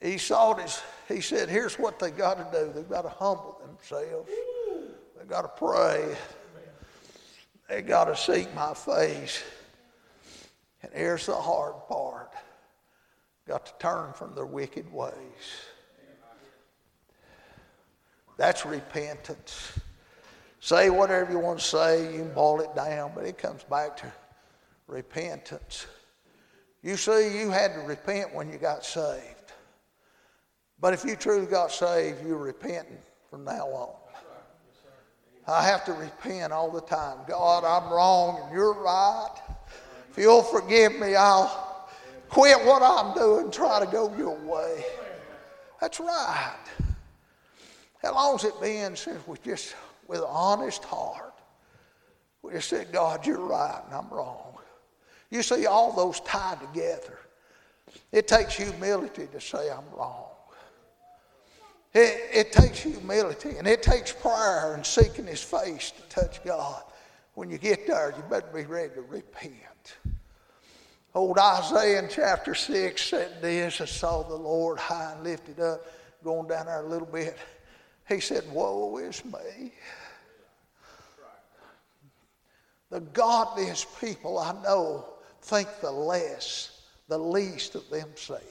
He 0.00 0.16
saw 0.16 0.54
this. 0.54 0.82
He 1.08 1.20
said, 1.20 1.48
"Here's 1.50 1.78
what 1.78 1.98
they 1.98 2.10
got 2.10 2.38
to 2.38 2.58
do. 2.58 2.72
They've 2.72 2.88
got 2.88 3.02
to 3.02 3.10
humble 3.10 3.60
themselves. 3.66 4.30
They've 5.16 5.28
got 5.28 5.42
to 5.42 5.48
pray. 5.48 6.16
They've 7.68 7.86
got 7.86 8.04
to 8.06 8.16
seek 8.16 8.52
my 8.54 8.72
face." 8.72 9.42
And 10.82 10.92
here's 10.94 11.26
the 11.26 11.34
hard 11.34 11.74
part 11.88 12.32
got 13.46 13.66
to 13.66 13.72
turn 13.80 14.12
from 14.12 14.34
their 14.34 14.46
wicked 14.46 14.90
ways. 14.92 15.12
That's 18.36 18.64
repentance. 18.64 19.72
Say 20.60 20.88
whatever 20.88 21.32
you 21.32 21.38
want 21.38 21.58
to 21.58 21.64
say, 21.64 22.12
you 22.12 22.20
can 22.20 22.32
boil 22.32 22.60
it 22.60 22.74
down, 22.76 23.12
but 23.14 23.24
it 23.24 23.38
comes 23.38 23.64
back 23.64 23.96
to 23.98 24.12
repentance. 24.86 25.86
You 26.82 26.96
see, 26.96 27.38
you 27.38 27.50
had 27.50 27.74
to 27.74 27.80
repent 27.80 28.34
when 28.34 28.50
you 28.50 28.58
got 28.58 28.84
saved. 28.84 29.52
But 30.80 30.94
if 30.94 31.04
you 31.04 31.16
truly 31.16 31.46
got 31.46 31.72
saved, 31.72 32.24
you're 32.24 32.38
repenting 32.38 32.98
from 33.28 33.44
now 33.44 33.66
on. 33.66 33.94
I 35.46 35.64
have 35.64 35.84
to 35.86 35.92
repent 35.92 36.52
all 36.52 36.70
the 36.70 36.80
time. 36.82 37.18
God, 37.26 37.64
I'm 37.64 37.92
wrong 37.92 38.40
and 38.44 38.54
you're 38.54 38.74
right. 38.74 39.34
If 40.10 40.18
you'll 40.18 40.42
forgive 40.42 40.98
me, 40.98 41.14
I'll 41.14 41.88
quit 42.28 42.64
what 42.64 42.82
I'm 42.82 43.14
doing, 43.14 43.50
try 43.50 43.84
to 43.84 43.90
go 43.90 44.14
your 44.16 44.36
way. 44.36 44.84
That's 45.80 46.00
right. 46.00 46.58
How 48.02 48.14
long's 48.14 48.44
it 48.44 48.58
been 48.60 48.96
since 48.96 49.26
we 49.26 49.36
just, 49.44 49.74
with 50.08 50.20
an 50.20 50.26
honest 50.28 50.84
heart, 50.84 51.34
we 52.42 52.52
just 52.52 52.68
said, 52.68 52.92
God, 52.92 53.26
you're 53.26 53.38
right 53.38 53.82
and 53.86 53.94
I'm 53.94 54.08
wrong. 54.08 54.56
You 55.30 55.42
see, 55.42 55.66
all 55.66 55.92
those 55.92 56.20
tied 56.20 56.60
together. 56.60 57.18
It 58.10 58.26
takes 58.26 58.56
humility 58.56 59.28
to 59.32 59.40
say 59.40 59.70
I'm 59.70 59.88
wrong. 59.96 60.26
It, 61.92 62.20
it 62.32 62.52
takes 62.52 62.80
humility 62.80 63.56
and 63.58 63.66
it 63.66 63.82
takes 63.82 64.12
prayer 64.12 64.74
and 64.74 64.84
seeking 64.84 65.26
His 65.26 65.42
face 65.42 65.92
to 65.92 66.02
touch 66.08 66.42
God. 66.44 66.82
When 67.34 67.50
you 67.50 67.58
get 67.58 67.86
there, 67.86 68.12
you 68.16 68.22
better 68.28 68.48
be 68.54 68.64
ready 68.64 68.94
to 68.94 69.02
repent. 69.02 69.52
Old 71.14 71.38
Isaiah 71.38 72.02
in 72.02 72.08
chapter 72.08 72.54
6 72.54 73.02
said 73.02 73.42
this 73.42 73.80
I 73.80 73.84
saw 73.84 74.22
the 74.22 74.34
Lord 74.34 74.78
high 74.78 75.12
and 75.14 75.24
lifted 75.24 75.60
up, 75.60 75.84
going 76.22 76.48
down 76.48 76.66
there 76.66 76.84
a 76.84 76.88
little 76.88 77.08
bit. 77.08 77.36
He 78.08 78.20
said, 78.20 78.44
Woe 78.52 78.96
is 78.98 79.24
me. 79.24 79.72
The 82.90 83.00
godliest 83.00 83.86
people 84.00 84.38
I 84.38 84.52
know 84.62 85.04
think 85.42 85.68
the 85.80 85.90
less, 85.90 86.82
the 87.08 87.18
least 87.18 87.76
of 87.76 87.88
themselves 87.88 88.50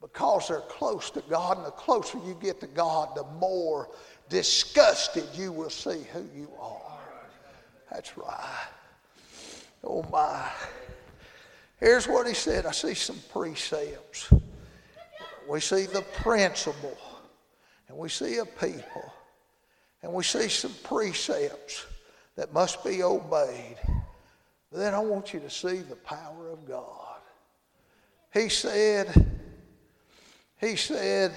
because 0.00 0.48
they're 0.48 0.60
close 0.60 1.10
to 1.10 1.22
God, 1.28 1.58
and 1.58 1.66
the 1.66 1.70
closer 1.72 2.18
you 2.18 2.36
get 2.40 2.60
to 2.60 2.66
God, 2.66 3.10
the 3.14 3.24
more 3.38 3.90
disgusted 4.28 5.24
you 5.34 5.52
will 5.52 5.70
see 5.70 6.02
who 6.12 6.26
you 6.34 6.48
are. 6.58 6.98
That's 7.90 8.16
right. 8.16 8.68
Oh 9.82 10.04
my. 10.10 10.50
Here's 11.78 12.06
what 12.06 12.26
he 12.26 12.34
said 12.34 12.66
I 12.66 12.72
see 12.72 12.94
some 12.94 13.18
precepts. 13.32 14.32
We 15.48 15.60
see 15.60 15.86
the 15.86 16.02
principle, 16.22 16.98
and 17.88 17.96
we 17.98 18.08
see 18.08 18.36
a 18.38 18.44
people, 18.44 19.12
and 20.02 20.12
we 20.12 20.22
see 20.22 20.48
some 20.48 20.74
precepts 20.84 21.86
that 22.36 22.52
must 22.52 22.84
be 22.84 23.02
obeyed. 23.02 23.76
But 24.70 24.78
then 24.78 24.94
I 24.94 25.00
want 25.00 25.34
you 25.34 25.40
to 25.40 25.50
see 25.50 25.78
the 25.78 25.96
power 25.96 26.50
of 26.50 26.68
God. 26.68 27.18
He 28.32 28.48
said, 28.48 29.26
he 30.60 30.76
said, 30.76 31.34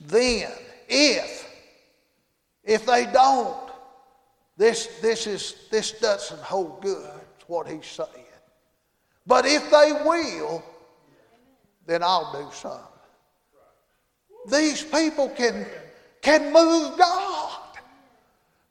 then, 0.00 0.52
if, 0.88 1.50
if 2.62 2.86
they 2.86 3.06
don't, 3.06 3.67
this, 4.58 4.88
this, 5.00 5.28
is, 5.28 5.54
this 5.70 5.92
doesn't 5.92 6.40
hold 6.40 6.82
good, 6.82 7.20
what 7.46 7.68
he's 7.68 7.86
saying. 7.86 8.26
But 9.24 9.46
if 9.46 9.70
they 9.70 9.92
will, 10.04 10.64
then 11.86 12.02
I'll 12.02 12.32
do 12.32 12.52
something. 12.52 12.82
These 14.50 14.82
people 14.82 15.28
can, 15.30 15.64
can 16.22 16.52
move 16.52 16.98
God. 16.98 17.60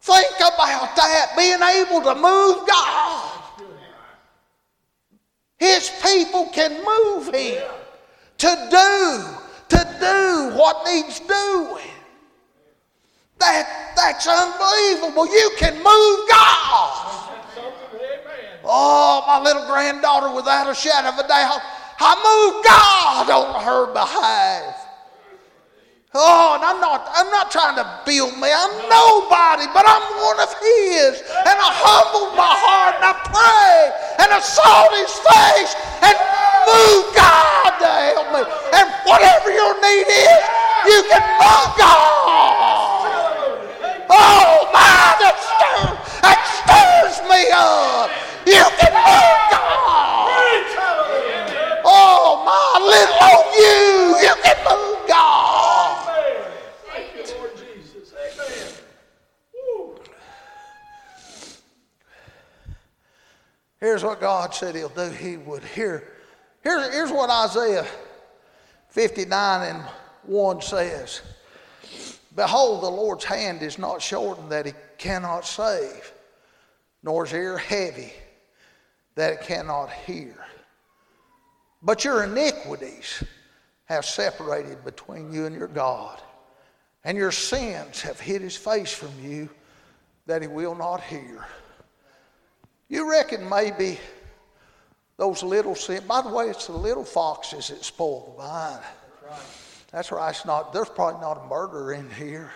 Think 0.01 0.35
about 0.37 0.95
that, 0.95 1.33
being 1.37 1.61
able 1.61 2.01
to 2.01 2.15
move 2.15 2.67
God. 2.67 3.41
His 5.57 5.89
people 6.03 6.47
can 6.47 6.83
move 6.83 7.33
him 7.33 7.63
to 8.39 8.67
do, 8.69 9.77
to 9.77 9.97
do 9.99 10.57
what 10.57 10.85
needs 10.85 11.19
doing. 11.21 11.96
That, 13.39 13.93
that's 13.95 14.27
unbelievable. 14.27 15.27
You 15.27 15.51
can 15.57 15.75
move 15.77 16.29
God. 16.29 17.27
Oh, 18.63 19.23
my 19.27 19.39
little 19.39 19.65
granddaughter, 19.67 20.33
without 20.35 20.69
a 20.69 20.75
shadow 20.75 21.09
of 21.09 21.19
a 21.23 21.27
doubt, 21.27 21.61
I 21.99 22.13
moved 22.19 22.65
God 22.65 23.29
on 23.29 23.63
her 23.63 23.93
behalf. 23.93 24.87
Oh, 26.13 26.55
and 26.55 26.63
I'm 26.65 26.81
not, 26.81 27.05
I'm 27.13 27.29
not 27.29 27.51
trying 27.51 27.77
to 27.77 27.85
build 28.01 28.33
me. 28.41 28.49
I'm 28.49 28.73
nobody, 28.89 29.69
but 29.69 29.85
I'm 29.85 30.05
one 30.17 30.39
of 30.41 30.49
His. 30.57 31.21
And 31.21 31.57
I 31.61 31.69
humbled 31.69 32.33
my 32.33 32.53
heart 32.57 32.97
and 32.97 33.05
I 33.05 33.13
prayed 33.27 33.91
and 34.25 34.29
I 34.33 34.39
sought 34.41 34.91
His 34.97 35.13
face 35.13 35.71
and 36.01 36.15
moved 36.65 37.13
God 37.13 37.71
to 37.85 37.91
help 38.17 38.27
me. 38.33 38.41
And 38.73 38.87
whatever 39.05 39.53
your 39.53 39.77
need 39.77 40.07
is, 40.09 40.41
you 40.89 40.99
can 41.11 41.21
move 41.37 41.71
God. 41.77 42.46
Oh, 44.09 44.69
my, 44.73 45.15
that 45.19 45.35
stirs, 45.43 45.97
that 46.21 46.39
stirs 46.47 47.17
me 47.27 47.51
up. 47.51 48.09
You 48.45 48.63
can 48.79 48.93
move 48.95 49.39
God. 49.51 50.27
Oh, 51.83 52.43
my, 52.45 52.79
little 52.83 53.19
old 53.27 53.47
you, 53.55 54.27
you 54.27 54.35
can 54.43 54.57
move 54.63 55.07
God. 55.07 55.67
Here's 63.79 64.03
what 64.03 64.19
God 64.19 64.53
said 64.55 64.75
He'll 64.75 64.89
do. 64.89 65.09
He 65.09 65.37
would. 65.37 65.63
hear. 65.63 66.11
here, 66.63 66.91
here's 66.91 67.11
what 67.11 67.29
Isaiah 67.29 67.85
59 68.89 69.75
and 69.75 69.83
1 70.23 70.61
says 70.61 71.21
Behold, 72.37 72.83
the 72.83 72.89
Lord's 72.89 73.25
hand 73.25 73.63
is 73.63 73.79
not 73.79 73.99
shortened 73.99 74.51
that 74.51 74.67
He 74.67 74.73
cannot 74.99 75.43
save, 75.43 76.13
nor 77.01 77.25
is 77.25 77.33
ear 77.33 77.57
heavy 77.57 78.13
that 79.15 79.33
it 79.33 79.41
cannot 79.41 79.91
hear. 79.91 80.35
But 81.81 82.05
your 82.05 82.23
iniquities 82.23 83.23
have 83.85 84.05
separated 84.05 84.85
between 84.85 85.33
you 85.33 85.47
and 85.47 85.55
your 85.55 85.67
God, 85.67 86.21
and 87.03 87.17
your 87.17 87.31
sins 87.31 88.01
have 88.01 88.19
hid 88.19 88.43
His 88.43 88.55
face 88.55 88.93
from 88.93 89.13
you 89.19 89.49
that 90.27 90.43
He 90.43 90.47
will 90.47 90.75
not 90.75 91.01
hear. 91.01 91.43
You 92.87 93.09
reckon 93.09 93.49
maybe 93.49 93.99
those 95.17 95.41
little 95.41 95.73
sins, 95.73 96.01
by 96.01 96.21
the 96.21 96.29
way, 96.29 96.49
it's 96.49 96.67
the 96.67 96.73
little 96.73 97.03
foxes 97.03 97.69
that 97.69 97.83
spoil 97.83 98.35
the 98.37 98.43
vine. 98.43 98.79
That's 99.91 100.11
right. 100.11 100.29
It's 100.29 100.45
not, 100.45 100.73
there's 100.73 100.89
probably 100.89 101.21
not 101.21 101.45
a 101.45 101.47
murderer 101.47 101.93
in 101.93 102.09
here. 102.11 102.51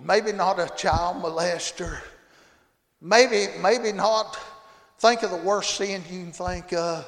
Maybe 0.00 0.32
not 0.32 0.58
a 0.58 0.68
child 0.76 1.22
molester. 1.22 1.98
Maybe, 3.00 3.46
maybe 3.60 3.92
not. 3.92 4.38
Think 4.98 5.22
of 5.22 5.30
the 5.30 5.36
worst 5.38 5.76
sin 5.76 6.02
you 6.10 6.22
can 6.24 6.32
think 6.32 6.72
of. 6.72 7.06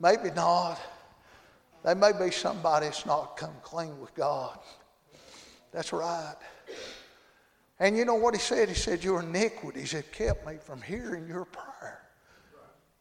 Maybe 0.00 0.30
not. 0.30 0.78
There 1.84 1.94
may 1.94 2.12
be 2.12 2.30
somebody 2.30 2.86
that's 2.86 3.06
not 3.06 3.36
come 3.36 3.54
clean 3.62 3.98
with 4.00 4.14
God. 4.14 4.58
That's 5.72 5.92
right. 5.92 6.34
And 7.80 7.96
you 7.96 8.04
know 8.04 8.14
what 8.14 8.34
he 8.34 8.40
said? 8.40 8.68
He 8.68 8.74
said, 8.74 9.02
Your 9.02 9.20
iniquities 9.22 9.92
have 9.92 10.10
kept 10.12 10.46
me 10.46 10.54
from 10.60 10.80
hearing 10.80 11.26
your 11.26 11.44
prayer. 11.44 12.02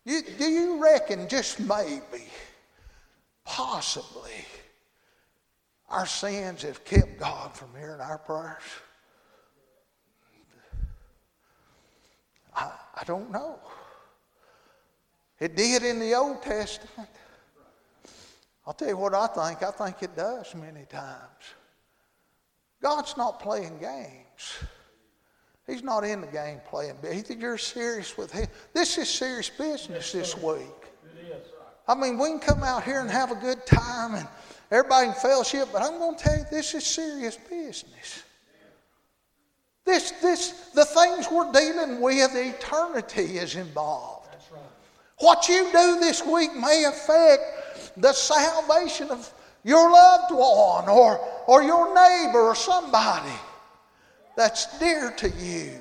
You, 0.06 0.22
do 0.38 0.46
you 0.46 0.84
reckon, 0.84 1.30
just 1.30 1.60
maybe, 1.60 2.26
possibly, 3.46 4.46
our 5.94 6.08
sins 6.08 6.64
have 6.64 6.84
kept 6.84 7.20
God 7.20 7.54
from 7.54 7.70
hearing 7.78 8.02
our 8.02 8.18
prayers? 8.18 8.64
I, 12.56 12.72
I 12.96 13.04
don't 13.06 13.32
know. 13.32 13.60
It 15.40 15.56
did 15.56 15.84
in 15.84 16.00
the 16.00 16.16
Old 16.16 16.42
Testament. 16.42 17.10
I'll 18.66 18.74
tell 18.74 18.88
you 18.88 18.98
what 18.98 19.14
I 19.14 19.28
think. 19.28 19.62
I 19.62 19.72
think 19.72 20.02
it 20.02 20.16
does 20.16 20.56
many 20.56 20.86
times. 20.86 21.44
God's 22.82 23.16
not 23.16 23.40
playing 23.40 23.78
games. 23.78 24.58
He's 25.68 25.84
not 25.84 26.04
in 26.04 26.22
the 26.22 26.28
game 26.28 26.60
playing. 26.68 26.96
You're 27.40 27.58
serious 27.58 28.18
with 28.18 28.32
him. 28.32 28.48
This 28.74 28.98
is 28.98 29.10
serious 29.10 29.50
business 29.50 30.12
this 30.12 30.36
week. 30.38 30.83
I 31.88 31.96
mean, 31.96 32.18
we 32.18 32.30
can 32.30 32.40
come 32.40 32.64
out 32.64 32.84
here 32.84 33.02
and 33.02 33.10
have 33.10 33.32
a 33.32 33.36
good 33.36 33.66
time 33.66 34.16
and 34.16 34.28
everybody 34.72 35.08
can 35.08 35.16
fellowship, 35.16 35.70
but 35.72 35.82
I'm 35.82 36.00
going 36.00 36.18
to 36.18 36.24
tell 36.24 36.38
you, 36.38 36.46
this 36.50 36.74
is 36.74 36.86
serious 36.86 37.38
business. 37.38 38.24
This, 39.86 40.12
this, 40.22 40.70
the 40.74 40.86
things 40.86 41.28
we're 41.30 41.52
dealing 41.52 42.00
with, 42.00 42.32
eternity 42.36 43.38
is 43.38 43.56
involved. 43.56 44.24
What 45.20 45.48
you 45.48 45.70
do 45.72 46.00
this 46.00 46.26
week 46.26 46.56
may 46.56 46.86
affect 46.86 47.94
the 47.98 48.14
salvation 48.14 49.10
of 49.10 49.32
your 49.64 49.92
loved 49.92 50.34
one 50.34 50.90
or, 50.90 51.20
or 51.48 51.64
your 51.64 51.94
neighbor 51.94 52.42
or 52.42 52.56
somebody 52.56 53.32
that's 54.36 54.78
dear 54.80 55.12
to 55.12 55.30
you. 55.30 55.80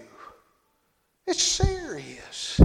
It's 1.26 1.42
serious. 1.42 2.60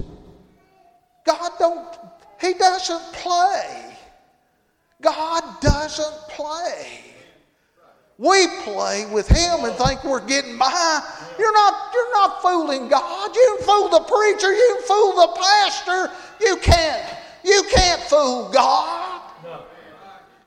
God 1.24 1.50
don't, 1.58 1.98
He 2.40 2.54
doesn't 2.54 3.12
play. 3.14 3.96
God 5.00 5.60
doesn't 5.60 6.28
play. 6.28 7.04
We 8.18 8.48
play 8.64 9.06
with 9.06 9.28
him 9.28 9.64
and 9.64 9.74
think 9.76 10.02
we're 10.02 10.26
getting 10.26 10.58
by. 10.58 11.00
You're 11.38 11.52
not, 11.52 11.90
you're 11.94 12.12
not 12.14 12.42
fooling 12.42 12.88
God. 12.88 13.34
You 13.34 13.58
fool 13.60 13.88
the 13.88 14.00
preacher, 14.00 14.52
you 14.52 14.80
fool 14.82 15.12
the 15.14 15.40
pastor. 15.40 16.12
You 16.40 16.56
can't, 16.56 17.16
you 17.44 17.62
can't 17.70 18.00
fool 18.02 18.50
God. 18.50 19.22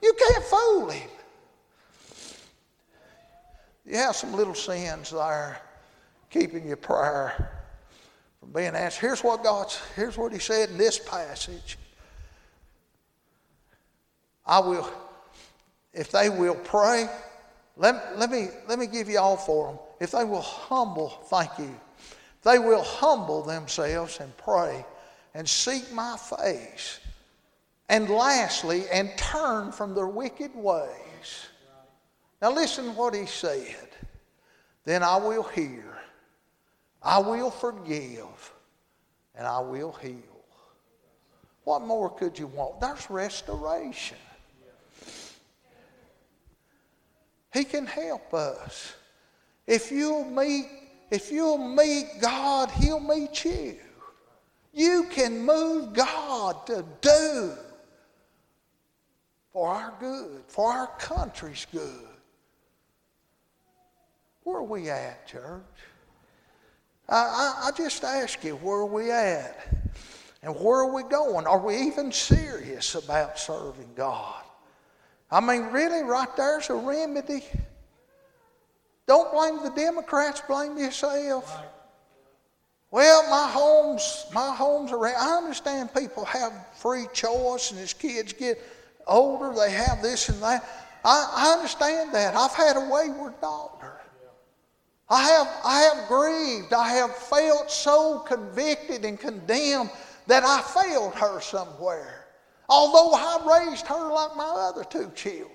You 0.02 0.14
can't 0.14 0.44
fool 0.44 0.90
him. 0.90 1.10
You 3.86 3.96
have 3.98 4.16
some 4.16 4.34
little 4.34 4.56
sins 4.56 5.12
there 5.12 5.62
keeping 6.30 6.68
your 6.68 6.78
prayer 6.78 7.62
from 8.40 8.52
being 8.52 8.76
answered. 8.76 9.02
Here's 9.02 9.24
what 9.24 9.44
God's, 9.44 9.80
here's 9.96 10.18
what 10.18 10.34
he 10.34 10.40
said 10.40 10.70
in 10.72 10.78
this 10.78 11.00
passage. 11.00 11.78
I 14.52 14.60
will, 14.60 14.86
if 15.94 16.12
they 16.12 16.28
will 16.28 16.56
pray, 16.56 17.08
let, 17.78 18.20
let, 18.20 18.30
me, 18.30 18.50
let 18.68 18.80
me 18.80 18.86
give 18.86 19.08
you 19.08 19.18
all 19.18 19.38
for 19.38 19.68
them. 19.68 19.80
If 20.02 20.12
they 20.12 20.26
will 20.26 20.42
humble, 20.42 21.08
thank 21.28 21.58
you. 21.58 21.74
They 22.44 22.60
will 22.60 22.84
humble 22.84 23.44
themselves 23.44 24.20
and 24.20 24.36
pray 24.36 24.86
and 25.34 25.48
seek 25.48 25.90
my 25.94 26.18
face. 26.18 27.00
And 27.88 28.10
lastly, 28.10 28.84
and 28.92 29.10
turn 29.16 29.72
from 29.72 29.96
their 29.96 30.08
wicked 30.08 30.54
ways. 30.54 31.48
Now 32.42 32.52
listen 32.52 32.94
what 32.98 33.16
he 33.16 33.28
said. 33.28 33.88
Then 34.84 35.02
I 35.02 35.16
will 35.16 35.44
hear, 35.44 35.98
I 37.02 37.20
will 37.20 37.52
forgive, 37.52 38.52
and 39.34 39.48
I 39.48 39.60
will 39.60 39.94
heal. 39.94 40.18
What 41.64 41.84
more 41.84 42.10
could 42.10 42.38
you 42.38 42.48
want? 42.48 42.82
There's 42.82 43.10
restoration. 43.10 44.18
He 47.62 47.66
can 47.66 47.86
help 47.86 48.34
us. 48.34 48.96
If 49.68 49.92
you'll 49.92 50.26
meet, 50.26 50.66
if 51.12 51.32
you'll 51.32 51.60
meet 51.60 52.08
God, 52.20 52.72
He'll 52.72 53.00
meet 53.00 53.46
you. 53.46 53.78
You 54.74 55.06
can 55.12 55.46
move 55.46 55.94
God 55.94 56.66
to 56.66 56.84
do 57.02 57.52
for 59.54 59.68
our 59.68 59.94
good, 60.00 60.42
for 60.48 60.72
our 60.72 60.88
country's 60.98 61.68
good. 61.72 62.08
Where 64.42 64.58
are 64.58 64.64
we 64.64 64.90
at, 64.90 65.28
church? 65.28 65.62
I, 67.08 67.16
I, 67.16 67.68
I 67.68 67.72
just 67.78 68.04
ask 68.04 68.44
you, 68.44 68.56
where 68.56 68.78
are 68.78 68.86
we 68.88 69.12
at? 69.12 69.68
And 70.42 70.56
where 70.56 70.80
are 70.80 70.92
we 70.92 71.04
going? 71.04 71.46
Are 71.46 71.60
we 71.60 71.78
even 71.78 72.12
serious 72.12 72.96
about 72.96 73.38
serving 73.38 73.92
God? 73.96 74.41
I 75.32 75.40
mean, 75.40 75.72
really, 75.72 76.04
right 76.04 76.28
there's 76.36 76.70
a 76.70 76.76
remedy. 76.76 77.44
Don't 79.08 79.32
blame 79.32 79.64
the 79.64 79.70
Democrats, 79.70 80.42
blame 80.48 80.78
yourself. 80.78 81.58
Well, 82.92 83.30
my 83.30 83.50
home's 83.50 84.26
my 84.34 84.54
home's 84.54 84.92
around. 84.92 85.16
I 85.18 85.38
understand 85.38 85.94
people 85.94 86.26
have 86.26 86.52
free 86.76 87.06
choice, 87.14 87.72
and 87.72 87.80
as 87.80 87.94
kids 87.94 88.34
get 88.34 88.62
older, 89.08 89.58
they 89.58 89.72
have 89.72 90.02
this 90.02 90.28
and 90.28 90.42
that. 90.44 90.66
I, 91.06 91.32
I 91.34 91.54
understand 91.54 92.14
that. 92.14 92.36
I've 92.36 92.54
had 92.54 92.76
a 92.76 92.82
wayward 92.82 93.40
daughter. 93.40 93.94
I 95.10 95.22
have 95.24 95.48
I 95.64 95.80
have 95.82 96.08
grieved. 96.10 96.74
I 96.74 96.90
have 96.90 97.16
felt 97.16 97.72
so 97.72 98.20
convicted 98.20 99.06
and 99.06 99.18
condemned 99.18 99.90
that 100.28 100.44
I 100.44 100.62
failed 100.62 101.16
her 101.16 101.40
somewhere 101.40 102.21
although 102.72 103.12
I 103.14 103.68
raised 103.68 103.86
her 103.88 104.12
like 104.14 104.36
my 104.38 104.46
other 104.46 104.86
two 104.86 105.12
children. 105.14 105.50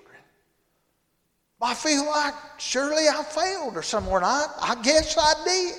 I 1.59 1.73
feel 1.73 2.05
like 2.05 2.35
surely 2.59 3.07
I 3.07 3.23
failed 3.23 3.73
her 3.73 3.81
somewhere, 3.81 4.21
I, 4.23 4.45
I 4.61 4.75
guess 4.83 5.17
I 5.17 5.33
did. 5.43 5.75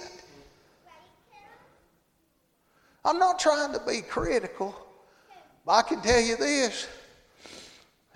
I'm 3.04 3.20
not 3.20 3.38
trying 3.38 3.72
to 3.72 3.80
be 3.86 4.00
critical, 4.02 4.74
but 5.64 5.72
I 5.72 5.82
can 5.82 6.00
tell 6.02 6.20
you 6.20 6.36
this. 6.36 6.88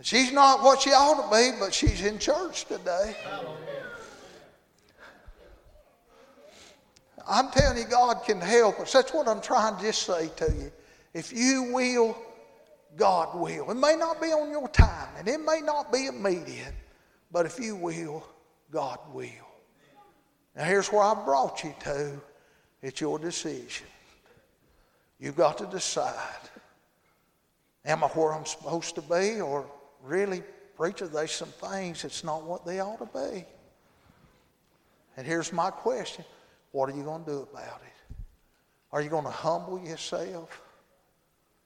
She's 0.03 0.33
not 0.33 0.65
what 0.65 0.83
she 0.83 0.91
ought 0.91 1.31
to 1.31 1.37
be, 1.37 1.57
but 1.61 1.73
she's 1.73 2.05
in 2.05 2.19
church 2.19 2.65
today. 2.65 3.15
I'm 7.29 7.53
telling 7.53 7.79
you, 7.79 7.85
God 7.85 8.25
can 8.27 8.41
help 8.41 8.81
us. 8.81 8.93
That's 8.93 9.15
what 9.15 9.29
I'm 9.29 9.41
trying 9.41 9.77
to 9.77 9.83
just 9.83 10.03
say 10.03 10.29
to 10.39 10.53
you. 10.53 10.73
If 11.15 11.33
you 11.33 11.71
will 11.73 12.19
God 12.97 13.39
will. 13.39 13.71
It 13.71 13.77
may 13.77 13.97
not 13.97 14.21
be 14.21 14.29
on 14.29 14.51
your 14.51 14.69
time 14.69 15.09
and 15.19 15.29
it 15.29 15.41
may 15.41 15.61
not 15.63 15.93
be 15.93 16.07
immediate, 16.07 16.75
but 17.31 17.47
if 17.47 17.59
you 17.59 17.77
will, 17.77 18.27
God 18.71 18.99
will. 19.13 19.29
Now, 20.55 20.65
here's 20.65 20.93
where 20.93 21.03
I 21.03 21.15
brought 21.15 21.65
you 21.65 21.75
to 21.85 22.21
it's 22.83 23.01
your 23.01 23.19
decision. 23.19 23.87
You've 25.19 25.37
got 25.37 25.59
to 25.59 25.67
decide 25.67 26.17
am 27.85 28.05
I 28.05 28.09
where 28.09 28.33
I'm 28.33 28.47
supposed 28.47 28.95
to 28.97 29.03
be, 29.03 29.41
or 29.41 29.67
really, 30.03 30.43
preacher, 30.77 31.07
there's 31.07 31.33
some 31.33 31.49
things 31.49 32.03
that's 32.03 32.25
not 32.25 32.45
what 32.45 32.67
they 32.67 32.81
ought 32.81 32.99
to 32.99 33.19
be. 33.19 33.45
And 35.17 35.27
here's 35.27 35.53
my 35.53 35.71
question 35.71 36.25
what 36.73 36.89
are 36.89 36.97
you 36.97 37.03
going 37.03 37.25
to 37.25 37.31
do 37.31 37.49
about 37.53 37.81
it? 37.85 38.17
Are 38.93 39.01
you 39.01 39.11
going 39.11 39.25
to 39.25 39.31
humble 39.31 39.79
yourself? 39.79 40.63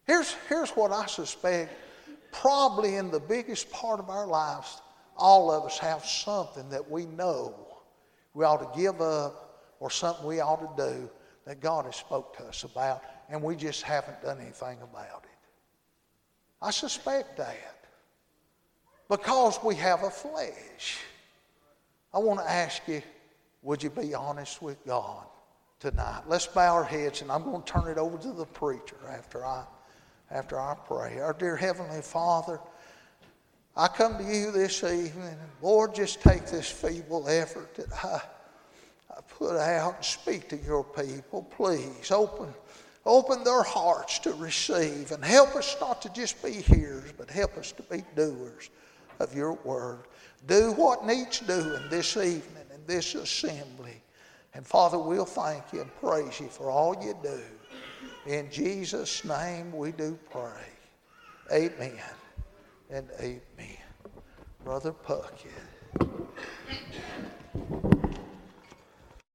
Here's, 0.06 0.36
here's 0.48 0.70
what 0.70 0.92
I 0.92 1.06
suspect 1.06 1.72
probably 2.32 2.96
in 2.96 3.10
the 3.10 3.20
biggest 3.20 3.70
part 3.70 3.98
of 3.98 4.10
our 4.10 4.26
lives, 4.26 4.80
all 5.16 5.50
of 5.50 5.64
us 5.64 5.78
have 5.78 6.04
something 6.04 6.68
that 6.68 6.90
we 6.90 7.06
know 7.06 7.54
we 8.34 8.44
ought 8.44 8.74
to 8.74 8.78
give 8.78 9.00
up 9.00 9.74
or 9.80 9.90
something 9.90 10.26
we 10.26 10.40
ought 10.40 10.76
to 10.76 10.90
do 10.90 11.10
that 11.46 11.60
God 11.60 11.86
has 11.86 11.96
spoke 11.96 12.36
to 12.36 12.44
us 12.44 12.64
about, 12.64 13.02
and 13.30 13.42
we 13.42 13.56
just 13.56 13.82
haven't 13.82 14.20
done 14.22 14.38
anything 14.40 14.78
about 14.82 15.24
it. 15.24 15.30
I 16.60 16.70
suspect 16.70 17.38
that 17.38 17.86
because 19.08 19.58
we 19.64 19.74
have 19.76 20.02
a 20.02 20.10
flesh. 20.10 20.98
I 22.12 22.18
want 22.18 22.40
to 22.40 22.50
ask 22.50 22.82
you, 22.86 23.02
would 23.62 23.82
you 23.82 23.90
be 23.90 24.14
honest 24.14 24.60
with 24.60 24.84
God 24.86 25.24
tonight? 25.80 26.22
Let's 26.26 26.46
bow 26.46 26.74
our 26.74 26.84
heads, 26.84 27.22
and 27.22 27.30
I'm 27.30 27.44
going 27.44 27.62
to 27.62 27.72
turn 27.72 27.88
it 27.88 27.98
over 27.98 28.18
to 28.18 28.32
the 28.32 28.46
preacher 28.46 28.96
after 29.08 29.44
I 29.44 29.64
after 30.30 30.58
I 30.58 30.74
pray. 30.86 31.20
Our 31.20 31.32
dear 31.32 31.56
Heavenly 31.56 32.02
Father, 32.02 32.60
I 33.76 33.88
come 33.88 34.16
to 34.18 34.24
you 34.24 34.50
this 34.50 34.82
evening, 34.84 35.36
Lord, 35.60 35.94
just 35.94 36.20
take 36.22 36.46
this 36.46 36.70
feeble 36.70 37.28
effort 37.28 37.74
that 37.74 37.92
I, 38.04 38.20
I 39.10 39.20
put 39.38 39.56
out 39.56 39.96
and 39.96 40.04
speak 40.04 40.48
to 40.48 40.56
your 40.56 40.82
people. 40.82 41.42
Please 41.42 42.10
open, 42.10 42.52
open 43.04 43.44
their 43.44 43.62
hearts 43.62 44.18
to 44.20 44.32
receive 44.32 45.12
and 45.12 45.22
help 45.22 45.54
us 45.56 45.76
not 45.80 46.00
to 46.02 46.08
just 46.12 46.42
be 46.42 46.52
hearers, 46.52 47.12
but 47.16 47.30
help 47.30 47.56
us 47.58 47.72
to 47.72 47.82
be 47.82 48.02
doers 48.14 48.70
of 49.20 49.34
your 49.34 49.52
word. 49.64 50.04
Do 50.46 50.72
what 50.72 51.04
needs 51.06 51.40
doing 51.40 51.82
this 51.90 52.16
evening 52.16 52.64
in 52.74 52.80
this 52.86 53.14
assembly. 53.14 54.02
And 54.54 54.66
Father, 54.66 54.98
we'll 54.98 55.26
thank 55.26 55.64
you 55.74 55.82
and 55.82 55.94
praise 55.96 56.40
you 56.40 56.48
for 56.48 56.70
all 56.70 56.94
you 57.04 57.14
do. 57.22 57.42
In 58.26 58.50
Jesus' 58.50 59.24
name 59.24 59.70
we 59.72 59.92
do 59.92 60.18
pray. 60.30 60.66
Amen 61.52 62.00
and 62.90 63.08
amen. 63.20 63.78
Brother 64.64 64.92
Puckett. 64.92 65.52